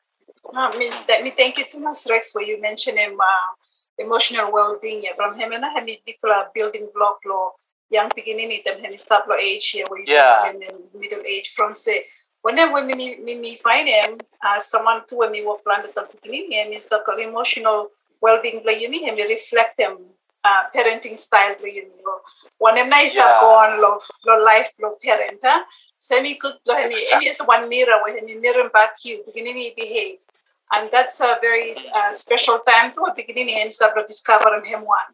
Uh, 0.55 0.71
me, 0.77 0.89
that, 1.07 1.23
me 1.23 1.31
thank 1.35 1.57
you 1.57 1.65
too 1.71 1.79
much, 1.79 1.99
Rex, 2.09 2.33
where 2.33 2.43
you 2.43 2.59
mentioned 2.59 2.97
him 2.97 3.19
uh, 3.19 4.03
emotional 4.03 4.51
well-being. 4.51 5.03
Yeah, 5.03 5.11
from 5.15 5.37
him 5.37 5.51
and 5.51 5.63
I 5.63 5.69
have 5.69 5.85
particular 5.85 6.45
building 6.55 6.89
block 6.93 7.19
law, 7.25 7.51
young 7.89 8.09
beginning 8.15 8.51
it 8.51 8.65
them 8.65 8.79
him 8.81 8.95
start 8.97 9.27
law 9.27 9.35
age 9.35 9.69
here 9.69 9.85
where 9.87 9.99
you 9.99 10.05
Yeah. 10.07 10.51
in 10.51 10.61
middle 10.99 11.21
age 11.25 11.53
from 11.55 11.73
say 11.75 12.05
whenever 12.41 12.83
me 12.83 12.93
me 12.93 13.17
me, 13.17 13.35
me 13.35 13.57
find 13.57 13.87
him 13.87 14.17
uh, 14.45 14.59
someone 14.59 15.01
to 15.07 15.15
when 15.17 15.31
me 15.31 15.45
work 15.45 15.63
plan 15.63 15.83
the 15.83 16.07
beginning 16.13 16.51
him 16.51 16.71
is 16.71 16.87
the 16.87 16.99
emotional 17.19 17.89
well-being 18.21 18.61
play 18.61 18.79
you 18.81 18.89
mean 18.89 19.05
him 19.05 19.15
reflect 19.29 19.79
him 19.79 19.97
uh, 20.43 20.63
parenting 20.75 21.17
style 21.19 21.55
play 21.55 21.71
you 21.79 21.83
know 22.05 22.17
when 22.57 22.77
him 22.77 22.89
nice 22.89 23.15
Yeah. 23.15 23.41
on 23.53 23.81
love 23.81 24.03
lo 24.27 24.35
life 24.43 24.71
lo 24.81 24.95
parent 25.03 25.39
huh? 25.43 25.61
so 25.97 26.21
me 26.21 26.35
could 26.35 26.57
lo 26.65 26.75
him 26.75 26.91
Exactly. 26.91 27.27
is 27.29 27.39
one 27.53 27.67
mirror 27.69 27.97
where 28.03 28.17
him 28.17 28.41
mirror 28.41 28.69
back 28.69 28.93
you 29.03 29.23
beginning 29.25 29.57
he 29.63 29.73
behave 29.83 30.19
and 30.71 30.89
that's 30.91 31.19
a 31.21 31.37
very 31.41 31.75
uh, 31.97 32.13
special 32.13 32.59
time 32.59 32.91
to 32.91 33.01
beginning 33.15 33.49
him 33.49 33.71
start 33.71 33.95
to 33.95 34.03
discover 34.13 34.51
him 34.63 34.81
one 34.85 35.09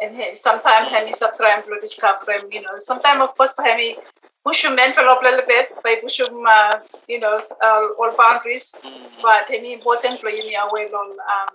and 0.00 0.16
he, 0.16 0.34
sometimes 0.34 0.88
him 0.88 1.06
is 1.08 1.22
trying 1.36 1.62
to 1.62 1.74
discover 1.80 2.32
him 2.32 2.46
you 2.50 2.62
know 2.62 2.76
sometimes 2.78 3.20
of 3.26 3.36
course 3.36 3.54
him 3.66 3.78
he 3.78 3.96
push 4.44 4.64
him 4.64 4.78
up 4.78 4.96
a 5.22 5.24
little 5.26 5.46
bit 5.46 5.66
by 5.84 5.96
push 6.02 6.20
him 6.20 6.44
uh, 6.56 6.78
you 7.08 7.20
know 7.20 7.38
uh, 7.66 7.88
all 7.98 8.12
boundaries 8.16 8.74
but 9.22 9.48
him 9.50 9.64
important 9.64 10.20
for 10.20 10.30
you 10.30 10.44
away 10.66 10.88
long 10.92 11.10
um 11.34 11.54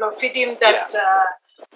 lo 0.00 0.10
feed 0.12 0.36
him 0.36 0.56
that 0.60 0.94
uh, 0.94 1.26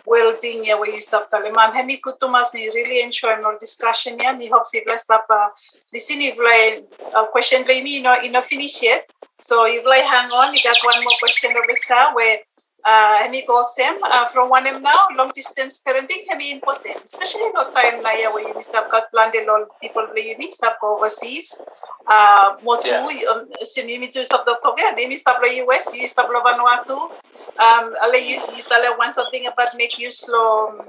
well-being 0.06 0.64
yeah, 0.64 0.74
where 0.74 0.92
you 0.94 1.00
stop 1.00 1.30
telling 1.30 1.52
man 1.52 1.72
hemi 1.72 1.96
kutumas 2.04 2.52
me 2.54 2.68
really 2.74 3.02
enjoy 3.02 3.34
more 3.40 3.56
discussion 3.58 4.18
yeah. 4.18 4.32
Me 4.32 4.48
hope 4.48 4.66
si 4.66 4.82
bless 4.87 5.04
up 5.10 5.26
uh, 5.30 5.48
listen 5.92 6.20
if 6.20 6.37
like 6.38 6.84
a 7.14 7.26
question 7.30 7.64
play 7.64 7.82
me 7.82 7.96
you 7.96 8.02
know 8.02 8.16
you 8.16 8.30
know 8.30 8.42
finish 8.42 8.82
yet. 8.82 9.08
So 9.38 9.66
if 9.66 9.84
like 9.84 10.04
hang 10.04 10.28
on 10.40 10.54
you 10.54 10.62
got 10.62 10.76
one 10.82 11.02
more 11.04 11.18
question 11.20 11.50
over 11.50 11.74
here 11.87 12.08
where 12.14 12.38
Uh, 12.84 13.16
hemi 13.24 13.40
go 13.48 13.64
Sam 13.64 13.96
uh, 14.04 14.28
from 14.28 14.52
one 14.52 14.66
em 14.68 14.82
now 14.84 15.08
long 15.16 15.32
distance 15.32 15.80
parenting 15.80 16.28
hemi 16.28 16.52
important 16.52 17.00
especially 17.00 17.48
no 17.56 17.64
time 17.72 18.04
na 18.04 18.12
ya 18.12 18.28
where 18.28 18.44
you 18.44 18.52
stop 18.60 18.92
got 18.92 19.08
plan 19.08 19.32
de 19.32 19.40
lol 19.48 19.64
people 19.80 20.04
play 20.12 20.36
you 20.36 20.52
stop 20.52 20.76
go 20.84 20.92
overseas 21.00 21.64
uh, 22.04 22.60
mo 22.60 22.76
tu 22.76 22.92
Yeah. 22.92 23.32
um, 23.32 23.48
sim 23.64 23.88
mi 23.88 24.12
tu 24.12 24.20
stop 24.28 24.44
doctor 24.44 24.76
ya 24.76 24.92
mi 24.92 25.16
stop 25.16 25.40
lo 25.40 25.48
US 25.64 25.96
you 25.96 26.04
stop 26.04 26.28
lo 26.28 26.44
Vanuatu 26.44 27.08
um 27.56 27.84
ale 28.04 28.20
you 28.20 28.36
you 28.52 28.64
tell 28.68 28.84
want 29.00 29.16
something 29.16 29.48
about 29.48 29.72
make 29.80 29.96
use 29.96 30.28
lo 30.28 30.68
um, 30.68 30.84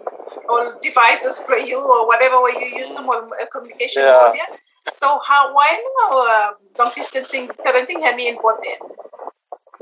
all 0.51 0.75
devices 0.83 1.39
for 1.47 1.55
you 1.55 1.79
or 1.79 2.03
whatever 2.11 2.43
way 2.43 2.59
you 2.59 2.75
use 2.83 2.91
them 2.91 3.07
all 3.07 3.23
uh, 3.39 3.47
communication 3.47 4.03
Yeah. 4.03 4.51
so 4.91 5.15
how 5.23 5.55
why 5.55 5.79
now 5.79 6.11
uh, 6.19 6.47
long 6.75 6.91
distancing 6.91 7.47
parenting 7.63 8.03
hemi 8.03 8.27
important 8.27 8.83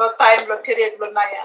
lo 0.03 0.11
time 0.19 0.43
lo 0.51 0.59
period 0.59 0.99
lo 0.99 1.07
na 1.15 1.23
ya 1.31 1.43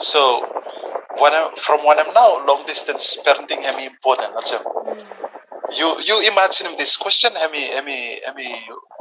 So 0.00 0.40
when 1.20 1.32
I, 1.34 1.52
from 1.60 1.84
when 1.84 1.98
I'm 2.00 2.12
now 2.14 2.44
long 2.46 2.64
distance 2.66 3.20
parenting 3.20 3.62
hemi 3.62 3.84
important. 3.84 4.32
Also, 4.34 4.56
hmm. 4.56 4.96
you 5.76 5.88
you 6.00 6.16
imagine 6.32 6.72
this 6.78 6.96
question 6.96 7.32
hemi 7.36 7.60
hemi 7.68 8.18
hemi 8.24 8.48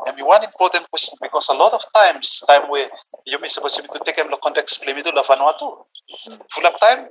hemi 0.05 0.23
one 0.23 0.43
important 0.43 0.83
question 0.91 1.15
because 1.21 1.47
a 1.47 1.55
lot 1.55 1.71
of 1.71 1.81
times 1.95 2.43
time 2.47 2.67
where 2.69 2.87
you 3.25 3.39
may 3.39 3.47
supposed 3.47 3.79
to 3.79 3.99
take 4.03 4.17
him 4.17 4.27
the 4.29 4.37
context 4.43 4.83
play 4.83 4.93
me 4.93 5.01
to 5.01 5.11
la 5.15 5.23
Vanuatu. 5.23 5.87
Full 6.09 6.65
of 6.65 6.79
time 6.79 7.09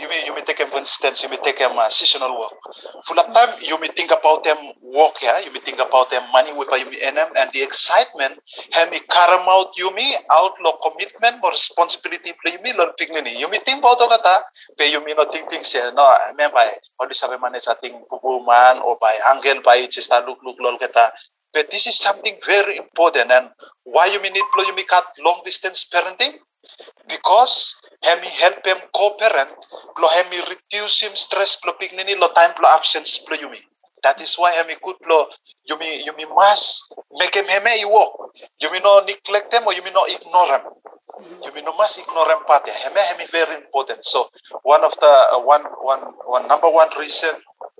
you 0.00 0.08
may 0.08 0.26
you 0.26 0.34
may 0.34 0.42
take 0.42 0.58
him 0.58 0.68
for 0.68 0.78
instance 0.78 1.22
you 1.22 1.30
may 1.30 1.38
take 1.38 1.58
him 1.58 1.78
uh, 1.78 1.88
seasonal 1.88 2.38
work. 2.38 2.58
Full 3.06 3.18
of 3.18 3.32
time 3.32 3.54
you 3.62 3.78
may 3.78 3.86
think 3.88 4.10
about 4.10 4.42
them 4.42 4.56
work 4.82 5.18
here 5.18 5.34
you 5.44 5.52
may 5.52 5.60
think 5.60 5.78
about 5.78 6.10
them 6.10 6.22
money 6.32 6.52
with 6.52 6.68
you 6.74 6.90
may 6.90 6.98
earn 7.06 7.14
them 7.14 7.30
and 7.36 7.50
the 7.52 7.62
excitement 7.62 8.34
hemi 8.72 8.98
karam 9.10 9.46
out 9.48 9.70
you 9.78 9.94
may 9.94 10.10
outlook 10.32 10.82
commitment 10.82 11.38
or 11.44 11.50
responsibility 11.50 12.32
play 12.42 12.58
me 12.62 12.72
lol 12.74 12.90
pignini 12.98 13.38
you 13.38 13.48
may 13.48 13.58
think 13.62 13.78
about 13.78 13.98
kata 13.98 14.42
but 14.76 14.90
you 14.90 14.98
may 15.04 15.14
not 15.14 15.30
think 15.32 15.48
things 15.50 15.70
here 15.72 15.92
no 15.94 16.02
by 16.50 16.66
all 16.98 17.06
this 17.06 17.22
have 17.22 17.38
manage 17.40 17.66
a 17.70 17.74
thing 17.76 17.94
man 18.46 18.82
or 18.82 18.98
by 19.00 19.14
angle 19.30 19.62
by 19.62 19.86
just 19.86 20.10
a 20.10 20.18
look 20.26 20.38
look 20.42 20.58
lol 20.58 20.78
kata 20.78 21.12
but 21.54 21.70
this 21.70 21.86
is 21.86 21.96
something 21.96 22.34
very 22.44 22.76
important 22.76 23.30
and 23.30 23.48
why 23.84 24.06
you 24.06 24.20
may 24.20 24.30
need 24.30 24.42
you 24.58 24.74
may 24.74 24.82
cut 24.82 25.06
long 25.24 25.40
distance 25.44 25.88
parenting? 25.88 26.34
Because 27.08 27.80
hemi 28.06 28.28
help 28.40 28.64
him 28.66 28.78
co-parent 28.92 29.50
lo 30.00 30.08
hemi 30.08 30.38
reduce 30.52 31.00
him 31.04 31.14
stress 31.16 31.58
lo 31.64 31.72
pignini 31.80 32.14
lo 32.14 32.28
time 32.36 32.54
lo 32.60 32.68
absence 32.68 33.24
lo 33.28 33.36
yumi. 33.36 33.60
That 34.02 34.20
is 34.20 34.36
why 34.36 34.52
hemi 34.52 34.76
good 34.82 34.96
lo 35.08 35.28
yumi 35.70 36.04
yumi 36.06 36.24
must 36.28 36.94
make 37.18 37.34
him 37.34 37.46
heme 37.46 37.70
i 37.80 37.84
work 37.84 38.12
yumi 38.62 38.82
no 38.82 39.00
neglect 39.00 39.52
him 39.52 39.66
or 39.66 39.72
yumi 39.72 39.92
no 39.92 40.04
ignore 40.04 40.52
him 40.54 40.64
yumi 41.44 41.64
no 41.64 41.72
must 41.76 41.98
ignore 41.98 42.28
him 42.32 42.44
part 42.46 42.66
heme 42.66 43.00
hemi 43.10 43.26
very 43.32 43.56
important. 43.56 44.04
So 44.04 44.28
one 44.62 44.84
of 44.84 44.92
the 45.00 45.12
uh, 45.32 45.40
one 45.40 45.64
one 45.80 46.04
one 46.26 46.46
number 46.48 46.70
one 46.70 46.88
reason 46.98 47.34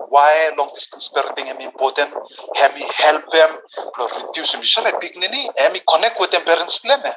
why 0.09 0.51
long 0.57 0.69
distance 0.73 1.09
parenting 1.13 1.45
hemi 1.47 1.65
important 1.65 2.09
hemi 2.55 2.83
help 2.97 3.25
him 3.31 3.51
reduce 3.97 4.53
him 4.55 4.63
so 4.63 4.81
pignini? 4.99 5.45
Hemi 5.57 5.79
connect 5.87 6.19
with 6.19 6.31
them 6.31 6.43
parents 6.43 6.79
pleme 6.79 7.13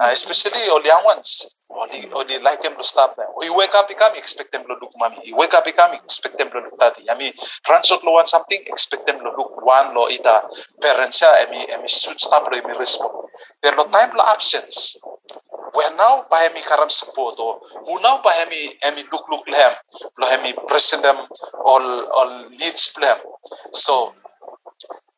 uh, 0.00 0.10
especially 0.12 0.68
all 0.70 0.82
young 0.84 1.04
ones. 1.04 1.56
Only, 1.80 2.12
only 2.12 2.38
like 2.38 2.62
them 2.62 2.76
to 2.76 2.84
stop 2.84 3.16
them. 3.16 3.26
You 3.40 3.56
wake 3.56 3.74
up, 3.74 3.88
become 3.88 4.14
expect 4.14 4.52
them 4.52 4.62
to 4.68 4.74
look 4.80 4.92
mommy. 4.98 5.16
You 5.24 5.36
wake 5.36 5.54
up, 5.54 5.64
become 5.64 5.94
expect 5.94 6.36
them 6.36 6.50
to 6.50 6.58
look 6.60 6.78
daddy. 6.78 7.08
I 7.08 7.16
mean, 7.16 7.32
runs 7.70 7.90
out 7.90 8.04
lo 8.04 8.12
want 8.12 8.28
something, 8.28 8.60
expect 8.66 9.06
them 9.06 9.16
to 9.18 9.30
look 9.32 9.64
one 9.64 9.94
lo 9.94 10.06
ita 10.08 10.42
parents 10.82 11.22
ya. 11.22 11.28
I 11.28 11.48
mean, 11.50 11.66
I 11.72 11.78
mean, 11.78 11.88
should 11.88 12.20
stop 12.20 12.44
lo 12.44 12.58
imi 12.60 12.76
respond. 12.78 13.32
Pero 13.62 13.76
lo 13.76 13.84
time 13.88 14.12
lo 14.14 14.24
absence. 14.28 15.00
Where 15.72 15.96
now 15.96 16.26
by 16.30 16.50
me 16.52 16.60
karam 16.60 16.90
support 16.90 17.38
or 17.38 17.60
who 17.86 17.96
now 18.02 18.20
by 18.22 18.44
me 18.50 18.76
emi 18.84 19.08
look 19.10 19.24
look 19.30 19.46
lehem 19.48 19.72
lo 20.18 20.26
hemi 20.28 20.52
present 20.68 21.02
them 21.02 21.16
all 21.64 21.86
all 22.12 22.50
needs 22.50 22.92
plan. 22.92 23.16
So 23.72 24.12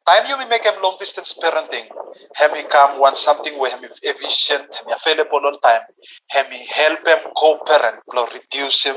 time 0.06 0.26
you 0.28 0.36
may 0.38 0.48
make 0.48 0.64
him 0.64 0.74
long 0.82 0.96
distance 0.98 1.38
parenting, 1.42 1.86
hemi 2.34 2.62
come 2.64 2.98
want 2.98 3.16
something 3.16 3.58
where 3.58 3.70
hemi 3.70 3.88
efficient, 4.02 4.74
hemi 4.74 4.92
available 4.92 5.40
all 5.44 5.58
time, 5.62 5.82
hemi 6.28 6.66
help 6.66 7.06
him 7.06 7.18
co-parent, 7.36 8.02
lo 8.14 8.26
reduce 8.32 8.84
him 8.84 8.96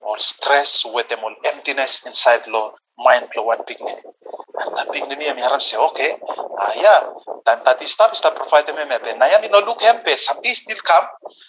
or 0.00 0.18
stress 0.18 0.84
with 0.92 1.08
them 1.08 1.20
all 1.22 1.34
emptiness 1.52 2.06
inside 2.06 2.46
lo 2.48 2.72
mind 2.98 3.28
lo 3.36 3.44
one 3.44 3.60
dignity. 3.66 4.02
And 4.58 4.76
that 4.76 4.92
dignity 4.92 5.24
hemi 5.24 5.42
haram 5.42 5.60
say, 5.60 5.76
okay, 5.76 6.12
ah 6.58 6.72
yeah, 6.76 7.00
then 7.46 7.58
that 7.64 7.80
is 7.82 7.92
stop, 7.92 8.14
stop 8.16 8.36
provide 8.36 8.66
them 8.66 8.76
hemi. 8.76 9.18
Na 9.18 9.26
yami 9.26 9.50
no 9.50 9.60
look 9.60 9.80
hempe, 9.80 10.16
something 10.16 10.52
still 10.54 10.78
come. 10.84 11.04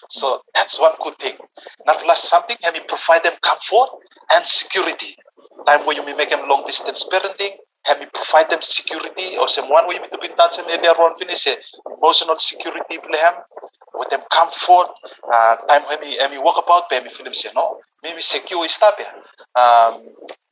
So 0.10 0.42
that's 0.54 0.80
one 0.80 0.94
good 1.02 1.16
thing. 1.16 1.38
not 1.86 2.06
last 2.06 2.26
something 2.30 2.58
hemi 2.62 2.82
provide 2.82 3.24
them 3.24 3.34
comfort 3.42 3.90
and 4.36 4.46
security 4.46 5.18
time 5.66 5.86
where 5.86 5.96
you 5.96 6.06
may 6.06 6.14
make 6.14 6.30
them 6.30 6.48
long 6.50 6.64
distance 6.66 7.08
parenting, 7.12 7.58
have 7.86 8.00
me 8.00 8.06
provide 8.14 8.50
them 8.50 8.62
security 8.62 9.38
or 9.38 9.48
some 9.48 9.70
one 9.70 9.88
way 9.88 9.98
to 9.98 10.18
be 10.18 10.28
touch 10.30 10.58
them 10.58 10.66
earlier 10.70 10.92
on 10.92 11.18
finish 11.18 11.48
emotional 11.98 12.38
security 12.38 12.98
plan 12.98 13.34
with 13.96 14.10
them 14.10 14.22
comfort 14.32 14.88
uh, 15.32 15.56
time 15.68 15.84
when 15.88 16.00
me 16.00 16.18
me 16.32 16.38
walk 16.40 16.58
about 16.64 16.90
me 16.92 17.10
feel 17.10 17.26
them 17.26 17.34
say 17.34 17.50
no 17.56 17.80
maybe 18.02 18.22
secure 18.22 18.68
stop 18.68 18.96
ya 19.00 19.10
um 19.60 20.02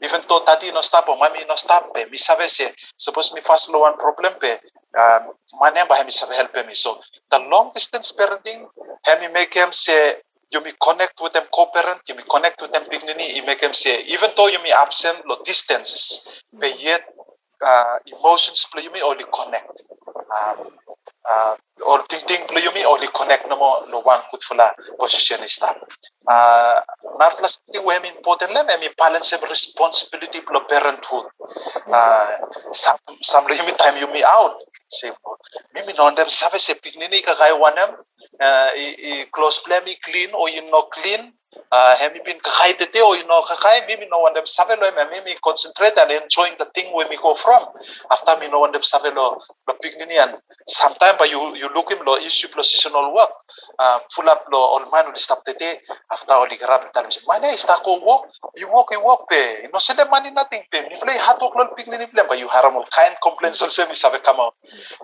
even 0.01 0.21
though 0.27 0.43
tati 0.45 0.71
no 0.71 0.81
stop 0.81 1.07
or 1.07 1.17
mami 1.17 1.47
no 1.47 1.55
stop 1.55 1.93
pe 1.93 2.05
me 2.11 2.17
sabe 2.17 2.47
say 2.47 2.69
suppose 2.97 3.33
me 3.33 3.41
fast 3.41 3.71
low 3.71 3.81
one 3.81 3.97
problem 3.97 4.33
pe 4.39 4.51
um 4.99 5.31
my 5.59 5.69
neighbor 5.71 5.95
me 6.05 6.11
sabe 6.11 6.35
help 6.35 6.53
me. 6.67 6.73
So 6.75 6.99
the 7.31 7.39
long 7.39 7.71
distance 7.73 8.11
parenting 8.11 8.67
have 9.05 9.19
me 9.21 9.27
make 9.33 9.53
them 9.53 9.71
say 9.71 10.13
you 10.51 10.61
may 10.63 10.73
connect 10.81 11.19
with 11.21 11.33
them 11.33 11.43
co-parent, 11.53 12.01
you 12.07 12.15
may 12.15 12.23
connect 12.29 12.61
with 12.61 12.71
them 12.71 12.83
dignity, 12.89 13.35
you 13.35 13.45
make 13.45 13.61
them 13.61 13.73
say, 13.73 14.03
even 14.05 14.29
though 14.35 14.47
you 14.47 14.61
may 14.63 14.71
absent 14.73 15.21
lo 15.27 15.37
distances, 15.45 16.27
but 16.53 16.71
yet 16.83 17.01
uh, 17.65 17.97
emotions 18.17 18.67
play 18.71 18.83
you 18.83 18.91
may 18.91 19.01
only 19.01 19.25
connect. 19.33 19.83
Um, 20.17 20.67
uh, 21.29 21.55
or 21.87 22.01
thinking 22.09 22.45
play 22.47 22.61
you 22.63 22.73
may 22.73 22.83
only 22.85 23.07
connect 23.15 23.47
no 23.47 23.57
more 23.57 23.77
lo 23.89 24.01
one 24.01 24.19
good 24.31 24.41
for 24.43 24.55
la 24.55 24.71
position 24.99 25.39
is 25.43 25.57
that. 25.57 25.77
Uh, 26.27 26.81
plus 27.37 27.59
the 27.71 27.81
way 27.81 27.97
important 27.97 28.53
lem, 28.53 28.65
mean 28.79 28.89
balance 28.97 29.29
them 29.29 29.41
responsibility 29.49 30.39
for 30.39 30.59
parenthood. 30.67 31.25
Uh, 31.91 32.27
some 32.71 32.97
some 33.21 33.45
lo 33.45 33.53
you 33.53 33.65
may 33.65 33.73
time 33.77 33.97
you 33.97 34.11
may 34.11 34.23
out. 34.23 34.57
Say, 34.89 35.11
mimi 35.73 35.93
non 35.93 36.15
them 36.15 36.29
sabe 36.29 36.59
se 36.59 36.73
pignini 36.75 37.23
ka 37.23 37.35
kay 37.35 37.53
wanem 37.53 37.95
uh, 38.41 38.69
i, 38.75 38.95
i 39.11 39.25
close 39.31 39.59
play 39.59 39.79
me 39.85 39.95
clean 40.03 40.29
or 40.33 40.49
you 40.49 40.63
know 40.71 40.83
clean 40.83 41.33
uh, 41.71 41.95
hemi 41.97 42.19
bin 42.25 42.37
kakay 42.39 42.77
tete 42.77 42.99
or 43.01 43.15
you 43.15 43.25
know 43.27 43.41
kakay 43.47 43.87
mimi 43.87 44.07
no 44.11 44.19
one 44.19 44.33
them 44.33 44.45
sabe 44.45 44.75
lo 44.79 44.91
me 44.91 45.03
mimi 45.11 45.35
concentrate 45.43 45.95
and 45.97 46.11
enjoying 46.11 46.53
the 46.59 46.65
thing 46.75 46.91
where 46.93 47.07
me 47.09 47.17
go 47.21 47.33
from. 47.35 47.63
After 48.11 48.37
me 48.39 48.47
no 48.49 48.59
one 48.59 48.71
them 48.71 48.83
save 48.83 49.13
lo 49.13 49.39
lo 49.67 49.73
pignini 49.83 50.19
and 50.21 50.35
sometime 50.67 51.15
but 51.17 51.29
you 51.31 51.55
you 51.55 51.69
look 51.73 51.91
him 51.91 51.99
lo 52.05 52.17
issue 52.17 52.47
positional 52.49 53.13
work. 53.13 53.31
Uh, 53.79 53.99
full 54.11 54.27
up 54.29 54.45
lo 54.51 54.59
all 54.59 54.85
man 54.91 55.05
will 55.07 55.15
stop 55.15 55.43
tete 55.45 55.79
after 56.11 56.33
all 56.33 56.47
the 56.47 56.57
grab 56.57 56.83
tal 56.93 57.03
me 57.03 57.15
mana 57.27 57.47
ista 57.55 57.75
ko 57.83 57.99
work 58.03 58.27
you 58.57 58.67
work 58.73 58.87
you 58.91 59.03
work 59.03 59.27
pe. 59.29 59.67
No 59.71 59.79
send 59.79 59.99
money 60.11 60.31
nothing 60.31 60.63
pe. 60.71 60.81
Me 60.83 60.97
play 60.99 61.17
hat 61.17 61.39
work 61.41 61.55
lo 61.55 61.71
pignini 61.77 62.11
plan 62.11 62.27
but 62.27 62.37
you 62.37 62.47
haram 62.47 62.75
all 62.75 62.85
kind 62.91 63.15
complaints 63.23 63.61
also 63.61 63.87
me 63.87 63.95
sabe 63.95 64.19
come 64.23 64.39
out. 64.39 64.53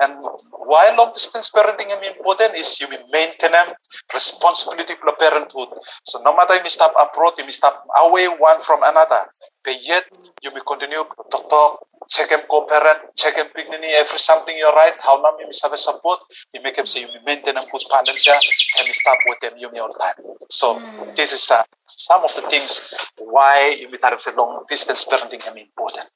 And 0.01 0.19
why 0.67 0.91
long 0.97 1.13
distance 1.13 1.49
parenting 1.49 1.89
is 1.95 2.07
important 2.07 2.55
is 2.55 2.79
you 2.81 2.87
maintain 3.11 3.55
responsibility 4.13 4.95
for 4.99 5.15
parenthood. 5.15 5.69
So 6.03 6.19
no 6.23 6.35
matter 6.35 6.56
you 6.57 6.63
may 6.63 6.69
stop 6.69 6.93
abroad, 6.99 7.33
you 7.37 7.45
may 7.45 7.51
stop 7.51 7.85
away 8.03 8.27
one 8.27 8.59
from 8.61 8.81
another. 8.83 9.25
But 9.63 9.75
yet 9.83 10.05
you 10.41 10.51
may 10.53 10.61
continue 10.65 11.03
to 11.03 11.39
talk, 11.49 11.85
check 12.09 12.31
and 12.31 12.43
co-parent, 12.49 13.15
check 13.15 13.37
and 13.37 13.49
pignini 13.53 13.93
every 13.93 14.19
something 14.19 14.57
you're 14.57 14.73
right, 14.73 14.93
how 14.99 15.21
long 15.21 15.37
you 15.39 15.45
may 15.45 15.57
have 15.63 15.73
a 15.73 15.77
support, 15.77 16.19
you 16.53 16.61
make 16.61 16.75
them 16.75 16.85
say 16.85 17.01
you 17.01 17.07
may 17.07 17.21
maintain 17.25 17.55
them 17.55 17.63
good 17.71 17.81
balance 17.89 18.23
here 18.23 18.39
and 18.79 18.93
stop 18.93 19.17
with 19.27 19.39
them 19.41 19.53
you 19.57 19.71
may 19.71 19.79
all 19.79 19.93
time. 19.93 20.15
So 20.49 20.81
this 21.15 21.31
is 21.31 21.51
uh, 21.51 21.63
some 21.85 22.23
of 22.23 22.33
the 22.35 22.41
things 22.49 22.93
why 23.17 23.77
you 23.79 23.89
may 23.89 23.97
say 24.17 24.31
long 24.35 24.65
distance 24.67 25.05
parenting 25.05 25.39
is 25.39 25.47
important. 25.47 26.09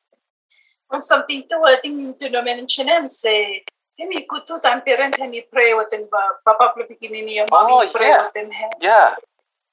And 0.92 1.04
something 1.04 1.44
to 1.50 1.56
I 1.66 1.78
think 1.82 2.20
to 2.20 2.30
no 2.30 2.42
mention 2.42 2.88
him 2.88 3.08
say 3.08 3.64
hemi 3.98 4.26
kutu 4.28 4.62
time 4.62 4.82
parent 4.82 5.18
hemi 5.18 5.42
pray 5.52 5.74
with 5.74 5.94
him 5.94 6.08
papa 6.46 6.74
plo 6.76 6.84
niya 6.88 7.48
Oh, 7.52 7.68
mommy 7.68 7.92
pray 7.94 8.12
with 8.12 8.36
him 8.36 8.52
Yeah, 8.82 9.16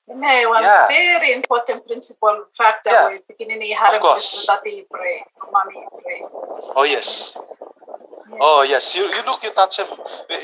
Hemi 0.08 0.46
one 0.46 0.62
Yeah. 0.62 0.88
very 0.88 1.32
important 1.32 1.86
principle 1.86 2.44
Yeah. 2.92 3.08
with 3.12 3.22
bikini 3.28 3.58
ni 3.58 3.72
harap 3.74 4.00
course. 4.00 4.46
dati 4.48 4.84
pray 4.90 5.22
mommy 5.52 5.84
pray 6.02 6.20
oh 6.76 6.84
yes. 6.84 7.44
Oh 8.40 8.62
yes, 8.62 8.94
you, 8.94 9.04
you 9.08 9.22
look 9.24 9.42
at 9.44 9.56
that 9.56 9.72
some 9.72 9.88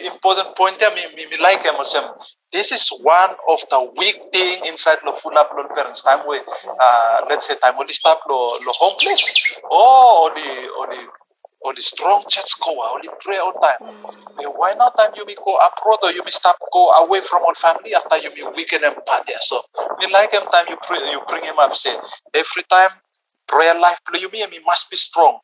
important 0.09 0.57
point 0.57 0.79
there. 0.81 0.89
Me, 0.97 1.05
me, 1.15 1.27
me 1.29 1.37
like 1.37 1.63
him. 1.63 1.77
Some, 1.85 2.17
this 2.51 2.73
is 2.73 2.89
one 3.05 3.33
of 3.53 3.61
the 3.69 3.93
weak 4.01 4.17
thing 4.33 4.65
inside 4.65 4.99
the 5.05 5.13
full 5.13 5.37
up 5.37 5.53
lo 5.53 5.69
parents 5.69 6.01
time 6.01 6.25
where 6.25 6.41
uh, 6.81 7.21
let's 7.29 7.47
say 7.47 7.55
time 7.61 7.75
only 7.79 7.93
stop 7.93 8.25
lo 8.29 8.49
lo 8.65 8.73
homeless. 8.81 9.21
Oh, 9.71 10.33
only 10.33 10.49
only 10.81 11.03
only 11.65 11.81
strong 11.81 12.25
church 12.29 12.61
go, 12.61 12.71
only 12.95 13.09
pray 13.21 13.39
all 13.39 13.53
time. 13.53 13.95
Eh, 14.41 14.47
why 14.47 14.75
not 14.75 14.97
time 14.97 15.11
you 15.17 15.25
may 15.27 15.35
go 15.35 15.57
abroad 15.57 15.99
or 16.03 16.13
you 16.13 16.23
may 16.25 16.31
stop 16.31 16.57
go 16.73 16.91
away 17.05 17.21
from 17.21 17.43
all 17.43 17.55
family 17.55 17.95
after 17.95 18.17
you 18.19 18.31
may 18.35 18.51
weaken 18.57 18.85
and 18.85 18.97
there. 19.27 19.41
So 19.41 19.63
me 20.01 20.13
like 20.13 20.33
him 20.33 20.43
time 20.53 20.67
you 20.69 20.77
pray, 20.83 20.99
you 21.11 21.21
bring 21.29 21.45
him 21.45 21.59
up 21.59 21.75
say 21.75 21.95
every 22.35 22.63
time 22.71 22.91
prayer 23.49 23.75
life 23.79 23.99
you 24.15 24.29
may 24.33 24.47
must 24.67 24.91
be 24.91 24.97
strong. 24.97 25.39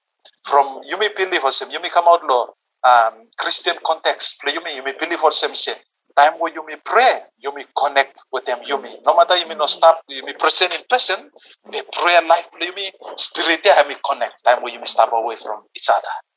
From 0.45 0.81
you 0.87 0.99
may 0.99 1.09
believe 1.17 1.45
us 1.45 1.63
him, 1.63 1.71
you 1.71 1.81
may 1.81 1.91
come 1.91 2.07
out 2.09 2.25
law 2.25 2.49
um, 2.85 3.27
Christian 3.39 3.77
context 3.85 4.41
play 4.41 4.53
you 4.53 4.63
may 4.63 4.75
you 4.77 4.83
may 4.83 4.95
believe 4.99 5.23
us 5.25 5.43
him 5.43 5.55
say 5.55 5.73
time 6.17 6.35
where 6.39 6.53
you 6.53 6.65
may 6.67 6.77
pray, 6.85 7.21
you 7.39 7.55
may 7.55 7.65
connect 7.77 8.23
with 8.33 8.45
them, 8.47 8.59
you 8.65 8.81
may. 8.81 8.97
No 9.07 9.17
matter 9.17 9.37
you 9.37 9.49
may 9.49 9.55
not 9.55 9.71
stop, 9.71 10.01
you 10.09 10.25
may 10.25 10.35
present 10.35 10.75
in 10.75 10.81
person, 10.89 11.31
the 11.71 11.85
prayer 11.93 12.23
life, 12.29 12.49
you 12.61 12.75
may 12.75 12.91
spirit 13.17 13.61
there, 13.65 13.87
may 13.89 13.97
connect. 14.11 14.45
Time 14.45 14.63
where 14.63 14.73
you 14.73 14.79
may 14.79 14.85
stop 14.87 15.11
away 15.13 15.37
from 15.37 15.63
each 15.77 15.89
other. 15.91 16.31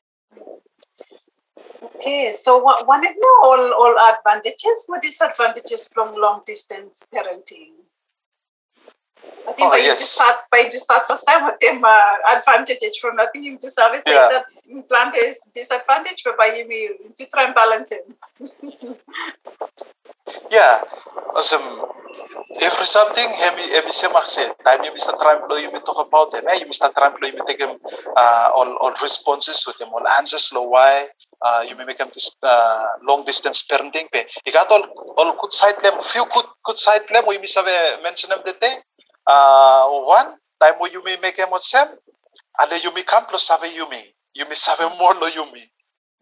Okay, 1.96 2.32
so 2.34 2.58
wanted 2.58 3.14
to 3.14 3.20
know 3.20 3.36
all, 3.44 3.72
all 3.74 4.14
advantages, 4.14 4.84
what 4.86 5.02
disadvantages 5.02 5.88
from 5.88 6.14
long 6.16 6.42
distance 6.46 7.06
parenting? 7.12 7.83
I 9.46 9.52
think 9.52 9.68
Oh, 9.68 9.70
by 9.70 9.76
you 9.78 9.84
yes. 9.92 10.08
start 10.08 10.36
by 10.50 10.68
start 10.72 11.04
first 11.08 11.26
time 11.26 11.44
with 11.44 11.58
them 11.64 11.84
uh, 11.84 12.16
advantages 12.36 12.96
from 12.96 13.16
nothing 13.16 13.44
you 13.44 13.58
to 13.58 13.70
service 13.70 14.02
Yeah. 14.06 14.28
that 14.32 14.44
implant 14.68 15.16
is 15.16 15.40
disadvantage 15.54 16.22
but 16.24 16.36
by 16.38 16.46
you 16.56 17.12
to 17.16 17.26
try 17.26 17.44
and 17.44 17.54
balance 17.54 17.92
it. 17.92 18.04
Yeah, 20.50 20.80
awesome. 21.36 21.84
Every 22.60 22.86
something, 22.86 23.28
hemi 23.28 23.62
hemi 23.76 23.90
semak 23.92 24.24
se. 24.28 24.48
Time 24.64 24.82
you 24.84 24.92
Mr. 24.92 25.12
Trump 25.20 25.44
lo 25.50 25.56
you 25.56 25.70
may 25.70 25.80
talk 25.80 26.00
about 26.00 26.32
them. 26.32 26.44
Eh, 26.48 26.64
you 26.64 26.66
Mr. 26.66 26.88
Trump 26.94 27.18
lo 27.20 27.28
you 27.28 27.34
may 27.36 27.44
take 27.46 27.60
him 27.60 27.76
uh, 28.16 28.48
all 28.56 28.72
all 28.80 28.94
responses 29.02 29.64
with 29.66 29.76
them, 29.78 29.90
all 29.92 30.04
answers 30.18 30.50
lo 30.54 30.62
why. 30.68 31.06
Uh, 31.42 31.60
you 31.68 31.76
may 31.76 31.84
make 31.84 31.98
them 31.98 32.08
this 32.14 32.36
uh, 32.42 32.86
long 33.04 33.24
distance 33.24 33.66
parenting. 33.68 34.08
Pe, 34.10 34.24
you 34.46 34.52
got 34.52 34.70
all 34.70 34.84
all 35.18 35.36
good 35.40 35.52
side 35.52 35.76
them. 35.82 36.00
Few 36.00 36.24
good 36.32 36.46
good 36.64 36.78
side 36.78 37.02
them. 37.12 37.24
We 37.28 37.36
miss 37.38 37.54
have 37.54 37.68
mention 38.02 38.30
them 38.30 38.40
that 38.46 38.60
day. 38.60 38.74
Uh, 39.26 39.88
one 40.04 40.36
time 40.60 40.74
where 40.78 40.92
you 40.92 41.02
may. 41.04 41.16
And 42.60 42.70
then 42.70 42.80
you 42.82 42.94
may 42.94 43.02
come 43.02 43.26
plus 43.26 43.48
have 43.48 43.64
you 43.74 43.88
may. 43.90 44.14
You 44.34 44.44
may 44.44 44.54
have 44.66 44.98
more 44.98 45.14
lo 45.14 45.26
you 45.26 45.44
may. 45.52 45.64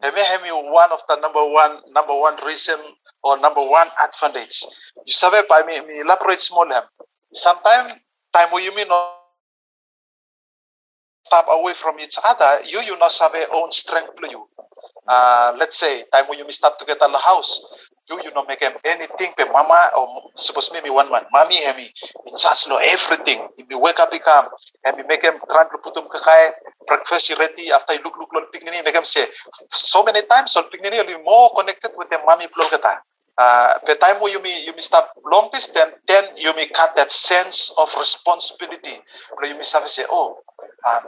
Hemi 0.01 0.21
hemi 0.21 0.51
one 0.51 0.91
of 0.93 1.01
the 1.09 1.17
number 1.17 1.45
one 1.45 1.79
number 1.93 2.19
one 2.19 2.37
reason 2.45 2.79
or 3.23 3.39
number 3.39 3.63
one 3.63 3.87
advantage. 4.03 4.65
You 5.07 5.13
sabe 5.13 5.47
by 5.49 5.63
me 5.67 5.81
me 5.87 6.01
elaborate 6.01 6.41
small 6.41 6.67
hem. 6.67 6.83
Sometimes 7.33 7.95
time 8.33 8.49
you 8.59 8.75
mean 8.75 8.89
not 8.89 9.23
stop 11.25 11.47
away 11.49 11.73
from 11.75 12.01
each 12.01 12.17
other, 12.25 12.65
you 12.67 12.81
you 12.81 12.99
not 12.99 13.13
have 13.19 13.33
own 13.53 13.73
strength 13.73 14.17
to 14.17 14.31
you. 14.31 14.49
Uh, 15.07 15.55
let's 15.59 15.79
say 15.79 16.05
time 16.13 16.25
when 16.29 16.39
you 16.39 16.45
may 16.45 16.51
stop 16.51 16.77
together 16.79 17.07
the 17.13 17.19
house, 17.19 17.65
you 18.11 18.21
you 18.25 18.33
not 18.35 18.49
make 18.49 18.61
them 18.61 18.73
anything 18.85 19.33
pe 19.37 19.45
mama 19.45 19.91
or 19.97 20.31
suppose 20.37 20.71
me 20.73 20.81
me 20.81 20.91
one 20.91 21.11
man, 21.11 21.25
mommy 21.33 21.63
hemi 21.65 21.91
in 22.27 22.37
charge 22.37 22.67
know 22.69 22.79
everything. 22.79 23.47
If 23.59 23.69
me 23.69 23.77
wake 23.77 24.01
up 24.01 24.13
he 24.13 24.19
come, 24.19 24.49
and 24.87 24.97
me 24.97 25.05
make 25.09 25.23
them 25.23 25.39
trying 25.51 25.71
to 25.71 25.79
put 25.83 25.95
them 25.95 26.05
kakay 26.09 26.51
breakfast 26.87 27.31
is 27.31 27.39
ready 27.39 27.71
after 27.73 27.95
you 27.95 28.01
look 28.05 28.17
look 28.19 28.33
look 28.33 28.53
picnic 28.53 28.75
make 28.85 28.95
them 28.95 29.05
say 29.05 29.27
so 29.71 30.03
many 30.05 30.23
times 30.27 30.53
so 30.53 30.63
picnic 30.65 30.93
will 30.93 31.07
be 31.07 31.23
more 31.25 31.51
connected 31.57 31.91
with 31.97 32.11
the 32.11 32.19
mommy 32.27 32.47
blow 32.55 32.69
kata. 32.69 33.01
Uh, 33.39 33.79
the 33.87 33.95
time 33.95 34.21
where 34.21 34.31
you 34.31 34.43
may 34.43 34.63
you 34.65 34.73
may 34.75 34.81
stop 34.81 35.11
long 35.25 35.49
distance, 35.53 35.93
then 36.07 36.25
you 36.37 36.55
may 36.55 36.67
cut 36.69 36.95
that 36.97 37.11
sense 37.11 37.75
of 37.81 37.89
responsibility. 37.99 39.01
But 39.41 39.49
you 39.49 39.57
may 39.57 39.63
say, 39.63 40.05
oh, 40.11 40.37
um, 40.87 41.03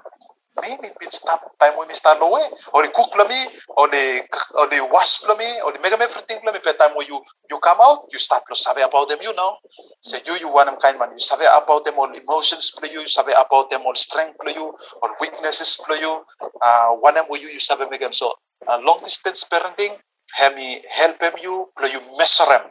maybe 0.60 0.88
been 1.00 1.10
stop 1.10 1.40
time 1.58 1.76
when 1.78 1.88
me 1.88 1.94
start 1.94 2.18
away, 2.22 2.42
or 2.72 2.82
the 2.82 2.90
cook 2.94 3.12
me, 3.28 3.40
or 3.76 3.88
the 3.88 4.22
or 4.58 4.66
the 4.68 4.80
wash 4.92 5.22
me, 5.24 5.48
or 5.64 5.72
the 5.72 5.78
them 5.78 6.00
everything 6.02 6.38
me. 6.44 6.52
But 6.52 6.78
time 6.78 6.94
where 6.94 7.06
you 7.06 7.20
you 7.50 7.58
come 7.58 7.78
out, 7.82 8.06
you 8.12 8.18
start 8.18 8.42
to 8.50 8.56
sabe 8.56 8.78
about 8.86 9.08
them, 9.08 9.18
you 9.22 9.34
know. 9.34 9.56
Say 10.02 10.18
you 10.26 10.34
you 10.40 10.52
want 10.52 10.70
them 10.70 10.78
kind 10.80 10.98
man, 10.98 11.10
you 11.12 11.18
sabe 11.18 11.42
about 11.42 11.84
them 11.84 11.94
all 11.98 12.12
emotions 12.12 12.70
for 12.78 12.86
you, 12.86 13.00
you 13.00 13.08
sabe 13.08 13.32
about 13.34 13.70
them 13.70 13.82
all 13.86 13.94
strength 13.94 14.36
for 14.42 14.50
you, 14.50 14.74
or 15.02 15.08
weaknesses 15.20 15.76
for 15.76 15.96
you. 15.96 16.22
Uh, 16.62 16.90
one 17.00 17.14
them 17.14 17.24
where 17.28 17.40
you 17.40 17.48
you 17.48 17.60
sabe 17.60 17.88
make 17.90 18.00
them 18.00 18.12
so. 18.12 18.34
Uh, 18.68 18.78
long 18.80 18.98
distance 19.04 19.44
parenting, 19.50 19.96
help 20.34 20.54
me 20.54 20.82
help 20.90 21.18
them 21.18 21.32
you, 21.42 21.68
play 21.76 21.90
you 21.90 22.00
measure 22.18 22.46
them. 22.46 22.62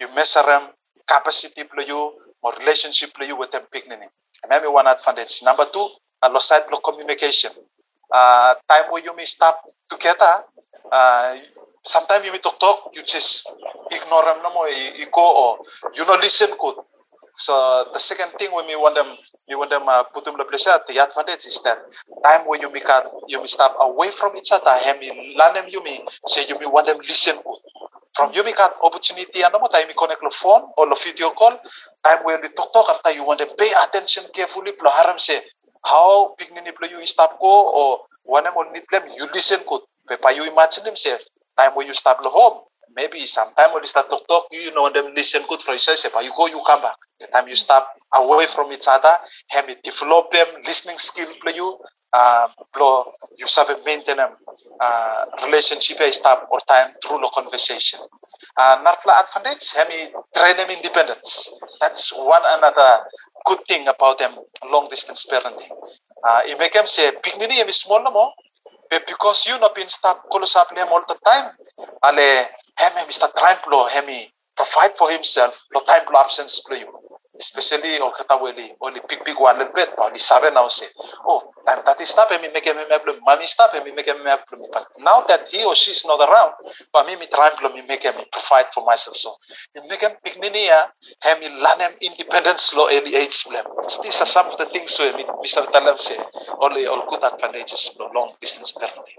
You 0.00 0.08
measure 0.14 0.42
them 0.42 0.70
capacity 1.06 1.64
play 1.64 1.86
you, 1.86 2.12
or 2.42 2.52
relationship 2.60 3.14
play 3.14 3.28
you 3.28 3.36
with 3.36 3.50
them 3.52 3.62
picnic. 3.72 4.00
Maybe 4.48 4.66
one 4.68 4.86
advantage. 4.86 5.42
Number 5.44 5.64
two, 5.72 5.88
a 6.22 6.28
low 6.28 6.38
side 6.38 6.62
block 6.68 6.82
communication. 6.84 7.50
Uh, 8.12 8.54
time 8.68 8.90
where 8.90 9.02
you 9.02 9.14
may 9.16 9.24
stop 9.24 9.56
together, 9.88 10.44
uh, 10.90 11.36
sometimes 11.82 12.24
you 12.26 12.32
may 12.32 12.38
talk 12.38 12.58
talk, 12.58 12.90
you 12.94 13.02
just 13.02 13.48
ignore 13.90 14.24
them 14.24 14.42
no 14.42 14.52
more, 14.52 14.68
you, 14.68 14.90
you 14.98 15.06
go 15.12 15.22
or 15.22 15.58
you 15.94 16.04
not 16.06 16.20
listen 16.20 16.50
good. 16.60 16.74
So 17.36 17.86
the 17.94 18.00
second 18.00 18.32
thing 18.38 18.52
when 18.52 18.66
we 18.66 18.76
want 18.76 18.96
them, 18.96 19.16
we 19.48 19.54
want 19.54 19.70
them 19.70 19.88
uh, 19.88 20.02
put 20.12 20.24
them 20.24 20.34
in 20.38 20.46
place. 20.46 20.64
The 20.64 20.98
advantage 20.98 21.46
is 21.46 21.62
that 21.64 21.78
time 22.24 22.46
where 22.46 22.60
you 22.60 22.70
may 22.70 22.80
cut, 22.80 23.10
you 23.28 23.40
may 23.40 23.46
stop 23.46 23.76
away 23.80 24.10
from 24.10 24.36
each 24.36 24.50
other. 24.52 24.70
Me 25.00 25.34
learn 25.38 25.54
them, 25.54 25.64
you 25.68 25.82
may 25.82 26.00
say 26.26 26.44
you 26.48 26.58
may 26.58 26.66
want 26.66 26.86
them 26.86 26.98
listen 26.98 27.36
good. 27.36 27.58
From 28.14 28.32
you 28.34 28.44
may 28.44 28.52
cut 28.52 28.76
opportunity 28.82 29.40
and 29.42 29.52
no 29.52 29.66
time 29.72 29.88
you 29.88 29.94
connect 29.96 30.20
the 30.20 30.30
phone 30.30 30.62
or 30.76 30.88
the 30.88 31.00
video 31.02 31.30
call. 31.30 31.58
Time 32.04 32.18
where 32.24 32.38
we 32.42 32.48
talk 32.48 32.72
talk 32.74 32.90
after 32.90 33.12
you 33.12 33.24
want 33.24 33.38
them 33.38 33.48
pay 33.56 33.70
attention 33.86 34.24
carefully. 34.34 34.72
Plo 34.72 34.90
haram 34.90 35.18
say 35.18 35.40
how 35.84 36.34
big 36.38 36.52
nini 36.54 36.72
plo 36.72 36.88
you 36.90 37.04
stop 37.06 37.38
go 37.40 37.72
or 37.74 38.00
one 38.24 38.44
need 38.72 38.84
them 38.90 39.02
you 39.16 39.26
listen. 39.34 39.60
Pepa 40.08 40.34
you 40.34 40.44
imagine 40.50 40.96
say 40.96 41.16
time 41.56 41.72
when 41.74 41.86
you 41.86 41.94
stop 41.94 42.22
the 42.22 42.28
home. 42.28 42.62
Maybe 42.96 43.20
sometime 43.26 43.72
when 43.72 43.82
you 43.82 43.86
start 43.86 44.10
talk 44.10 44.26
talk, 44.26 44.46
you 44.50 44.74
know 44.74 44.90
them 44.90 45.14
listen 45.14 45.42
good 45.48 45.62
for 45.62 45.72
yourself. 45.72 46.12
But 46.12 46.24
you 46.24 46.32
go, 46.36 46.46
you 46.48 46.60
come 46.66 46.82
back. 46.82 46.96
The 47.20 47.28
time 47.28 47.46
you 47.46 47.54
stop 47.54 47.86
away 48.14 48.46
from 48.46 48.72
each 48.72 48.86
other, 48.90 49.14
have 49.50 49.68
it 49.68 49.82
develop 49.84 50.32
them 50.32 50.46
listening 50.66 50.98
skill 50.98 51.28
play 51.40 51.54
you. 51.54 51.78
Uh, 52.12 52.48
blow 52.74 53.04
you 53.38 53.46
have 53.56 53.70
a 53.70 53.76
maintain 53.86 54.16
them 54.16 54.30
uh, 54.80 55.24
relationship 55.44 55.96
I 56.00 56.10
stop 56.10 56.48
or 56.50 56.58
time 56.68 56.90
through 57.06 57.18
the 57.20 57.30
conversation. 57.32 58.00
Uh, 58.56 58.82
Narpla 58.84 59.14
advantage, 59.22 59.72
have 59.74 59.88
me 59.88 60.08
train 60.34 60.56
them 60.56 60.70
independence. 60.70 61.52
That's 61.80 62.10
one 62.12 62.42
another 62.46 63.04
good 63.44 63.58
thing 63.66 63.86
about 63.88 64.18
them 64.18 64.32
long 64.70 64.88
distance 64.88 65.26
parenting. 65.26 65.70
Uh, 66.28 66.40
it 66.44 66.58
make 66.58 66.72
them 66.72 66.86
say, 66.86 67.10
big 67.22 67.38
nini 67.38 67.54
is 67.56 67.76
small 67.76 68.02
more. 68.12 68.32
But 68.90 69.06
because 69.06 69.46
you 69.46 69.58
not 69.60 69.74
been 69.74 69.88
stop 69.88 70.24
up 70.34 70.76
them 70.76 70.88
all 70.90 71.02
the 71.06 71.16
time, 71.24 71.52
ale 72.04 72.44
hemi 72.74 73.02
Mr. 73.06 73.32
Trump 73.38 73.60
lo 73.70 73.86
hemi 73.86 74.32
provide 74.56 74.98
for 74.98 75.10
himself 75.10 75.64
lo 75.72 75.80
time 75.82 76.02
lo 76.12 76.18
absence 76.20 76.60
play 76.66 76.80
you. 76.80 76.90
Especially 77.38 78.00
or 78.00 78.12
kata 78.12 78.34
weli 78.42 78.74
only 78.82 79.00
big 79.08 79.24
big 79.24 79.38
one 79.38 79.58
little 79.58 79.72
bit, 79.72 79.90
but 79.96 80.12
the 80.12 80.18
seven 80.18 80.54
now 80.54 80.66
say, 80.68 80.86
oh, 81.28 81.52
time 81.66 81.82
that 81.86 82.00
is 82.00 82.08
stop 82.10 82.30
hemi 82.30 82.48
make 82.52 82.64
him 82.66 82.76
problem, 82.88 83.20
mommy 83.24 83.46
stop 83.46 83.72
hemi 83.72 83.92
make 83.92 84.06
him 84.06 84.22
problem. 84.46 84.68
But 84.72 84.86
now 84.98 85.22
that 85.28 85.48
he 85.48 85.64
or 85.64 85.74
she 85.74 85.90
is 85.92 86.04
not 86.06 86.20
around, 86.20 86.54
but 86.92 87.06
me 87.06 87.16
me 87.16 87.26
Trump 87.32 87.60
lo 87.62 87.72
me 87.72 87.82
make 87.86 88.04
him 88.04 88.14
provide 88.32 88.66
for 88.74 88.84
myself. 88.84 89.16
So 89.16 89.34
me 89.74 89.82
make 89.88 90.00
him 90.00 90.12
big 90.24 90.38
nini 90.40 90.66
ya, 90.66 90.86
hemi 91.20 91.48
learn 91.48 91.80
him 91.80 91.92
independence 92.00 92.74
lo 92.74 92.88
early 92.90 93.16
age 93.16 93.44
problem. 93.44 93.88
So 93.88 94.02
these 94.02 94.20
are 94.20 94.26
some 94.26 94.46
of 94.48 94.56
the 94.58 94.66
things 94.66 94.98
we 94.98 95.12
me 95.16 95.24
Mr. 95.44 95.64
Talam 95.72 95.98
say, 95.98 96.18
only 96.60 96.86
all 96.86 97.06
good 97.08 97.22
advantages 97.24 97.96
lo 97.98 98.10
long 98.14 98.30
distance 98.40 98.72
parenting. 98.72 99.18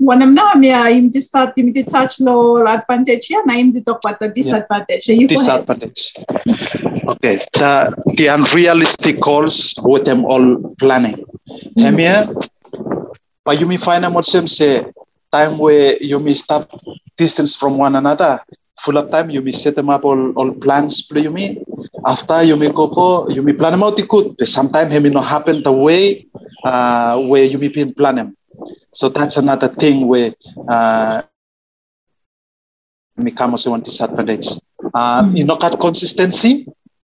Wanam 0.00 0.34
na 0.34 0.54
mi 0.54 0.70
im 0.70 1.10
to 1.10 1.20
start 1.20 1.56
im 1.56 1.72
to 1.72 1.82
touch 1.84 2.20
lo 2.20 2.64
advantage 2.66 3.30
ya 3.30 3.40
na 3.46 3.54
im 3.54 3.72
to 3.72 3.80
talk 3.80 4.00
about 4.04 4.18
the 4.18 4.28
disadvantage. 4.28 5.02
So 5.02 5.12
you 5.12 5.28
disadvantage. 5.28 6.14
Okay, 7.12 7.38
the, 7.54 7.94
the 8.16 8.26
unrealistic 8.28 9.20
goals 9.20 9.74
with 9.82 10.04
them 10.04 10.24
all 10.24 10.74
planning. 11.02 11.24
Hemia, 11.76 12.28
but 13.44 13.60
you 13.60 13.66
say 14.46 14.84
time 15.32 15.58
where 15.58 15.96
you 16.00 16.18
may 16.18 16.34
stop 16.34 16.70
distance 17.16 17.54
from 17.56 17.78
one 17.78 17.96
another. 17.96 18.40
Full 18.80 18.96
of 18.98 19.10
time, 19.10 19.30
you 19.30 19.42
may 19.42 19.52
set 19.52 19.76
them 19.76 19.90
up 19.90 20.04
all, 20.04 20.32
all 20.32 20.52
plans, 20.52 21.02
play 21.02 21.22
you. 21.22 21.64
After 22.04 22.42
you 22.42 22.56
may 22.56 22.68
go, 22.70 22.88
go 22.88 23.28
you 23.28 23.42
may 23.42 23.52
plan 23.52 23.72
them 23.72 23.82
out 23.82 23.96
good, 24.08 24.36
but 24.38 24.48
sometimes 24.48 24.94
it 24.94 25.02
may 25.02 25.10
not 25.10 25.26
happen 25.26 25.62
the 25.62 25.72
way 25.72 26.26
uh, 26.64 27.20
where 27.22 27.44
you 27.44 27.58
may 27.58 27.68
plan. 27.92 28.34
So 28.92 29.08
that's 29.08 29.36
another 29.36 29.68
thing 29.68 30.08
where 30.08 30.32
uh, 30.68 31.22
may 33.16 33.30
come 33.30 33.52
also 33.52 33.70
one 33.70 33.82
disadvantage. 33.82 34.48
Um, 34.94 35.34
you 35.36 35.44
know, 35.44 35.56
kat 35.56 35.78
consistency, 35.78 36.66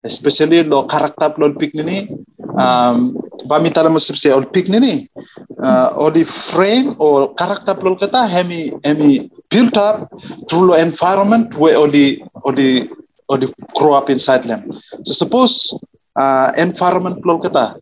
especially 0.03 0.63
lo 0.63 0.85
character 0.85 1.33
lo 1.37 1.53
pick 1.53 1.73
nini. 1.73 2.09
Um, 2.57 3.17
pamita 3.49 3.85
mo 3.89 3.97
sibse 3.97 4.29
ol 4.33 4.45
pick 4.45 4.69
nini. 4.69 5.09
Uh, 5.57 5.93
or 5.97 6.11
the 6.11 6.23
frame 6.23 6.95
or 6.99 7.33
character 7.35 7.73
lo 7.81 7.95
kata 7.95 8.27
hemi 8.27 8.73
hemi 8.83 9.29
built 9.49 9.77
up 9.77 10.09
through 10.49 10.67
the 10.67 10.77
environment 10.79 11.55
where 11.55 11.77
all 11.77 11.89
the 11.89 12.21
all 12.43 12.53
the 12.53 12.89
or 13.29 13.37
the 13.37 13.51
grow 13.75 13.93
up 13.93 14.09
inside 14.09 14.43
them. 14.43 14.71
So 15.03 15.13
suppose 15.13 15.73
uh, 16.15 16.51
environment 16.57 17.25
lo 17.25 17.39
kata 17.39 17.79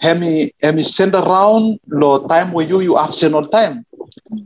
hemi 0.00 0.52
hemi 0.60 0.82
send 0.82 1.14
around 1.14 1.80
lo 1.88 2.26
time 2.26 2.52
where 2.52 2.66
you 2.66 2.80
you 2.80 2.98
absent 2.98 3.34
all 3.34 3.46
time 3.46 3.84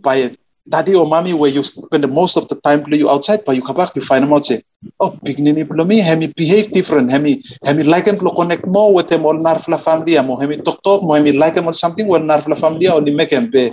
by 0.02 0.30
daddy 0.70 0.94
or 0.94 1.06
mommy 1.06 1.32
where 1.34 1.50
you 1.50 1.62
spend 1.62 2.04
most 2.20 2.36
of 2.36 2.48
the 2.48 2.56
time 2.66 2.82
play 2.84 2.98
you 2.98 3.10
outside 3.10 3.40
but 3.46 3.56
you 3.56 3.62
come 3.62 3.76
back 3.76 3.94
you 3.96 4.02
find 4.02 4.24
them 4.24 4.32
out 4.32 4.46
say 4.46 4.62
oh 5.00 5.10
pignini 5.24 5.64
plo 5.70 5.86
me 5.90 5.98
hemi 6.08 6.26
behave 6.40 6.70
different 6.72 7.10
hemi 7.14 7.32
hemi 7.64 7.82
like 7.82 8.06
plo 8.20 8.34
connect 8.40 8.66
more 8.66 8.92
with 8.94 9.08
them 9.08 9.24
all 9.26 9.38
narfla 9.48 9.78
family 9.88 10.14
mo 10.28 10.36
hemi 10.42 10.56
talk 10.66 10.78
talk 10.82 11.02
mo 11.02 11.14
hemi 11.18 11.32
like 11.32 11.54
them 11.54 11.66
or 11.66 11.74
something 11.74 12.06
well 12.12 12.22
narfla 12.32 12.58
family 12.64 12.88
only 12.88 13.14
make 13.20 13.30
them 13.36 13.50
be 13.50 13.64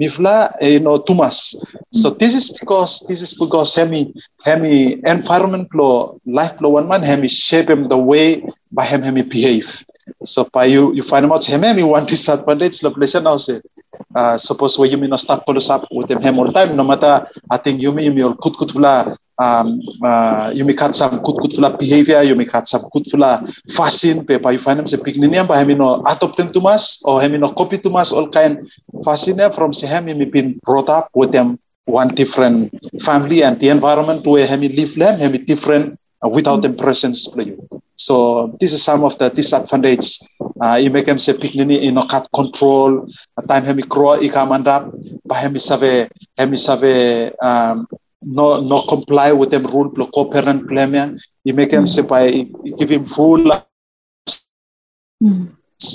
mifla 0.00 0.34
eh, 0.60 0.72
you 0.76 0.80
know 0.80 0.98
tumas 1.08 1.38
so 1.90 2.10
this 2.10 2.34
is 2.34 2.46
because 2.60 3.04
this 3.08 3.20
is 3.22 3.34
because 3.42 3.74
hemi 3.74 4.02
hemi 4.44 4.76
environment 5.14 5.68
plo 5.72 6.18
life 6.26 6.54
plo 6.58 6.70
one 6.78 6.88
man 6.88 7.02
hemi 7.02 7.28
shape 7.28 7.68
him 7.70 7.88
the 7.88 7.96
way 8.12 8.42
by 8.72 8.84
him 8.84 9.02
hemi 9.02 9.22
behave. 9.22 9.84
So 10.24 10.48
by 10.52 10.66
you 10.66 10.92
you 10.94 11.02
find 11.02 11.24
out 11.30 11.44
hemi 11.44 11.66
hemi 11.68 11.82
want 11.82 12.08
disadvantage 12.08 12.80
the 12.80 12.90
place 12.90 13.14
now 13.14 13.36
say 13.36 13.60
suppose 14.36 14.78
where 14.78 14.88
you 14.88 14.96
may 14.96 15.06
not 15.06 15.20
stop 15.20 15.44
follow 15.46 15.60
up 15.70 15.86
with 15.90 16.08
them 16.08 16.22
him 16.22 16.38
all 16.38 16.46
the 16.46 16.52
time, 16.52 16.76
no 16.76 16.84
matter 16.84 17.26
I 17.50 17.56
think 17.58 17.80
you 17.80 17.92
may 17.92 18.04
you 18.04 18.12
may 18.12 18.22
good 18.40 18.54
good 18.56 18.70
fula 18.70 19.16
um 19.38 19.80
uh, 20.04 20.52
you 20.54 20.64
may 20.64 20.74
cut 20.74 20.94
some 20.94 21.18
good 21.22 21.36
good 21.42 21.52
fula 21.52 21.76
behavior, 21.76 22.22
you 22.22 22.34
may 22.34 22.44
cut 22.44 22.68
some 22.68 22.82
good 22.92 23.06
fula 23.10 23.42
fashion, 23.74 24.22
but 24.24 24.52
you 24.52 24.58
find 24.58 24.78
them 24.78 24.86
say 24.86 24.96
picking 24.96 25.28
them 25.30 25.46
by 25.46 25.62
him 25.64 25.78
no 25.78 26.02
adopt 26.06 26.36
them 26.36 26.52
too 26.52 26.60
much 26.60 26.98
or 27.04 27.20
him 27.20 27.40
no 27.40 27.52
copy 27.52 27.80
much 27.88 28.12
all 28.12 28.28
kind 28.28 28.70
fashion 29.04 29.38
from 29.52 29.72
say 29.72 29.86
him 29.86 30.06
he 30.06 30.24
been 30.24 30.60
brought 30.64 30.88
up 30.88 31.10
with 31.14 31.32
them 31.32 31.58
one 31.86 32.14
different 32.14 32.72
family 33.02 33.42
and 33.42 33.60
the 33.60 33.68
environment 33.68 34.26
where 34.26 34.46
him 34.46 34.60
live 34.60 34.94
them 34.94 35.18
him 35.18 35.44
different 35.44 35.98
uh, 36.24 36.28
without 36.28 36.62
them 36.62 36.76
presence 36.76 37.28
play. 37.28 37.56
So 37.96 38.56
this 38.60 38.72
is 38.72 38.82
some 38.82 39.04
of 39.04 39.18
the 39.18 39.30
disadvantage. 39.30 40.18
Uh, 40.62 40.78
i 40.78 40.88
make 40.88 41.06
him 41.06 41.18
say 41.18 41.32
piknini 41.32 41.82
ino 41.82 42.02
cut 42.06 42.28
control. 42.34 43.06
At 43.38 43.48
time 43.48 43.64
hemi 43.64 43.82
crow 43.82 44.14
i 44.14 44.28
kamandap. 44.28 44.92
But 45.24 45.36
hemi 45.36 45.58
save 45.58 46.08
hemi 46.36 46.56
save 46.56 47.32
um, 47.42 47.86
no 48.22 48.60
no 48.60 48.82
comply 48.82 49.32
with 49.32 49.50
them 49.50 49.66
rule 49.66 49.90
plo 49.90 50.10
co-parent 50.14 50.66
pleme. 50.68 51.18
I 51.48 51.52
make 51.52 51.72
him 51.72 51.86
say 51.86 52.02
by 52.02 52.46
give 52.78 52.90
him 52.90 53.04
full 53.04 53.50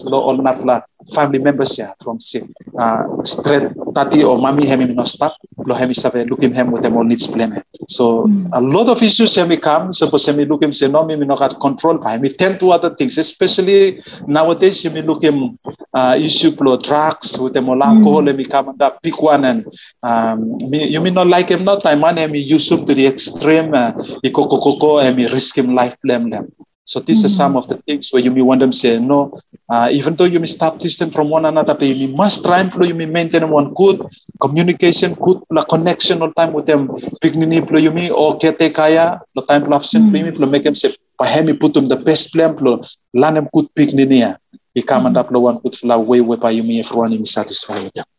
lo 0.06 0.32
not 0.36 0.84
family 1.16 1.40
members 1.40 1.78
ya 1.80 1.94
from 2.04 2.20
say 2.20 2.44
uh, 2.78 3.04
straight 3.24 3.72
tati 3.96 4.24
or 4.24 4.38
mommy 4.38 4.68
hemi 4.68 4.86
no 4.86 5.04
stop 5.04 5.36
lo 5.66 5.74
hemi 5.76 5.94
save 5.94 6.28
looking 6.30 6.54
him 6.54 6.72
with 6.72 6.84
them 6.84 6.98
all 6.98 7.04
needs 7.04 7.28
pleme. 7.28 7.64
So 7.88 8.30
a 8.54 8.62
lot 8.62 8.90
of 8.90 9.02
issues 9.02 9.36
hemi 9.36 9.58
come 9.58 9.94
suppose 9.94 10.26
hemi 10.26 10.46
look 10.46 10.62
him 10.62 10.74
say 10.74 10.88
no 10.88 11.06
me 11.06 11.16
no 11.16 11.36
got 11.36 11.60
control 11.60 11.98
but 11.98 12.12
hemi 12.12 12.30
tend 12.30 12.60
to 12.60 12.72
other 12.72 12.94
things 12.96 13.18
especially 13.18 14.04
nowadays 14.28 14.84
hemi 14.84 15.02
look 15.02 15.24
him 15.24 15.58
uh, 15.94 16.16
issue 16.20 16.52
plo 16.52 16.82
drugs 16.82 17.40
with 17.40 17.54
them 17.54 17.70
all 17.70 17.82
alcohol 17.82 18.26
hemi 18.26 18.46
come 18.46 18.70
and 18.70 18.80
that 18.80 19.02
pick 19.02 19.22
one 19.22 19.46
and 19.46 19.66
um, 20.04 20.58
me, 20.70 20.88
you 20.88 21.02
may 21.02 21.10
not 21.12 21.28
like 21.28 21.50
him 21.50 21.64
not 21.64 21.82
time 21.82 22.02
man 22.02 22.18
hemi 22.18 22.40
use 22.40 22.72
up 22.72 22.86
to 22.86 22.94
the 22.94 23.08
extreme 23.08 23.74
uh, 23.74 23.94
ikoko 24.24 24.60
koko 24.62 25.00
hemi 25.00 25.28
risk 25.28 25.58
him 25.58 25.74
life 25.74 25.96
blame 26.04 26.30
them. 26.30 26.52
So 26.90 27.00
these 27.00 27.22
are 27.24 27.30
some 27.30 27.54
of 27.56 27.68
the 27.70 27.78
things 27.86 28.10
where 28.10 28.24
you 28.26 28.32
may 28.32 28.42
want 28.42 28.62
them 28.62 28.74
say 28.74 28.98
no. 28.98 29.38
Uh, 29.70 29.90
even 29.92 30.16
though 30.16 30.26
you 30.26 30.40
may 30.40 30.50
stop 30.50 30.80
distant 30.80 31.14
from 31.14 31.30
one 31.30 31.46
another, 31.46 31.76
but 31.76 31.86
you 31.86 31.94
may 31.94 32.16
must 32.16 32.44
try 32.44 32.62
and 32.62 32.74
you 32.84 32.96
may 32.96 33.06
maintain 33.06 33.48
one 33.48 33.76
good 33.76 34.02
communication, 34.42 35.14
good 35.22 35.38
la 35.52 35.62
connection 35.62 36.24
all 36.24 36.34
time 36.34 36.52
with 36.52 36.66
them. 36.66 36.88
Pignini 37.22 37.62
plo 37.62 37.80
you 37.80 37.92
may 37.92 38.10
or 38.10 38.40
kete 38.40 38.74
kaya 38.74 39.22
the 39.36 39.44
time 39.46 39.66
plo 39.66 39.76
absent 39.76 40.10
hmm. 40.10 40.16
plo 40.16 40.34
plo 40.34 40.50
make 40.50 40.64
them 40.64 40.74
say 40.74 40.90
pahemi 41.22 41.54
put 41.54 41.76
them 41.76 41.88
the 41.90 41.96
best 41.96 42.34
plan 42.34 42.58
plo 42.58 42.82
lanem 43.16 43.46
good 43.54 43.70
pignini 43.78 44.26
ya. 44.26 44.34
Ikaman 44.76 45.14
and 45.14 45.18
hmm. 45.18 45.30
up 45.30 45.32
one 45.32 45.60
good 45.60 45.76
fla 45.76 46.00
way 46.00 46.22
whereby 46.22 46.50
you 46.58 46.64
may 46.64 46.80
everyone 46.80 47.14
is 47.14 47.30
satisfied 47.30 47.84
with 47.84 47.94
them. 47.94 48.10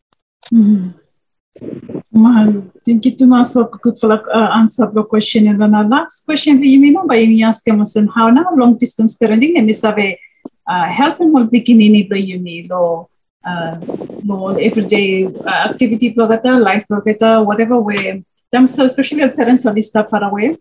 Hmm. 0.46 1.98
Thank 2.12 3.06
you 3.06 3.26
much 3.26 3.52
for 3.52 3.70
good 3.70 3.96
for 3.96 4.12
uh, 4.12 4.50
answer 4.58 4.90
the 4.92 5.04
question. 5.04 5.46
And 5.46 5.60
then 5.60 5.70
the 5.70 5.84
last 5.84 6.24
question 6.24 6.62
you 6.62 6.80
may 6.80 6.90
know 6.90 7.06
by 7.06 7.24
me 7.24 7.44
ask 7.44 7.66
him 7.66 7.84
how 8.08 8.30
now 8.30 8.50
long 8.56 8.76
distance 8.76 9.16
parenting 9.16 9.56
and 9.56 9.70
uh, 10.66 10.86
helping 10.90 11.32
will 11.32 11.46
begin 11.46 11.80
in 11.80 12.08
the 12.08 12.20
uni 12.20 12.66
lo 12.68 13.08
uh 13.44 13.78
lo 14.24 14.48
everyday 14.56 15.24
uh, 15.26 15.70
activity 15.70 16.12
blogata, 16.12 16.60
life 16.60 16.84
blogata, 16.90 17.44
whatever 17.44 17.78
way 17.78 18.24
themselves, 18.50 18.90
especially 18.90 19.22
our 19.22 19.30
parents 19.30 19.64
are 19.64 19.74
this 19.74 19.90
far 19.90 20.24
away. 20.24 20.56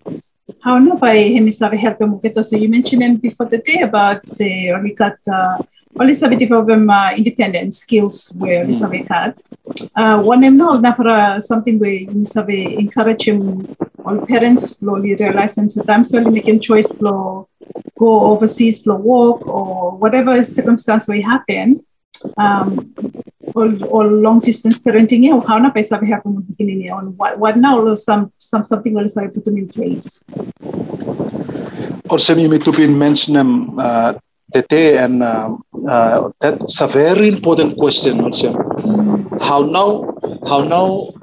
How 0.62 0.78
now 0.78 0.98
by 0.98 1.18
him 1.18 1.48
is 1.48 1.60
help 1.60 2.00
him 2.00 2.20
get 2.20 2.46
so 2.46 2.56
you 2.56 2.70
mentioned 2.70 3.02
him 3.02 3.18
before 3.18 3.48
the 3.48 3.58
day 3.58 3.82
about 3.82 4.28
say 4.28 4.70
or 4.70 4.82
we 4.82 4.94
got 4.94 5.18
uh 5.28 5.58
only 6.00 6.14
sabi 6.14 6.36
develop 6.36 6.68
them 6.68 6.90
uh, 6.90 7.12
independent 7.12 7.74
skills 7.74 8.32
where 8.38 8.66
we 8.66 8.74
sabi 8.74 9.04
cut. 9.70 9.90
Uh, 9.96 10.94
para 10.96 11.40
something 11.40 11.80
you 11.84 12.26
sabi 12.26 12.78
encourage 12.78 13.28
him 13.28 13.68
all 14.06 14.18
parents 14.26 14.78
slowly 14.78 15.16
realize 15.16 15.56
them 15.56 15.70
sometimes 15.70 16.14
only 16.16 16.32
making 16.32 16.60
choice 16.60 16.92
flow 16.92 17.48
go 17.98 18.22
overseas 18.32 18.82
flow 18.82 18.96
walk 18.96 19.48
or 19.48 19.98
whatever 19.98 20.42
circumstance 20.44 21.08
may 21.08 21.22
happen. 21.22 21.86
Um, 22.38 22.94
or, 23.56 23.72
or 23.88 24.08
long 24.08 24.42
distance 24.42 24.82
parenting 24.82 25.24
yeah, 25.24 25.40
how 25.48 25.58
na 25.58 25.70
pa 25.72 25.82
sabi 25.82 26.08
happen 26.12 26.36
mo 26.36 26.42
beginning 26.42 26.84
niya 26.84 27.00
on 27.00 27.16
what 27.18 27.40
what 27.40 27.56
now 27.58 27.80
or 27.80 27.96
some 27.96 28.32
some 28.38 28.66
something 28.66 28.94
will 28.94 29.08
sabi 29.08 29.32
put 29.32 29.46
them 29.46 29.58
in 29.58 29.68
place. 29.72 30.24
Also, 32.10 32.36
me 32.36 32.60
to 32.60 32.72
be 32.72 32.88
mentioned 32.88 33.80
uh, 33.80 34.14
today, 34.54 34.98
and 34.98 35.24
um, 35.24 35.64
uh, 35.88 36.30
that's 36.42 36.82
a 36.82 36.88
very 36.88 37.28
important 37.28 37.78
question. 37.78 38.22
Also, 38.22 38.54
how 39.42 39.62
now, 39.62 40.14
how 40.48 40.62
now, 40.64 41.14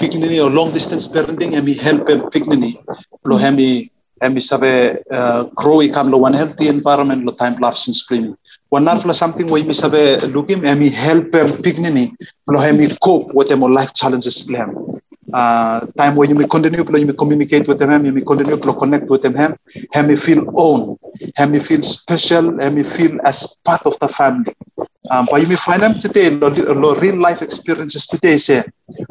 pignini 0.00 0.42
or 0.42 0.50
long 0.50 0.72
distance 0.72 1.06
parenting, 1.08 1.56
and 1.56 1.64
me 1.64 1.74
help 1.74 2.08
him 2.08 2.20
pignini, 2.32 2.82
lo 3.24 3.36
hemi 3.36 3.90
hemi 4.22 4.40
sabe 4.40 4.98
uh, 5.10 5.44
grow 5.54 5.78
ikam 5.78 6.10
lo 6.10 6.18
one 6.18 6.34
healthy 6.34 6.68
environment 6.68 7.24
lo 7.24 7.32
time 7.32 7.56
lapse 7.60 7.86
in 7.88 7.94
spring. 7.94 8.36
One 8.68 8.84
narfla 8.84 9.14
something 9.14 9.48
where 9.48 9.64
me 9.64 9.72
sabe 9.72 10.22
looking 10.28 10.64
and 10.64 10.80
me 10.80 10.90
help 10.90 11.34
him 11.34 11.48
pignini, 11.62 12.14
lo 12.48 12.60
hemi 12.60 12.88
cope 13.02 13.32
with 13.34 13.48
them 13.48 13.60
life 13.60 13.92
challenges 13.94 14.42
plan. 14.42 14.74
Uh, 15.32 15.86
time 15.96 16.16
where 16.16 16.28
you 16.28 16.34
may 16.34 16.46
continue 16.46 16.84
you 16.84 17.06
may 17.06 17.12
communicate 17.12 17.68
with 17.68 17.78
them, 17.78 18.04
you 18.04 18.12
may 18.12 18.20
continue 18.22 18.56
to 18.56 18.72
connect 18.74 19.06
with 19.08 19.22
them, 19.22 19.34
him 19.92 20.06
may 20.06 20.16
feel 20.16 20.44
own, 20.56 20.96
him 21.36 21.52
may 21.52 21.60
feel 21.60 21.82
special, 21.82 22.58
him 22.60 22.74
may 22.74 22.82
feel 22.82 23.18
as 23.24 23.56
part 23.64 23.84
of 23.86 23.98
the 24.00 24.08
family. 24.08 24.54
Um, 25.10 25.26
but 25.30 25.40
you 25.40 25.48
may 25.48 25.56
find 25.56 25.82
them 25.82 25.94
today, 25.94 26.30
lo, 26.30 26.94
real 26.94 27.16
life 27.16 27.42
experiences 27.42 28.06
today 28.06 28.36
say, 28.36 28.64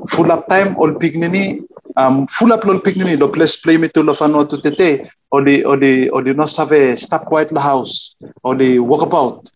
full 0.07 0.31
up 0.31 0.47
time, 0.47 0.77
all 0.77 0.91
pignini, 0.93 1.61
um, 1.97 2.25
full 2.27 2.53
up 2.53 2.63
lo 2.65 2.79
pignini, 2.79 3.19
lo 3.19 3.27
place 3.27 3.57
play 3.57 3.77
me 3.77 3.89
to 3.89 4.01
lo 4.01 4.13
fano 4.13 4.45
to 4.45 4.61
today, 4.61 5.09
or 5.31 5.43
the, 5.43 5.63
or 5.65 5.77
the, 5.77 6.09
or 6.09 6.23
the 6.23 6.33
no 6.33 6.45
save, 6.45 6.97
stop 6.97 7.25
quiet 7.25 7.49
the 7.49 7.59
house, 7.59 8.15
or 8.43 8.55
the 8.55 8.79
walk 8.79 9.01
about. 9.01 9.51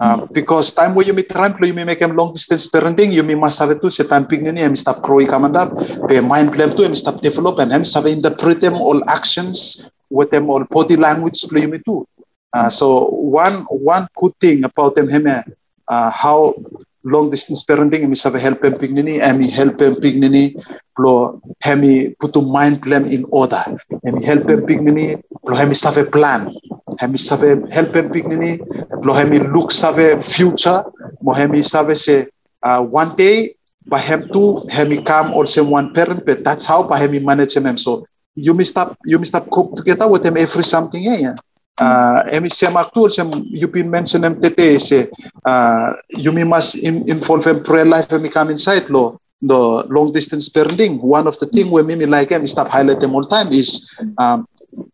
Um, 0.00 0.28
because 0.30 0.72
time 0.72 0.94
you 1.00 1.12
may 1.12 1.22
try 1.22 1.52
you 1.62 1.74
may 1.74 1.82
make 1.84 1.98
them 1.98 2.14
long 2.14 2.32
distance 2.32 2.70
parenting, 2.70 3.12
you 3.12 3.22
may 3.24 3.34
must 3.34 3.58
have 3.58 3.70
it 3.70 3.82
too, 3.82 3.90
say 3.90 4.04
time 4.06 4.26
pignini, 4.26 4.64
and 4.64 4.78
stop 4.78 5.02
growing 5.02 5.26
command 5.26 5.56
up, 5.56 5.74
be 6.06 6.20
mind 6.20 6.52
plan 6.52 6.76
too, 6.76 6.84
and 6.84 6.96
stop 6.96 7.20
develop, 7.20 7.58
and 7.58 7.74
I'm 7.74 7.84
have 7.84 8.06
interpret 8.06 8.60
them 8.60 8.74
all 8.74 9.02
actions 9.10 9.90
with 10.10 10.30
them 10.30 10.48
all 10.50 10.64
body 10.64 10.96
language 10.96 11.42
you 11.50 11.68
may 11.68 11.78
too. 11.78 12.06
Uh, 12.52 12.70
so 12.70 13.06
one 13.10 13.66
one 13.68 14.06
good 14.16 14.32
thing 14.40 14.64
about 14.64 14.94
them 14.94 15.08
him 15.08 15.26
uh, 15.26 16.10
how 16.10 16.54
long 17.04 17.30
distance 17.30 17.62
parenting 17.64 18.08
mi 18.08 18.16
sabe 18.16 18.38
help 18.40 18.64
em 18.64 18.74
pignini 18.74 19.20
emi 19.20 19.50
help 19.50 19.80
em 19.82 19.94
pignini 19.96 20.56
plo 20.96 21.40
hemi 21.60 22.14
putu 22.20 22.40
mind 22.40 22.80
plan 22.82 23.04
in 23.04 23.26
order. 23.30 23.64
Emi 24.06 24.22
help 24.24 24.48
em 24.48 24.62
pignini 24.64 25.20
plo 25.44 25.56
hemi 25.56 25.74
sabe 25.74 26.08
plan 26.10 26.48
hemi 27.00 27.18
help 27.70 27.96
em 27.96 28.10
pignini 28.10 28.58
plo 29.02 29.14
hemi 29.14 29.38
look 29.38 29.70
sabe 29.70 30.20
future 30.22 30.82
mo 31.22 31.32
hemi 31.32 31.62
sabe 31.62 31.94
se 31.96 32.26
uh, 32.62 32.80
one 32.80 33.14
day 33.16 33.54
by 33.86 33.98
hem 33.98 34.28
two 34.28 34.62
hemi 34.68 35.02
come 35.02 35.32
also 35.32 35.64
one 35.64 35.92
parent 35.94 36.24
but 36.26 36.44
that's 36.44 36.64
how 36.64 36.82
by 36.82 36.98
hemi 36.98 37.18
manage 37.20 37.54
them 37.54 37.76
so 37.76 38.04
you 38.34 38.54
must 38.54 38.70
stop 38.70 38.96
you 39.04 39.18
must 39.18 39.30
stop 39.32 39.48
cope 39.50 39.76
together 39.76 40.06
with 40.08 40.22
them 40.22 40.36
every 40.36 40.62
something 40.64 41.02
yeah, 41.02 41.16
yeah. 41.16 41.36
uh, 41.80 42.22
emi 42.30 42.50
sem 42.50 42.74
aktul 42.76 43.10
sem 43.10 43.30
you 43.48 43.68
been 43.68 43.90
mention 43.90 44.24
em 44.24 44.36
tete 44.40 44.78
se 44.80 45.08
uh, 45.44 45.92
you 46.10 46.32
may 46.32 46.44
must 46.44 46.74
in, 46.76 47.02
involve 47.08 47.46
em 47.46 47.62
prayer 47.62 47.86
life 47.86 48.08
emi 48.10 48.30
come 48.30 48.50
inside 48.50 48.86
lo 48.90 49.18
the 49.42 49.60
long 49.88 50.10
distance 50.12 50.48
parenting 50.50 50.98
one 51.00 51.26
of 51.26 51.38
the 51.38 51.46
thing 51.46 51.70
we 51.70 51.82
me 51.82 52.06
like 52.06 52.32
em 52.34 52.46
stop 52.46 52.68
highlight 52.68 53.00
them 53.00 53.14
all 53.14 53.24
time 53.24 53.48
is 53.52 53.94
um, 54.18 54.46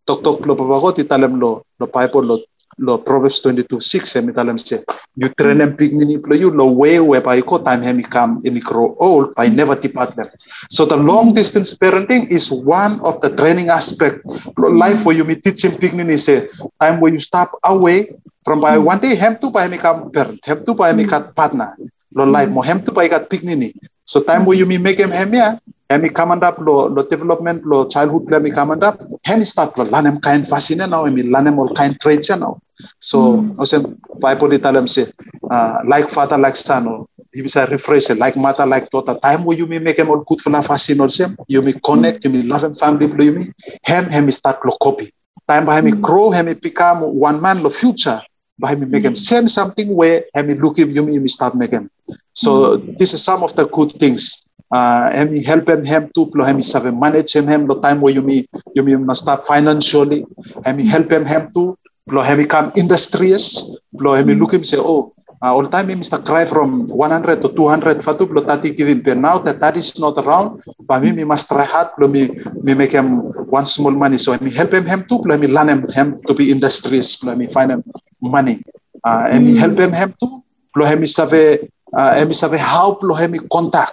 tok 0.07 0.20
tok 0.22 0.46
lo 0.46 0.55
papagot 0.55 1.00
italem 1.00 1.40
lo 1.40 1.64
lo 1.80 1.86
bible 1.86 2.24
lo 2.24 2.36
lo 2.74 2.98
Proverbs 2.98 3.38
22 3.38 3.78
6 3.78 4.02
eh, 4.02 4.18
emi 4.18 4.34
talem 4.34 4.59
se 4.59 4.82
you 5.14 5.30
train 5.38 5.62
them 5.62 5.78
pignini 5.78 6.18
plo 6.18 6.34
you 6.34 6.50
lo 6.50 6.66
way 6.74 6.98
whereby 6.98 7.38
ko 7.40 7.62
time 7.62 7.86
hemi 7.86 8.02
come 8.02 8.42
emi 8.42 8.59
grow 8.59 8.98
old 8.98 9.30
by 9.38 9.46
never 9.46 9.78
depart 9.78 10.11
them. 10.18 10.26
So 10.74 10.82
the 10.82 10.98
long 10.98 11.30
distance 11.38 11.78
parenting 11.78 12.26
is 12.34 12.50
one 12.50 12.98
of 13.07 13.22
the 13.22 13.30
training 13.38 13.70
aspect. 13.70 14.26
Lo 14.59 14.74
life 14.74 15.07
where 15.07 15.14
you 15.14 15.22
may 15.22 15.38
teach 15.38 15.62
him 15.62 15.78
pignini 15.78 16.18
say 16.18 16.50
eh, 16.50 16.66
time 16.82 16.98
where 16.98 17.14
you 17.14 17.22
stop 17.22 17.55
away 17.62 18.11
From 18.44 18.61
by 18.61 18.76
one 18.76 19.00
day, 19.00 19.16
hem 19.16 19.40
tu 19.40 19.48
by 19.48 19.64
become 19.72 20.12
parent, 20.12 20.36
hem 20.44 20.61
tu 20.68 20.76
by 20.76 20.92
become 20.92 21.32
partner, 21.32 21.72
lo 22.12 22.28
life 22.28 22.52
mo, 22.52 22.61
hem 22.61 22.84
tu 22.84 22.92
by 22.92 23.09
kat 23.09 23.24
piknini. 23.32 23.72
So 24.05 24.20
time 24.20 24.44
where 24.44 24.52
you 24.52 24.68
me 24.68 24.76
make 24.76 25.00
him 25.00 25.09
hem 25.09 25.32
ya, 25.32 25.57
hem 25.91 26.09
command 26.11 26.45
up 26.45 26.59
lo 26.59 26.89
lo 26.89 27.03
development 27.03 27.64
lo 27.64 27.87
childhood 27.87 28.26
play 28.26 28.39
me 28.39 28.51
command 28.51 28.82
up, 28.85 29.01
hem 29.24 29.45
start 29.45 29.76
lo 29.78 29.85
lanem 29.85 30.20
kain 30.22 30.43
fascina 30.43 30.89
now, 30.89 31.05
hem 31.05 31.16
lanem 31.16 31.59
all 31.59 31.72
kain 31.74 31.97
traits 32.01 32.30
now. 32.30 32.61
So, 32.99 33.39
mm. 33.39 33.66
say 33.66 33.78
Bible 34.18 34.49
italam 34.49 34.89
say, 34.89 35.07
uh, 35.51 35.78
like 35.87 36.09
father, 36.09 36.37
like 36.39 36.57
son, 36.57 36.89
or 36.89 37.07
he 37.32 37.43
bisa 37.43 37.66
rephrase 37.68 38.11
it, 38.11 38.18
like 38.18 38.37
mother, 38.37 38.66
like 38.66 38.91
daughter. 38.91 39.14
Time 39.22 39.45
where 39.45 39.57
you 39.57 39.66
me 39.66 39.78
make 39.78 39.99
him 39.99 40.11
all 40.11 40.24
good 40.24 40.41
for 40.41 40.51
la 40.51 40.61
fascin 40.61 41.01
also, 41.01 41.35
you 41.47 41.62
me 41.62 41.72
connect, 41.85 42.24
you 42.24 42.30
me 42.30 42.43
love 42.43 42.64
him 42.64 42.74
family, 42.74 43.07
you 43.24 43.32
me, 43.32 43.53
hem 43.85 44.07
hem 44.07 44.30
start 44.30 44.59
lo 44.64 44.76
copy. 44.82 45.12
Time 45.47 45.66
by 45.66 45.80
him 45.80 46.01
grow, 46.01 46.30
hem 46.30 46.53
become 46.59 47.03
one 47.03 47.41
man 47.41 47.62
lo 47.62 47.70
future. 47.70 48.20
By 48.59 48.70
him 48.70 48.91
make 48.91 49.05
him 49.05 49.16
same 49.16 49.49
something 49.49 49.95
where 49.95 50.24
him 50.35 50.49
look 50.59 50.78
him, 50.78 50.91
you 50.91 51.03
me, 51.03 51.28
start 51.28 51.55
make 51.55 51.70
him. 51.70 51.91
So 52.35 52.76
this 52.76 53.14
is 53.14 53.22
some 53.22 53.43
of 53.43 53.55
the 53.57 53.66
good 53.66 53.93
things. 53.93 54.43
Uh, 54.73 55.11
him 55.12 55.35
help 55.45 55.69
him 55.69 55.85
him 55.85 56.11
to 56.15 56.27
plo 56.27 56.47
him 56.47 56.61
save 56.62 56.93
manage 56.95 57.33
him 57.37 57.47
him 57.47 57.67
the 57.67 57.79
time 57.81 58.01
where 58.01 58.12
you 58.12 58.23
me 58.23 58.49
you 58.75 58.83
me 58.83 58.97
must 58.97 59.23
start 59.23 59.47
financially. 59.47 60.25
Him 60.65 60.79
help 60.79 61.12
him 61.12 61.25
him 61.25 61.53
to 61.55 61.77
plo 62.09 62.25
him 62.25 62.39
become 62.39 62.73
industrious. 62.75 63.77
Plo 63.95 64.19
him 64.19 64.29
look 64.39 64.55
him 64.55 64.65
say 64.65 64.79
oh 64.81 65.15
uh, 65.45 65.53
all 65.55 65.67
time 65.67 65.89
he 65.89 65.95
must 65.95 66.17
cry 66.25 66.45
from 66.47 66.89
100 66.89 67.43
to 67.43 67.49
200 67.53 68.03
fatu 68.03 68.25
plo 68.27 68.41
tati 68.41 68.71
give 68.71 68.89
him 68.89 69.03
but 69.03 69.17
now 69.17 69.37
that 69.37 69.61
that 69.61 69.77
is 69.77 69.99
not 69.99 70.17
around 70.25 70.62
but 70.89 71.03
me, 71.03 71.12
me 71.12 71.25
must 71.25 71.49
try 71.49 71.65
hard 71.65 71.89
plo 71.99 72.09
me 72.11 72.33
me 72.62 72.73
make 72.73 72.93
him 72.93 73.21
one 73.53 73.67
small 73.67 73.93
money. 73.93 74.17
So 74.17 74.33
me 74.41 74.51
help 74.51 74.73
him 74.73 74.87
him 74.87 75.05
too 75.09 75.19
plo 75.19 75.39
me 75.39 75.47
learn 75.47 75.69
him 75.69 75.83
him 75.93 76.21
to 76.27 76.33
be 76.35 76.51
industrious 76.51 77.17
plo 77.17 77.37
me 77.37 77.47
find 77.47 77.71
him 77.71 77.85
money. 78.23 78.65
Uh, 79.05 79.29
and 79.31 79.47
help 79.59 79.79
him 79.79 79.93
him 79.93 80.15
too 80.19 80.43
plo 80.75 80.89
him 80.89 81.05
save 81.05 81.69
uh, 81.93 82.15
him 82.17 82.33
save 82.33 82.59
how 82.59 82.95
plo 82.95 83.12
him 83.19 83.37
contact 83.53 83.93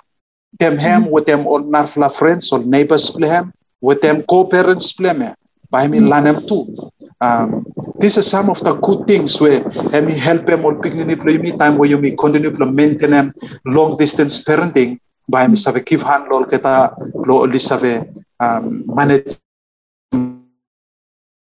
them 0.59 0.77
him 0.77 1.09
with 1.09 1.25
narfla 1.27 2.11
friends 2.11 2.51
or 2.51 2.59
neighbors 2.59 3.09
play 3.09 3.29
him 3.29 3.53
with 3.81 4.01
them 4.01 4.21
co-parents 4.23 4.99
me 4.99 5.31
by 5.71 5.87
me 5.87 5.99
him 5.99 6.45
too. 6.47 6.91
Um, 7.21 7.65
this 7.99 8.17
is 8.17 8.27
some 8.27 8.49
of 8.49 8.59
the 8.59 8.75
good 8.75 9.07
things 9.07 9.39
where 9.39 9.63
and 9.95 10.05
me 10.05 10.13
help 10.13 10.45
them 10.45 10.65
all 10.65 10.75
picking 10.75 11.07
play 11.15 11.37
me 11.37 11.55
time 11.55 11.77
where 11.77 11.89
you 11.89 11.97
me 11.97 12.15
continue 12.15 12.51
to 12.51 12.65
maintain 12.65 13.11
them 13.11 13.33
long 13.65 13.95
distance 13.95 14.43
parenting. 14.43 14.99
By 15.29 15.47
me 15.47 15.55
save 15.55 15.85
give 15.85 16.03
hand 16.03 16.27
lol 16.27 16.43
kita 16.45 16.91
lo 17.25 17.47
li 17.47 17.59
save 17.59 18.03
um, 18.43 18.83
manage 18.85 19.39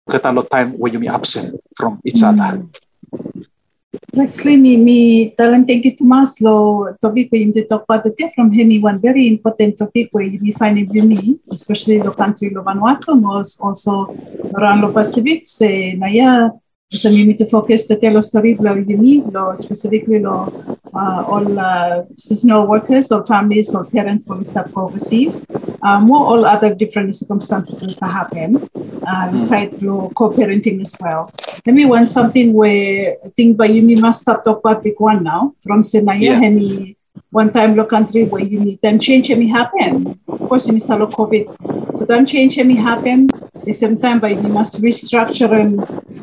kita 0.09 0.32
lo 0.32 0.42
time 0.49 0.78
where 0.80 0.92
you 0.92 0.99
me 0.99 1.09
absent 1.09 1.61
from 1.76 2.01
each 2.09 2.22
other. 2.24 2.64
Actually, 4.18 4.57
me, 4.57 5.34
thank 5.36 5.84
you 5.84 5.97
to 5.97 6.05
mas 6.05 6.40
lo 6.40 6.94
topic 7.01 7.30
where 7.30 7.40
you 7.40 7.53
to 7.53 7.66
talk 7.66 7.84
about 7.84 8.07
it 8.07 8.32
from 8.34 8.51
him 8.51 8.70
one 8.80 8.99
very 8.99 9.26
important 9.26 9.76
topic 9.76 10.09
where 10.12 10.24
you 10.24 10.53
find 10.55 10.78
it 10.78 10.88
me, 10.90 11.38
especially 11.51 11.99
the 11.99 12.11
country 12.12 12.51
lo 12.51 12.62
Vanuatu 12.62 13.20
was 13.20 13.59
also 13.61 14.07
around 14.57 14.80
lo 14.80 14.92
Pacific 14.92 15.47
se 15.47 15.94
naya 15.94 16.51
so 16.92 17.11
me 17.11 17.34
to 17.34 17.44
focus 17.47 17.88
the 17.88 17.97
tell 17.97 18.20
story 18.22 18.55
lo 18.55 18.74
yumi 18.74 19.20
lo 19.32 19.55
specifically 19.55 20.18
lo 20.18 20.49
uh, 20.94 21.22
all 21.28 21.59
uh, 21.59 22.05
seasonal 22.16 22.66
workers 22.66 23.12
or 23.12 23.24
families 23.26 23.74
or 23.74 23.84
parents 23.84 24.26
will 24.28 24.42
start 24.42 24.70
overseas. 24.76 25.44
Uh, 25.82 26.01
more 26.01 26.24
all 26.26 26.44
other 26.44 26.74
different 26.74 27.14
circumstances 27.14 27.82
will 27.82 27.92
start 27.92 28.12
happen. 28.12 28.68
Uh, 29.07 29.30
beside 29.30 29.70
lo 29.86 30.11
co-parenting 30.18 30.80
as 30.82 30.96
well. 30.98 31.30
Let 31.64 31.74
me 31.78 31.84
want 31.86 32.11
something 32.11 32.52
where 32.52 33.14
I 33.24 33.28
think 33.36 33.57
by 33.57 33.66
you 33.66 33.96
must 34.02 34.22
stop 34.22 34.42
talk 34.42 34.59
about 34.59 34.82
big 34.82 34.98
one 34.98 35.22
now. 35.22 35.54
From 35.62 35.82
Senaya, 35.82 36.34
Yeah. 36.34 36.40
hemi 36.42 36.96
one 37.30 37.50
time 37.52 37.76
lo 37.78 37.84
country 37.84 38.24
where 38.24 38.42
you 38.42 38.59
need 38.59 38.82
them 38.82 38.98
change 38.98 39.28
hemi 39.28 39.46
happen. 39.46 40.18
Of 40.26 40.40
course, 40.48 40.66
you 40.66 40.72
must 40.74 40.88
have 40.88 41.07
COVID. 41.18 41.44
So 41.94 42.04
them 42.04 42.26
change 42.26 42.57
hemi 42.57 42.74
happen. 42.74 43.30
The 43.62 43.72
same 43.72 43.96
time, 43.96 44.18
but 44.18 44.32
you 44.34 44.50
must 44.59 44.82
restructure 44.82 45.52
and 45.54 45.78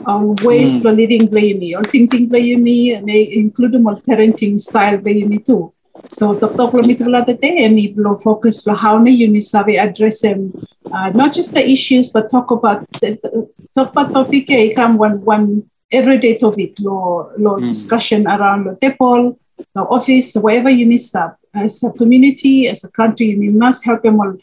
um, 0.05 0.35
ways 0.43 0.81
for 0.81 0.91
living 0.91 1.27
blame 1.27 1.59
me 1.59 1.75
or 1.75 1.83
thinking 1.87 2.27
blame 2.27 2.63
me 2.63 2.93
and 2.95 3.07
they 3.07 3.31
include 3.31 3.79
more 3.81 3.95
parenting 4.09 4.59
style 4.59 4.97
blame 4.97 5.29
me 5.29 5.37
too. 5.39 5.71
So 6.09 6.35
tok 6.39 6.55
tok 6.57 6.73
lo 6.73 6.83
mito 6.83 7.09
la 7.09 7.23
tete 7.23 7.63
and 7.63 7.75
me 7.75 7.93
lo 7.95 8.17
focus 8.17 8.65
how 8.67 9.03
you 9.03 9.41
sabi 9.41 9.77
address 9.77 10.21
them 10.21 10.53
uh, 10.91 11.09
not 11.09 11.33
just 11.33 11.53
the 11.53 11.63
issues 11.67 12.09
but 12.09 12.29
talk 12.29 12.51
about 12.51 12.85
the, 13.01 13.19
the- 13.21 13.49
talk 13.73 13.91
about 13.91 14.13
topic 14.13 14.49
eh 14.51 14.73
come 14.73 14.97
one 14.97 15.23
one 15.25 15.63
everyday 15.91 16.37
topic 16.37 16.73
lo 16.79 17.31
lo 17.37 17.59
discussion 17.59 18.27
around 18.27 18.65
lo 18.65 18.75
tepol 18.75 19.37
the 19.75 19.81
office 19.81 20.35
wherever 20.35 20.69
you 20.69 20.85
may 20.85 20.97
stop 20.97 21.37
as 21.55 21.83
a 21.83 21.91
community 21.91 22.67
as 22.67 22.83
a 22.83 22.91
country 22.91 23.27
you 23.27 23.51
must 23.51 23.85
help 23.85 24.01
them 24.03 24.19
all 24.19 24.33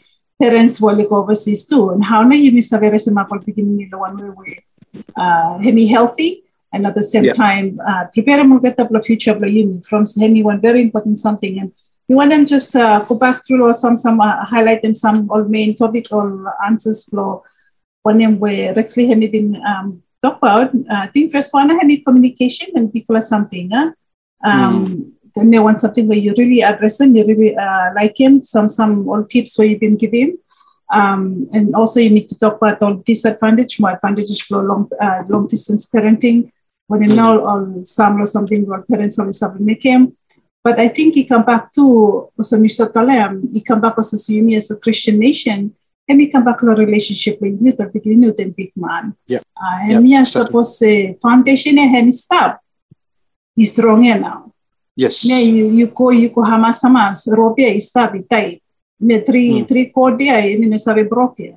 parents 0.41 0.81
while 0.81 0.97
go 1.05 1.17
overseas 1.17 1.65
too. 1.65 1.91
And 1.91 2.03
how 2.03 2.23
na 2.23 2.35
you 2.35 2.49
sabi 2.65 2.89
sa 2.97 3.13
mga 3.13 3.29
pagpigin 3.29 3.77
nila 3.77 4.01
one 4.01 4.17
way 4.17 4.33
way 4.33 4.53
uh, 5.13 5.61
hemi 5.61 5.85
healthy 5.85 6.41
and 6.73 6.87
at 6.87 6.95
the 6.95 7.03
same 7.03 7.25
Yeah. 7.25 7.33
time 7.33 7.79
uh, 7.89 8.05
prepare 8.13 8.37
them 8.37 8.59
get 8.59 8.77
the 8.77 9.01
future 9.07 9.31
of 9.31 9.39
the 9.41 9.49
uni 9.49 9.81
from 9.89 10.05
hemi 10.19 10.43
one 10.43 10.61
very 10.61 10.81
important 10.81 11.17
something 11.17 11.59
and 11.59 11.71
you 12.07 12.15
want 12.15 12.31
them 12.31 12.45
just 12.45 12.75
uh, 12.75 12.99
go 13.09 13.15
back 13.15 13.37
through 13.45 13.63
or 13.67 13.73
some 13.73 13.97
some 13.97 14.19
uh, 14.19 14.43
highlight 14.53 14.81
them 14.81 14.95
some 14.95 15.29
all 15.31 15.43
main 15.43 15.75
topic 15.75 16.05
or 16.11 16.25
answers 16.65 17.05
flow 17.05 17.43
one 18.03 18.17
them 18.17 18.39
where 18.39 18.77
actually 18.77 19.07
hemi 19.07 19.27
been 19.27 19.49
um, 19.71 20.01
talk 20.23 20.37
about 20.37 20.69
uh, 20.91 21.01
I 21.05 21.07
think 21.07 21.31
first 21.31 21.53
one 21.53 21.69
hemi 21.69 21.97
communication 21.97 22.69
and 22.75 22.93
people 22.93 23.17
are 23.17 23.27
something 23.33 23.71
huh? 23.71 23.91
um, 24.43 25.13
then 25.35 25.49
they 25.51 25.59
want 25.59 25.79
something 25.81 26.07
where 26.07 26.17
you 26.25 26.33
really 26.37 26.61
address 26.61 26.97
them 26.97 27.15
you 27.15 27.25
really 27.25 27.55
uh, 27.55 27.87
like 27.99 28.19
him 28.19 28.43
some 28.43 28.69
some 28.69 29.07
all 29.09 29.23
tips 29.23 29.57
where 29.57 29.67
you've 29.67 29.85
been 29.87 29.97
giving 30.05 30.37
um, 30.91 31.49
and 31.53 31.73
also 31.73 31.99
you 31.99 32.09
need 32.09 32.27
to 32.29 32.37
talk 32.37 32.57
about 32.57 32.81
all 32.83 32.95
disadvantage, 32.95 33.79
more 33.79 33.91
advantages 33.91 34.41
for 34.41 34.61
long 34.61 34.89
uh, 34.99 35.23
long 35.29 35.47
distance 35.47 35.87
parenting. 35.87 36.51
When 36.91 37.01
you 37.07 37.15
know 37.15 37.33
on 37.53 37.85
some 37.97 38.19
or 38.21 38.27
something 38.35 38.61
where 38.67 38.81
parents 38.91 39.15
have 39.17 39.31
to 39.57 39.63
make 39.71 39.83
him. 39.91 40.01
But 40.65 40.75
I 40.85 40.87
think 40.95 41.15
he 41.15 41.23
come 41.23 41.45
back 41.51 41.71
to 41.77 41.83
also 42.37 42.55
Mr. 42.65 42.85
Talem, 42.95 43.31
he 43.53 43.61
come 43.69 43.79
back 43.85 43.95
as 43.97 44.11
a 44.13 44.19
Sumi 44.25 44.53
as 44.59 44.69
a 44.69 44.75
Christian 44.75 45.17
nation, 45.27 45.57
and 46.07 46.15
he 46.21 46.27
come 46.27 46.43
back 46.43 46.59
to 46.59 46.67
a 46.67 46.75
relationship 46.75 47.35
with 47.41 47.55
you, 47.63 47.71
the 47.71 47.85
big 47.93 48.05
you 48.05 48.35
and 48.37 48.55
big 48.59 48.71
man. 48.75 49.15
Yeah. 49.25 49.39
Uh, 49.55 49.77
and 49.95 50.03
yeah, 50.07 50.19
exactly. 50.19 50.45
suppose 50.47 50.71
the 50.79 50.95
foundation 51.25 51.79
and 51.79 51.89
him 51.95 52.11
stop. 52.11 52.59
He's 53.55 53.71
strong 53.71 54.01
now. 54.01 54.51
Yes. 55.03 55.25
Ne 55.25 55.41
you 55.43 55.65
you 55.79 55.87
go 55.87 56.09
you 56.11 56.29
go 56.29 56.41
hamas 56.51 56.83
hamas 56.83 57.19
robia 57.39 57.71
stop 57.81 58.11
itai. 58.19 58.59
Me 58.99 59.15
three 59.27 59.49
Mm. 59.63 59.67
three 59.69 59.85
cordia 59.95 60.35
I 60.45 60.57
mean 60.61 60.77
sabe 60.77 61.03
broke. 61.09 61.47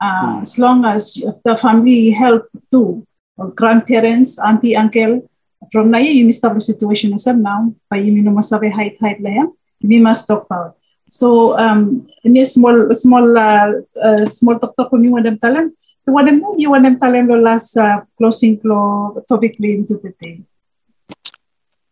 Uh, 0.00 0.26
Mm. 0.26 0.42
As 0.42 0.58
long 0.58 0.84
as 0.84 1.02
the 1.44 1.54
family 1.64 2.10
help 2.10 2.44
too, 2.72 3.06
grandparents, 3.50 4.38
auntie, 4.38 4.76
uncle, 4.76 5.28
from 5.70 5.90
na 5.90 5.98
you 5.98 6.26
must 6.26 6.42
have 6.42 6.58
situation 6.62 7.14
as 7.14 7.26
now, 7.26 7.74
pa 7.90 7.96
you 7.96 8.22
know 8.22 8.32
masabi 8.32 8.70
height 8.70 8.98
height 9.00 9.22
layan, 9.22 9.52
we 9.82 9.98
must 9.98 10.26
talk 10.26 10.46
about. 10.46 10.74
So 11.12 11.58
um, 11.60 12.08
ini 12.24 12.42
small 12.48 12.88
small 12.96 13.26
uh, 13.36 13.84
uh, 14.00 14.24
small 14.24 14.58
talk 14.58 14.74
talk 14.74 14.90
kung 14.90 15.04
you 15.04 15.12
want 15.12 15.28
them 15.28 15.38
talan. 15.38 15.76
You 16.08 16.12
want 16.16 16.26
them 16.26 16.40
you 16.56 16.70
want 16.72 16.82
them 16.82 16.96
talan 16.98 17.28
lo 17.28 17.36
last 17.38 17.76
uh, 17.76 18.02
closing 18.16 18.58
clo 18.58 19.12
topic 19.28 19.60
into 19.60 20.00
the 20.00 20.10
day. 20.18 20.40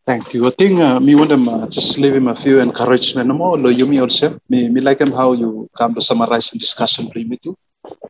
Thank 0.09 0.35
you. 0.35 0.49
I 0.49 0.51
think 0.57 0.81
uh, 0.81 0.99
me 0.99 1.15
want 1.15 1.31
them 1.31 1.47
uh, 1.47 1.69
just 1.69 2.01
leave 2.01 2.17
him 2.17 2.27
a 2.27 2.35
few 2.35 2.59
encouragement 2.59 3.29
No 3.29 3.37
more. 3.37 3.55
Lo 3.61 3.69
you 3.69 3.87
me 3.87 4.01
also. 4.01 4.41
Me 4.49 4.67
me 4.73 4.81
like 4.81 4.99
him 4.99 5.13
how 5.13 5.37
you 5.37 5.69
come 5.77 5.95
to 5.95 6.03
summarize 6.03 6.51
and 6.51 6.59
discussion 6.59 7.07
me 7.15 7.37
too. 7.39 7.55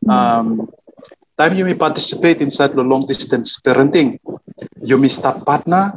Um, 0.09 0.71
time 1.41 1.57
you 1.57 1.65
may 1.65 1.73
participate 1.73 2.45
inside 2.45 2.77
the 2.77 2.85
long 2.85 3.01
distance 3.09 3.57
parenting. 3.65 4.21
You 4.85 5.01
may 5.01 5.09
start 5.09 5.41
partner 5.49 5.97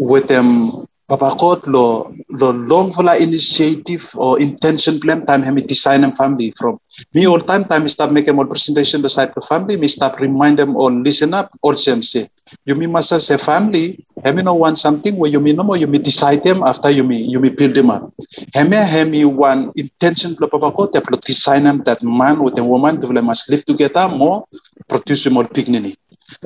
with 0.00 0.32
them 0.32 0.88
papakot 1.12 1.68
lo 1.68 2.08
lo 2.32 2.48
long 2.56 2.88
vola 2.88 3.20
initiative 3.20 4.00
or 4.16 4.40
intention 4.40 4.96
plan 4.96 5.20
time 5.28 5.44
hemi 5.44 5.60
design 5.60 6.08
and 6.08 6.16
family 6.16 6.48
from. 6.56 6.80
Me 7.12 7.28
all 7.28 7.40
time 7.40 7.68
time 7.68 7.84
start 7.92 8.16
making 8.16 8.32
more 8.32 8.48
presentation 8.48 9.04
the 9.04 9.12
side 9.12 9.28
of 9.36 9.44
family 9.44 9.76
me 9.76 9.88
start 9.92 10.16
remind 10.24 10.56
them 10.56 10.72
or 10.72 10.88
listen 10.88 11.36
up 11.36 11.52
or 11.60 11.76
say 11.76 12.24
you 12.64 12.74
may 12.74 12.88
must 12.88 13.12
say 13.20 13.36
family 13.36 14.00
hemi 14.24 14.40
no 14.40 14.54
want 14.56 14.78
something 14.80 15.16
where 15.20 15.28
you 15.28 15.40
may 15.40 15.52
no 15.52 15.62
more 15.62 15.76
you 15.76 15.86
may 15.86 16.00
decide 16.00 16.40
them 16.44 16.62
after 16.64 16.88
you 16.88 17.04
may 17.04 17.20
you 17.20 17.36
may 17.38 17.50
build 17.52 17.76
them 17.76 17.90
up. 17.92 18.08
Hemi 18.56 18.76
hemi 18.76 19.24
one 19.28 19.68
intention 19.76 20.32
plo 20.32 20.48
papakot 20.48 20.96
plo 20.96 21.20
design 21.20 21.64
them 21.68 21.84
that 21.84 22.00
man 22.02 22.40
with 22.42 22.56
a 22.56 22.64
woman 22.64 22.96
to 23.00 23.06
they 23.12 23.20
must 23.20 23.50
live 23.52 23.64
together 23.68 24.08
more 24.08 24.48
produce 24.88 25.28
more 25.28 25.44
dignity 25.44 25.92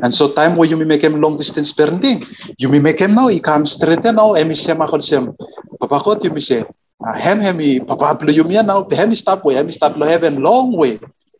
and 0.02 0.14
so 0.14 0.32
time 0.32 0.56
where 0.56 0.68
you 0.68 0.76
may 0.76 0.84
make 0.84 1.02
him 1.02 1.20
long 1.20 1.36
distance 1.36 1.72
parenting, 1.72 2.26
make 2.80 2.98
him 3.00 3.14
now, 3.14 3.28
he 3.28 3.40
comes 3.40 3.72
straight 3.72 4.02
now, 4.04 4.34
and 4.34 4.50
he 4.50 4.56
say, 4.56 4.72
Makon 4.74 5.02
Sem, 5.02 5.34
Papa 5.80 6.00
Kot, 6.00 6.24
may 6.30 6.40
say, 6.40 6.64
"Ah, 7.04 7.12
hem 7.12 7.40
hemi, 7.40 7.80
Papa 7.80 8.18
Plo 8.18 8.32
you 8.32 8.44
may 8.44 8.60
now, 8.62 8.86
hem 8.90 9.14
stop 9.14 9.44
way, 9.44 9.54
hem 9.54 9.70
stop 9.70 9.96
lo 9.96 10.06
heaven 10.06 10.42
long 10.42 10.72
way. 10.76 10.98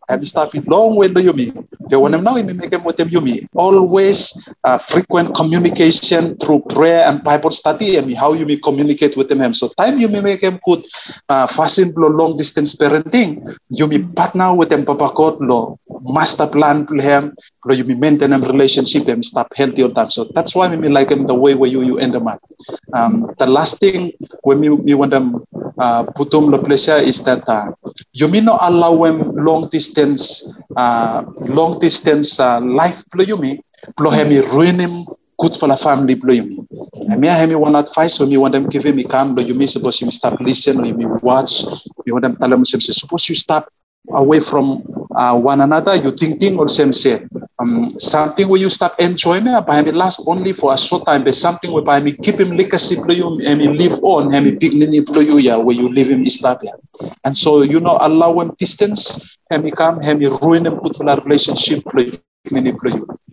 Have 0.09 0.27
stop 0.27 0.55
it 0.55 0.67
long 0.69 0.95
lo 0.97 1.07
yumi. 1.09 1.51
When 1.91 2.15
i 2.15 2.21
now 2.21 2.35
imi 2.35 2.55
make 2.55 2.71
them 2.71 2.85
with 2.85 2.97
them 2.97 3.09
yumi. 3.09 3.47
Always 3.55 4.35
uh, 4.65 4.79
frequent 4.79 5.35
communication 5.35 6.37
through 6.39 6.61
prayer 6.71 7.05
and 7.07 7.23
Bible 7.25 7.51
study. 7.51 7.97
Imi 7.97 8.15
how 8.15 8.33
you 8.33 8.47
may 8.47 8.57
communicate 8.57 9.17
with 9.17 9.29
them. 9.29 9.55
So 9.55 9.69
time 9.77 9.99
you 9.99 10.09
may 10.09 10.21
make 10.21 10.43
them 10.43 10.61
good 10.65 10.85
uh, 11.29 11.47
fasten 11.47 11.93
lo 11.97 12.09
long 12.09 12.37
distance 12.37 12.75
parenting. 12.75 13.43
You 13.71 13.87
may 13.87 13.99
partner 14.03 14.55
with 14.55 14.69
them 14.71 14.85
papa 14.85 15.11
God 15.15 15.41
lo 15.41 15.79
master 16.03 16.47
plan 16.47 16.87
him. 17.01 17.35
Lo 17.65 17.75
you 17.75 17.85
may 17.85 17.95
maintain 17.95 18.31
them 18.31 18.43
relationship 18.43 19.05
them 19.07 19.23
stop 19.23 19.51
healthy 19.57 19.83
all 19.83 19.91
time. 19.91 20.11
So 20.11 20.31
that's 20.35 20.55
why 20.55 20.75
we 20.75 20.89
like 20.89 21.09
them 21.09 21.27
the 21.27 21.35
way 21.35 21.55
where 21.55 21.71
you 21.71 21.83
you 21.83 21.99
end 21.99 22.13
them 22.13 22.29
up. 22.29 22.41
Um, 22.95 23.35
the 23.39 23.47
last 23.47 23.81
thing 23.81 24.13
when 24.43 24.61
we 24.61 24.95
want 24.95 25.11
them 25.11 25.43
uh, 25.79 26.05
put 26.15 26.31
them 26.31 26.51
the 26.51 26.59
pleasure 26.59 26.97
is 26.97 27.23
that 27.25 27.43
uh, 27.49 27.73
you 28.17 28.29
may 28.29 28.41
not 28.41 28.59
allow 28.63 28.97
them 29.05 29.37
long 29.37 29.69
distance 29.69 30.49
uh, 30.75 31.23
long 31.41 31.79
distance 31.79 32.41
uh, 32.41 32.59
life 32.61 33.05
plo 33.13 33.27
you 33.27 33.37
may. 33.37 33.61
Plo 33.99 34.11
hemi 34.11 34.41
ruin 34.41 34.81
him 34.81 35.05
good 35.39 35.53
for 35.55 35.69
the 35.69 35.77
family 35.77 36.17
and 36.25 37.21
me 37.21 37.29
have 37.29 37.47
me 37.49 37.55
one 37.55 37.77
advice 37.77 38.19
when 38.19 38.31
you 38.31 38.41
want 38.41 38.53
them 38.53 38.67
give 38.69 38.85
me 38.95 39.05
come 39.05 39.39
you 39.39 39.53
may. 39.55 39.67
Suppose 39.67 40.01
you 40.01 40.11
stop 40.11 40.41
listen 40.41 40.81
or 40.81 40.87
you 40.87 40.95
may 40.95 41.05
watch 41.21 41.63
you 42.07 42.15
want 42.15 42.25
them 42.25 42.37
tell 42.37 42.49
them 42.49 42.65
suppose 42.65 43.29
you 43.29 43.35
stop 43.35 43.69
away 44.09 44.41
from 44.41 44.83
uh, 45.15 45.39
one 45.39 45.61
another 45.61 45.95
you 45.97 46.11
think 46.11 46.41
thing 46.41 46.59
or 46.59 46.69
same 46.69 46.93
say 46.95 47.21
um, 47.67 47.91
something 47.99 48.49
where 48.49 48.61
you 48.61 48.71
stop 48.71 48.95
enjoying 48.99 49.47
it 49.47 49.67
by 49.67 49.83
me 49.83 49.91
last 49.93 50.21
only 50.27 50.53
for 50.53 50.73
a 50.73 50.79
short 50.79 51.07
time. 51.07 51.25
But 51.25 51.35
something 51.35 51.71
where 51.73 51.83
by 51.83 52.01
me 52.01 52.13
keep 52.25 52.41
him 52.41 52.57
legacy 52.57 52.97
play 53.05 53.17
you 53.17 53.41
and 53.45 53.59
me 53.59 53.69
live 53.69 53.99
on 54.03 54.35
and 54.35 54.45
me 54.47 54.53
big 54.53 54.73
nini 54.75 55.01
play 55.03 55.25
you 55.25 55.39
yeah 55.39 55.57
where 55.57 55.77
you 55.77 55.89
live 55.89 56.09
him 56.11 56.27
stop 56.29 56.61
yeah 56.63 56.77
and 57.25 57.37
so 57.37 57.63
you 57.63 57.81
know 57.81 57.97
allow 58.01 58.39
him 58.41 58.53
distance 58.59 59.37
and 59.51 59.65
me 59.65 59.71
come 59.71 59.99
and 60.03 60.19
me 60.21 60.27
ruin 60.27 60.67
him 60.67 60.77
good 60.83 60.97
for 60.97 61.05
relationship 61.25 61.85
play 61.85 62.07
nini 62.11 62.33
play 62.33 62.53
you. 62.53 62.63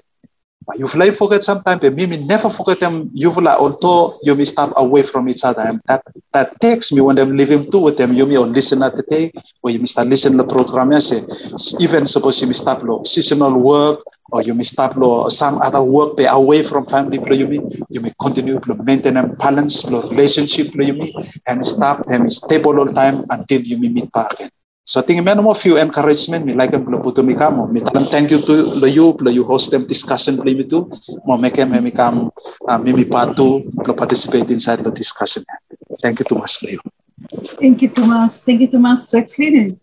but 0.70 0.78
you 0.78 0.86
fly 0.86 1.10
forget 1.10 1.42
sometimes, 1.42 1.80
but 1.80 1.94
me, 1.94 2.06
me 2.06 2.16
never 2.24 2.48
forget 2.48 2.78
them. 2.78 3.10
Like, 3.14 3.58
although 3.58 4.18
you 4.22 4.36
may 4.36 4.44
stop 4.44 4.72
away 4.76 5.02
from 5.02 5.28
each 5.28 5.42
other. 5.42 5.62
And 5.62 5.80
that, 5.88 6.02
that 6.32 6.60
takes 6.60 6.92
me 6.92 7.00
when 7.00 7.18
I'm 7.18 7.36
living 7.36 7.70
too 7.72 7.80
with 7.80 7.96
them, 7.96 8.12
you 8.12 8.24
may 8.24 8.36
or 8.36 8.46
listen 8.46 8.82
at 8.82 8.94
the 8.96 9.02
day, 9.02 9.32
or 9.62 9.70
you 9.70 9.80
may 9.80 9.86
start 9.86 10.06
listening 10.06 10.38
to 10.38 10.44
the 10.44 10.52
program, 10.52 10.92
say, 11.00 11.22
even 11.80 12.06
suppose 12.06 12.40
you 12.40 12.46
may 12.46 12.52
stop 12.52 12.82
lo, 12.84 13.02
seasonal 13.02 13.58
work, 13.58 13.98
or 14.30 14.42
you 14.42 14.54
may 14.54 14.62
stop 14.62 14.94
lo, 14.96 15.28
some 15.28 15.60
other 15.60 15.82
work 15.82 16.16
be 16.16 16.24
away 16.24 16.62
from 16.62 16.86
family, 16.86 17.18
you 17.36 17.48
may, 17.48 17.60
you 17.88 18.00
may 18.00 18.12
continue 18.20 18.60
to 18.60 18.74
maintain 18.84 19.16
a 19.16 19.26
balance, 19.26 19.84
relationship, 19.90 20.72
you 20.74 20.94
may, 20.94 21.12
and 21.48 21.66
stop 21.66 22.06
and 22.08 22.32
stable 22.32 22.78
all 22.78 22.86
time 22.86 23.24
until 23.30 23.60
you 23.62 23.76
meet 23.78 24.10
back 24.12 24.32
again. 24.34 24.50
So 24.90 24.98
I 24.98 25.04
think 25.06 25.22
man 25.22 25.38
mo 25.38 25.54
few 25.54 25.78
encouragement 25.78 26.42
mi 26.44 26.52
like 26.52 26.74
blo 26.86 26.98
puto 26.98 27.22
mi 27.22 27.38
kamo 27.38 27.70
mi 27.70 27.78
talam 27.78 28.10
thank 28.10 28.32
you 28.32 28.42
to 28.42 28.54
lo 28.82 28.88
you 28.90 29.14
lo 29.22 29.30
you 29.30 29.44
host 29.46 29.70
them 29.70 29.86
discussion 29.86 30.34
blo 30.34 30.50
mi 30.50 30.66
tu 30.66 30.90
mo 31.26 31.36
make 31.38 31.62
em 31.62 31.70
mi 31.84 31.92
kam 31.94 32.26
mi 32.82 32.92
mi 32.98 33.04
patu 33.06 33.46
blo 33.70 33.94
participate 33.94 34.50
inside 34.50 34.82
the 34.82 34.90
discussion. 34.90 35.46
Thank 36.02 36.18
you 36.18 36.26
too 36.26 36.38
much 36.42 36.58
lo. 36.64 36.82
Thank 37.62 37.82
you, 37.82 37.88
Thomas. 37.88 38.42
Thank 38.42 38.62
you, 38.62 38.66
Thomas 38.66 39.06
Rexlin. 39.14 39.54
And 39.62 39.78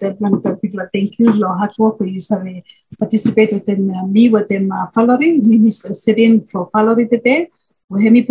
thank 0.91 1.19
you. 1.19 1.31
Lo 1.31 1.55
hard 1.55 1.71
work 1.79 1.97
you 2.01 2.19
have 2.29 2.63
participate 2.99 3.53
with 3.53 3.65
them, 3.65 3.89
uh, 3.95 4.05
me 4.05 4.27
with 4.27 4.49
them 4.49 4.69
uh, 4.73 4.87
following. 4.87 5.39
Me 5.47 5.69
sitting 5.69 6.43
for 6.43 6.67
following 6.73 7.07
today. 7.07 7.47
We 7.87 8.03
have 8.03 8.11
me 8.11 8.27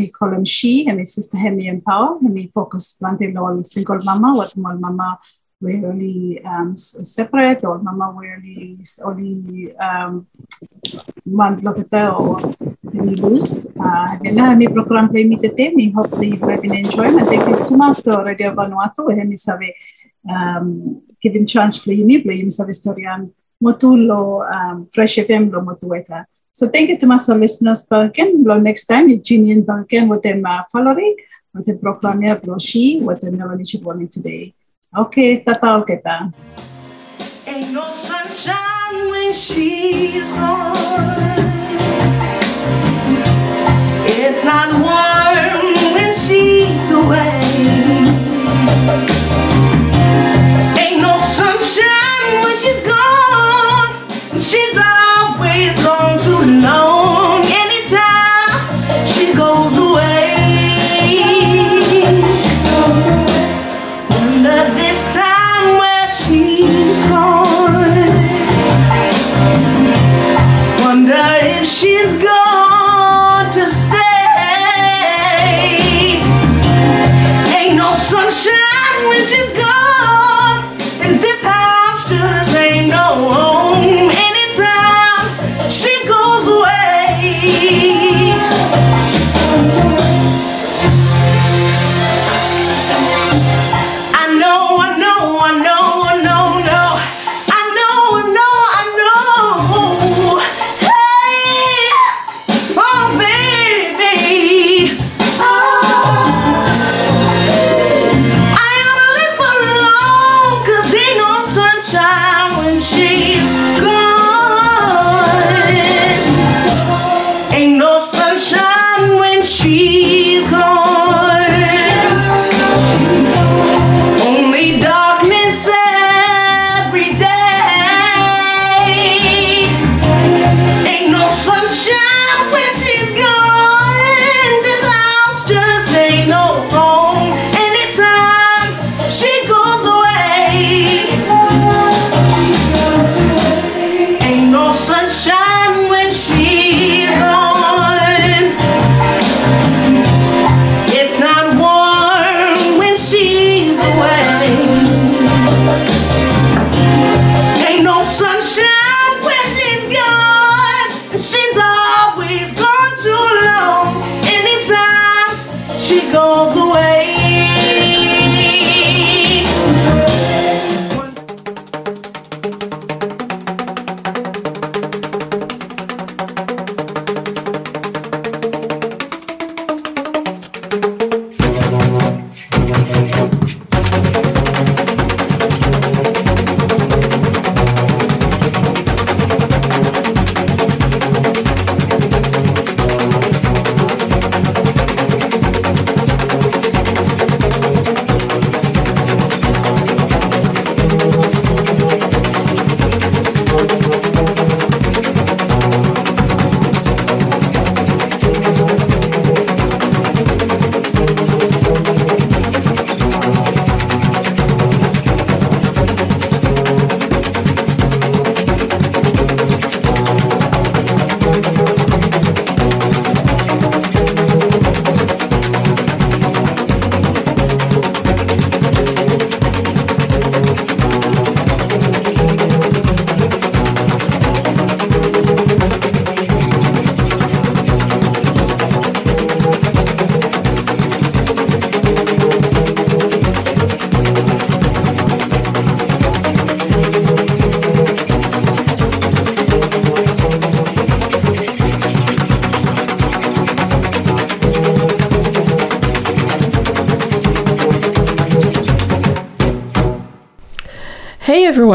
me 0.00 0.08
column 0.10 0.44
she, 0.44 0.84
have 0.84 0.96
me 0.96 1.04
sister, 1.04 1.38
have 1.38 1.54
me 1.54 1.66
empower, 1.66 2.20
me 2.20 2.52
focus 2.54 2.94
planting 3.00 3.36
on 3.36 3.64
single 3.64 3.98
mama, 4.04 4.36
what 4.36 4.56
my 4.56 4.74
mama 4.74 5.18
we 5.64 5.72
only 5.90 6.44
um, 6.44 6.76
separate 6.76 7.64
or 7.64 7.78
mama 7.78 8.06
we 8.16 8.28
only 8.36 8.78
only 9.02 9.76
um, 9.78 10.26
one 11.24 11.56
lokata 11.66 12.02
or 12.20 12.36
we 12.92 13.14
lose. 13.24 13.66
Uh, 13.80 14.18
mi 14.60 14.68
program 14.68 15.08
play 15.08 15.24
mi 15.24 15.36
tete 15.44 15.74
mi 15.74 15.90
hope 15.90 16.12
say 16.12 16.26
you 16.26 16.48
have 16.48 16.60
been 16.60 16.74
enjoying 16.74 17.18
and 17.18 17.28
thank 17.28 17.48
you 17.48 17.56
to 17.68 17.76
master 17.76 18.22
Radio 18.22 18.54
Vanuatu 18.54 19.06
we 19.08 19.14
mi 19.24 19.36
sabe 19.36 19.72
um, 20.28 21.00
giving 21.22 21.46
chance 21.46 21.78
play 21.78 22.02
mi 22.02 22.18
play 22.18 22.42
mi 22.42 22.50
sabe 22.50 22.68
historian 22.76 23.32
motu 23.60 23.96
lo 23.96 24.44
um, 24.56 24.86
fresh 24.92 25.16
FM 25.16 25.50
lo 25.50 25.62
motu 25.62 25.88
weka. 25.88 26.26
So 26.52 26.68
thank 26.68 26.88
you 26.90 26.98
to 26.98 27.06
my 27.06 27.18
listeners 27.44 27.86
again. 27.90 28.44
Lo 28.44 28.58
next 28.60 28.84
time 28.86 29.08
you 29.08 29.18
tune 29.18 29.48
in 29.50 29.66
again 29.68 30.08
with 30.08 30.22
them 30.22 30.44
uh, 30.46 30.62
following 30.70 31.16
with 31.54 31.66
the 31.66 31.74
program 31.74 32.20
lo 32.44 32.58
she 32.58 33.00
with 33.00 33.22
the 33.22 33.30
Melanie 33.30 33.64
Chibwani 33.64 34.10
today. 34.10 34.54
Okay, 34.94 35.42
tatao 35.42 35.82
kita. 35.82 36.30
Ain't 37.50 37.74
no 37.74 37.82
sunshine 37.82 39.10
when 39.10 39.34
she's 39.34 40.22
gone. 40.38 41.34
It's 44.06 44.46
not 44.46 44.70
warm 44.70 45.74
when 45.98 46.14
she's 46.14 46.94
away. 46.94 47.43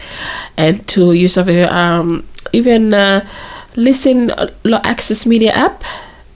and 0.57 0.87
to 0.89 1.13
use 1.13 1.37
um, 1.37 2.26
even 2.57 2.95
uh, 2.95 3.21
listen 3.77 4.31
uh, 4.33 4.49
lo 4.65 4.79
access 4.83 5.27
media 5.27 5.53
app. 5.53 5.85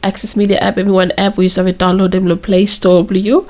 Access 0.03 0.35
media 0.37 0.57
app 0.59 0.79
everyone 0.79 1.12
app 1.18 1.37
we 1.37 1.45
it 1.45 1.79
download 1.79 2.12
them 2.12 2.27
lo 2.27 2.37
play 2.37 2.64
store 2.66 3.05
blue. 3.05 3.47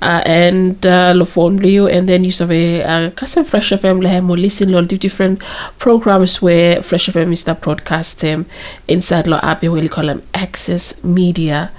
Uh, 0.00 0.22
and 0.24 0.86
uh, 0.86 1.12
lo 1.16 1.24
phone 1.24 1.56
blue. 1.56 1.88
And 1.88 2.08
then 2.08 2.22
use 2.22 2.40
of 2.40 2.52
a 2.52 2.82
uh, 2.82 3.10
custom 3.18 3.44
fresh 3.44 3.70
fm 3.70 4.00
le 4.02 4.20
mo 4.22 4.34
listen 4.34 4.70
lo 4.70 4.82
di- 4.82 4.98
different 4.98 5.42
programs 5.78 6.40
where 6.40 6.82
fresh 6.82 7.08
fm 7.10 7.32
is 7.32 7.42
that 7.44 7.60
broadcast 7.60 8.20
them 8.20 8.46
inside 8.86 9.26
lo 9.26 9.38
app 9.42 9.62
we 9.62 9.68
will 9.68 9.88
call 9.88 10.06
them 10.06 10.22
access 10.34 11.02
media 11.02 11.70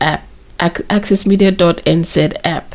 app 0.00 0.22
ac- 0.60 0.86
accessmedia.nz 0.88 2.16
app 2.44 2.74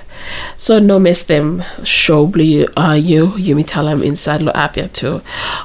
so 0.58 0.80
no 0.80 1.00
miss 1.00 1.24
them. 1.24 1.64
Show 1.84 2.28
blue 2.28 2.66
uh 2.78 2.94
you. 2.94 3.38
You 3.38 3.56
me 3.56 3.64
tell 3.64 3.86
them 3.86 4.04
inside 4.04 4.42
lo 4.42 4.52
apia 4.54 4.92
too. 4.92 5.22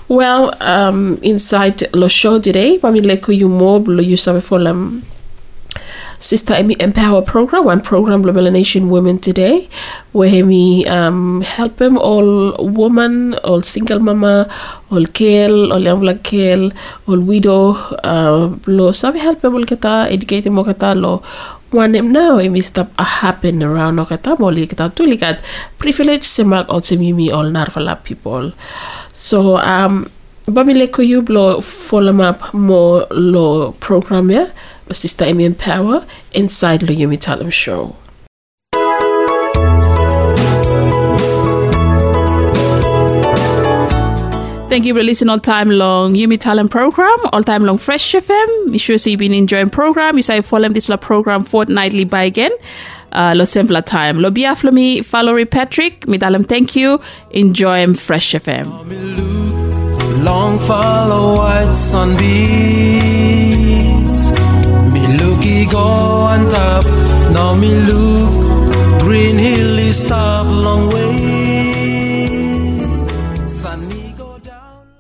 Well 0.09 0.55
um 0.61 1.19
inside 1.23 1.83
lo 1.95 2.09
show 2.09 2.41
today 2.41 2.79
mami 2.79 3.01
leku 3.01 3.37
you 3.37 3.49
more 3.49 3.81
lo 3.81 4.03
you 4.03 4.17
for 4.17 4.63
them 4.63 5.05
Sister 6.23 6.55
Amy 6.55 6.77
Empower 6.79 7.21
program, 7.21 7.65
one 7.65 7.81
program 7.81 8.23
Global 8.23 8.49
Nation 8.49 8.91
Women 8.91 9.19
Today, 9.19 9.69
where 10.13 10.47
we 10.47 10.87
um, 10.87 11.41
help 11.41 11.79
them 11.79 11.99
all 11.99 12.55
woman, 12.65 13.35
all 13.43 13.61
single 13.61 13.99
mama, 13.99 14.47
all 14.93 15.03
girl, 15.07 15.73
all 15.73 15.81
young 15.81 15.99
black 15.99 16.23
girl, 16.23 16.71
all 17.09 17.19
widow, 17.19 17.73
uh, 18.07 18.55
lo 18.69 18.93
sabi 18.93 19.19
help 19.19 19.41
them 19.41 19.57
all 19.57 19.67
kita, 19.67 20.13
educate 20.15 20.47
mo 20.47 20.63
kita 20.63 20.95
lo 20.95 21.25
one 21.73 21.97
em 21.97 22.12
now 22.12 22.39
em 22.39 22.61
stop 22.61 22.93
a 22.99 23.05
happen 23.05 23.62
around 23.62 23.97
no 23.97 24.05
kata 24.05 24.37
mo 24.39 24.49
li 24.49 24.66
kita 24.66 24.93
tu 24.95 25.09
likat 25.09 25.41
privilege 25.79 26.23
semak 26.23 26.68
also 26.68 26.97
mimi 26.97 27.31
all 27.33 27.49
narvala 27.49 27.97
people. 28.05 28.53
So 29.12 29.57
um 29.57 30.09
Bamile 30.47 30.91
ko 30.91 31.03
you 31.03 31.23
lo 31.23 31.61
follow 31.62 32.18
up 32.20 32.53
more 32.53 33.07
lo 33.14 33.73
program 33.79 34.27
ya 34.31 34.51
lo 34.91 34.93
Sister 34.93 35.25
Amy 35.25 35.47
Empower 35.47 36.03
inside 36.35 36.83
lo 36.83 36.91
Yumi 36.91 37.14
Talem 37.14 37.51
show. 37.53 37.95
Thank 44.73 44.87
you 44.87 44.95
for 44.95 45.03
listening 45.03 45.29
all 45.29 45.39
time 45.39 45.68
long 45.68 46.14
Yumi 46.14 46.39
Talem 46.39 46.70
program, 46.70 47.18
all 47.35 47.43
time 47.43 47.62
long 47.62 47.77
Fresh 47.77 48.12
FM. 48.14 48.68
Make 48.68 48.81
sure 48.81 48.97
so 48.97 49.11
you've 49.11 49.18
been 49.18 49.35
enjoying 49.35 49.68
program. 49.68 50.16
You 50.16 50.23
say 50.23 50.41
follow 50.41 50.70
this 50.70 50.91
program 51.03 51.45
fortnightly 51.45 52.05
by 52.05 52.23
again. 52.23 52.53
Uh, 53.12 53.35
lo 53.37 53.45
simpler 53.45 53.83
time. 53.83 54.20
Lo 54.20 54.31
biaf 54.31 54.64
lo 54.64 54.70
mi 54.70 55.03
Valerie 55.03 55.45
Patrick. 55.45 56.09
Mi 56.09 56.16
dalam 56.16 56.49
thank 56.49 56.75
you. 56.75 56.99
Enjoy 57.33 57.93
Fresh 57.93 58.33
FM. 58.33 58.64
Long 60.25 60.59
follow 60.61 61.37
white 61.37 61.75
sun 61.75 62.16
sunbeams. 62.16 62.23
Me 64.91 65.07
looky 65.18 65.66
go 65.66 65.85
on 65.85 66.49
top. 66.49 66.87
Now 67.31 67.55
me 67.55 67.68
look. 67.83 68.73
Green 69.01 69.37
hill 69.37 69.79
is 69.79 69.99
stop 70.03 70.47
long 70.47 70.89
way. 70.89 71.41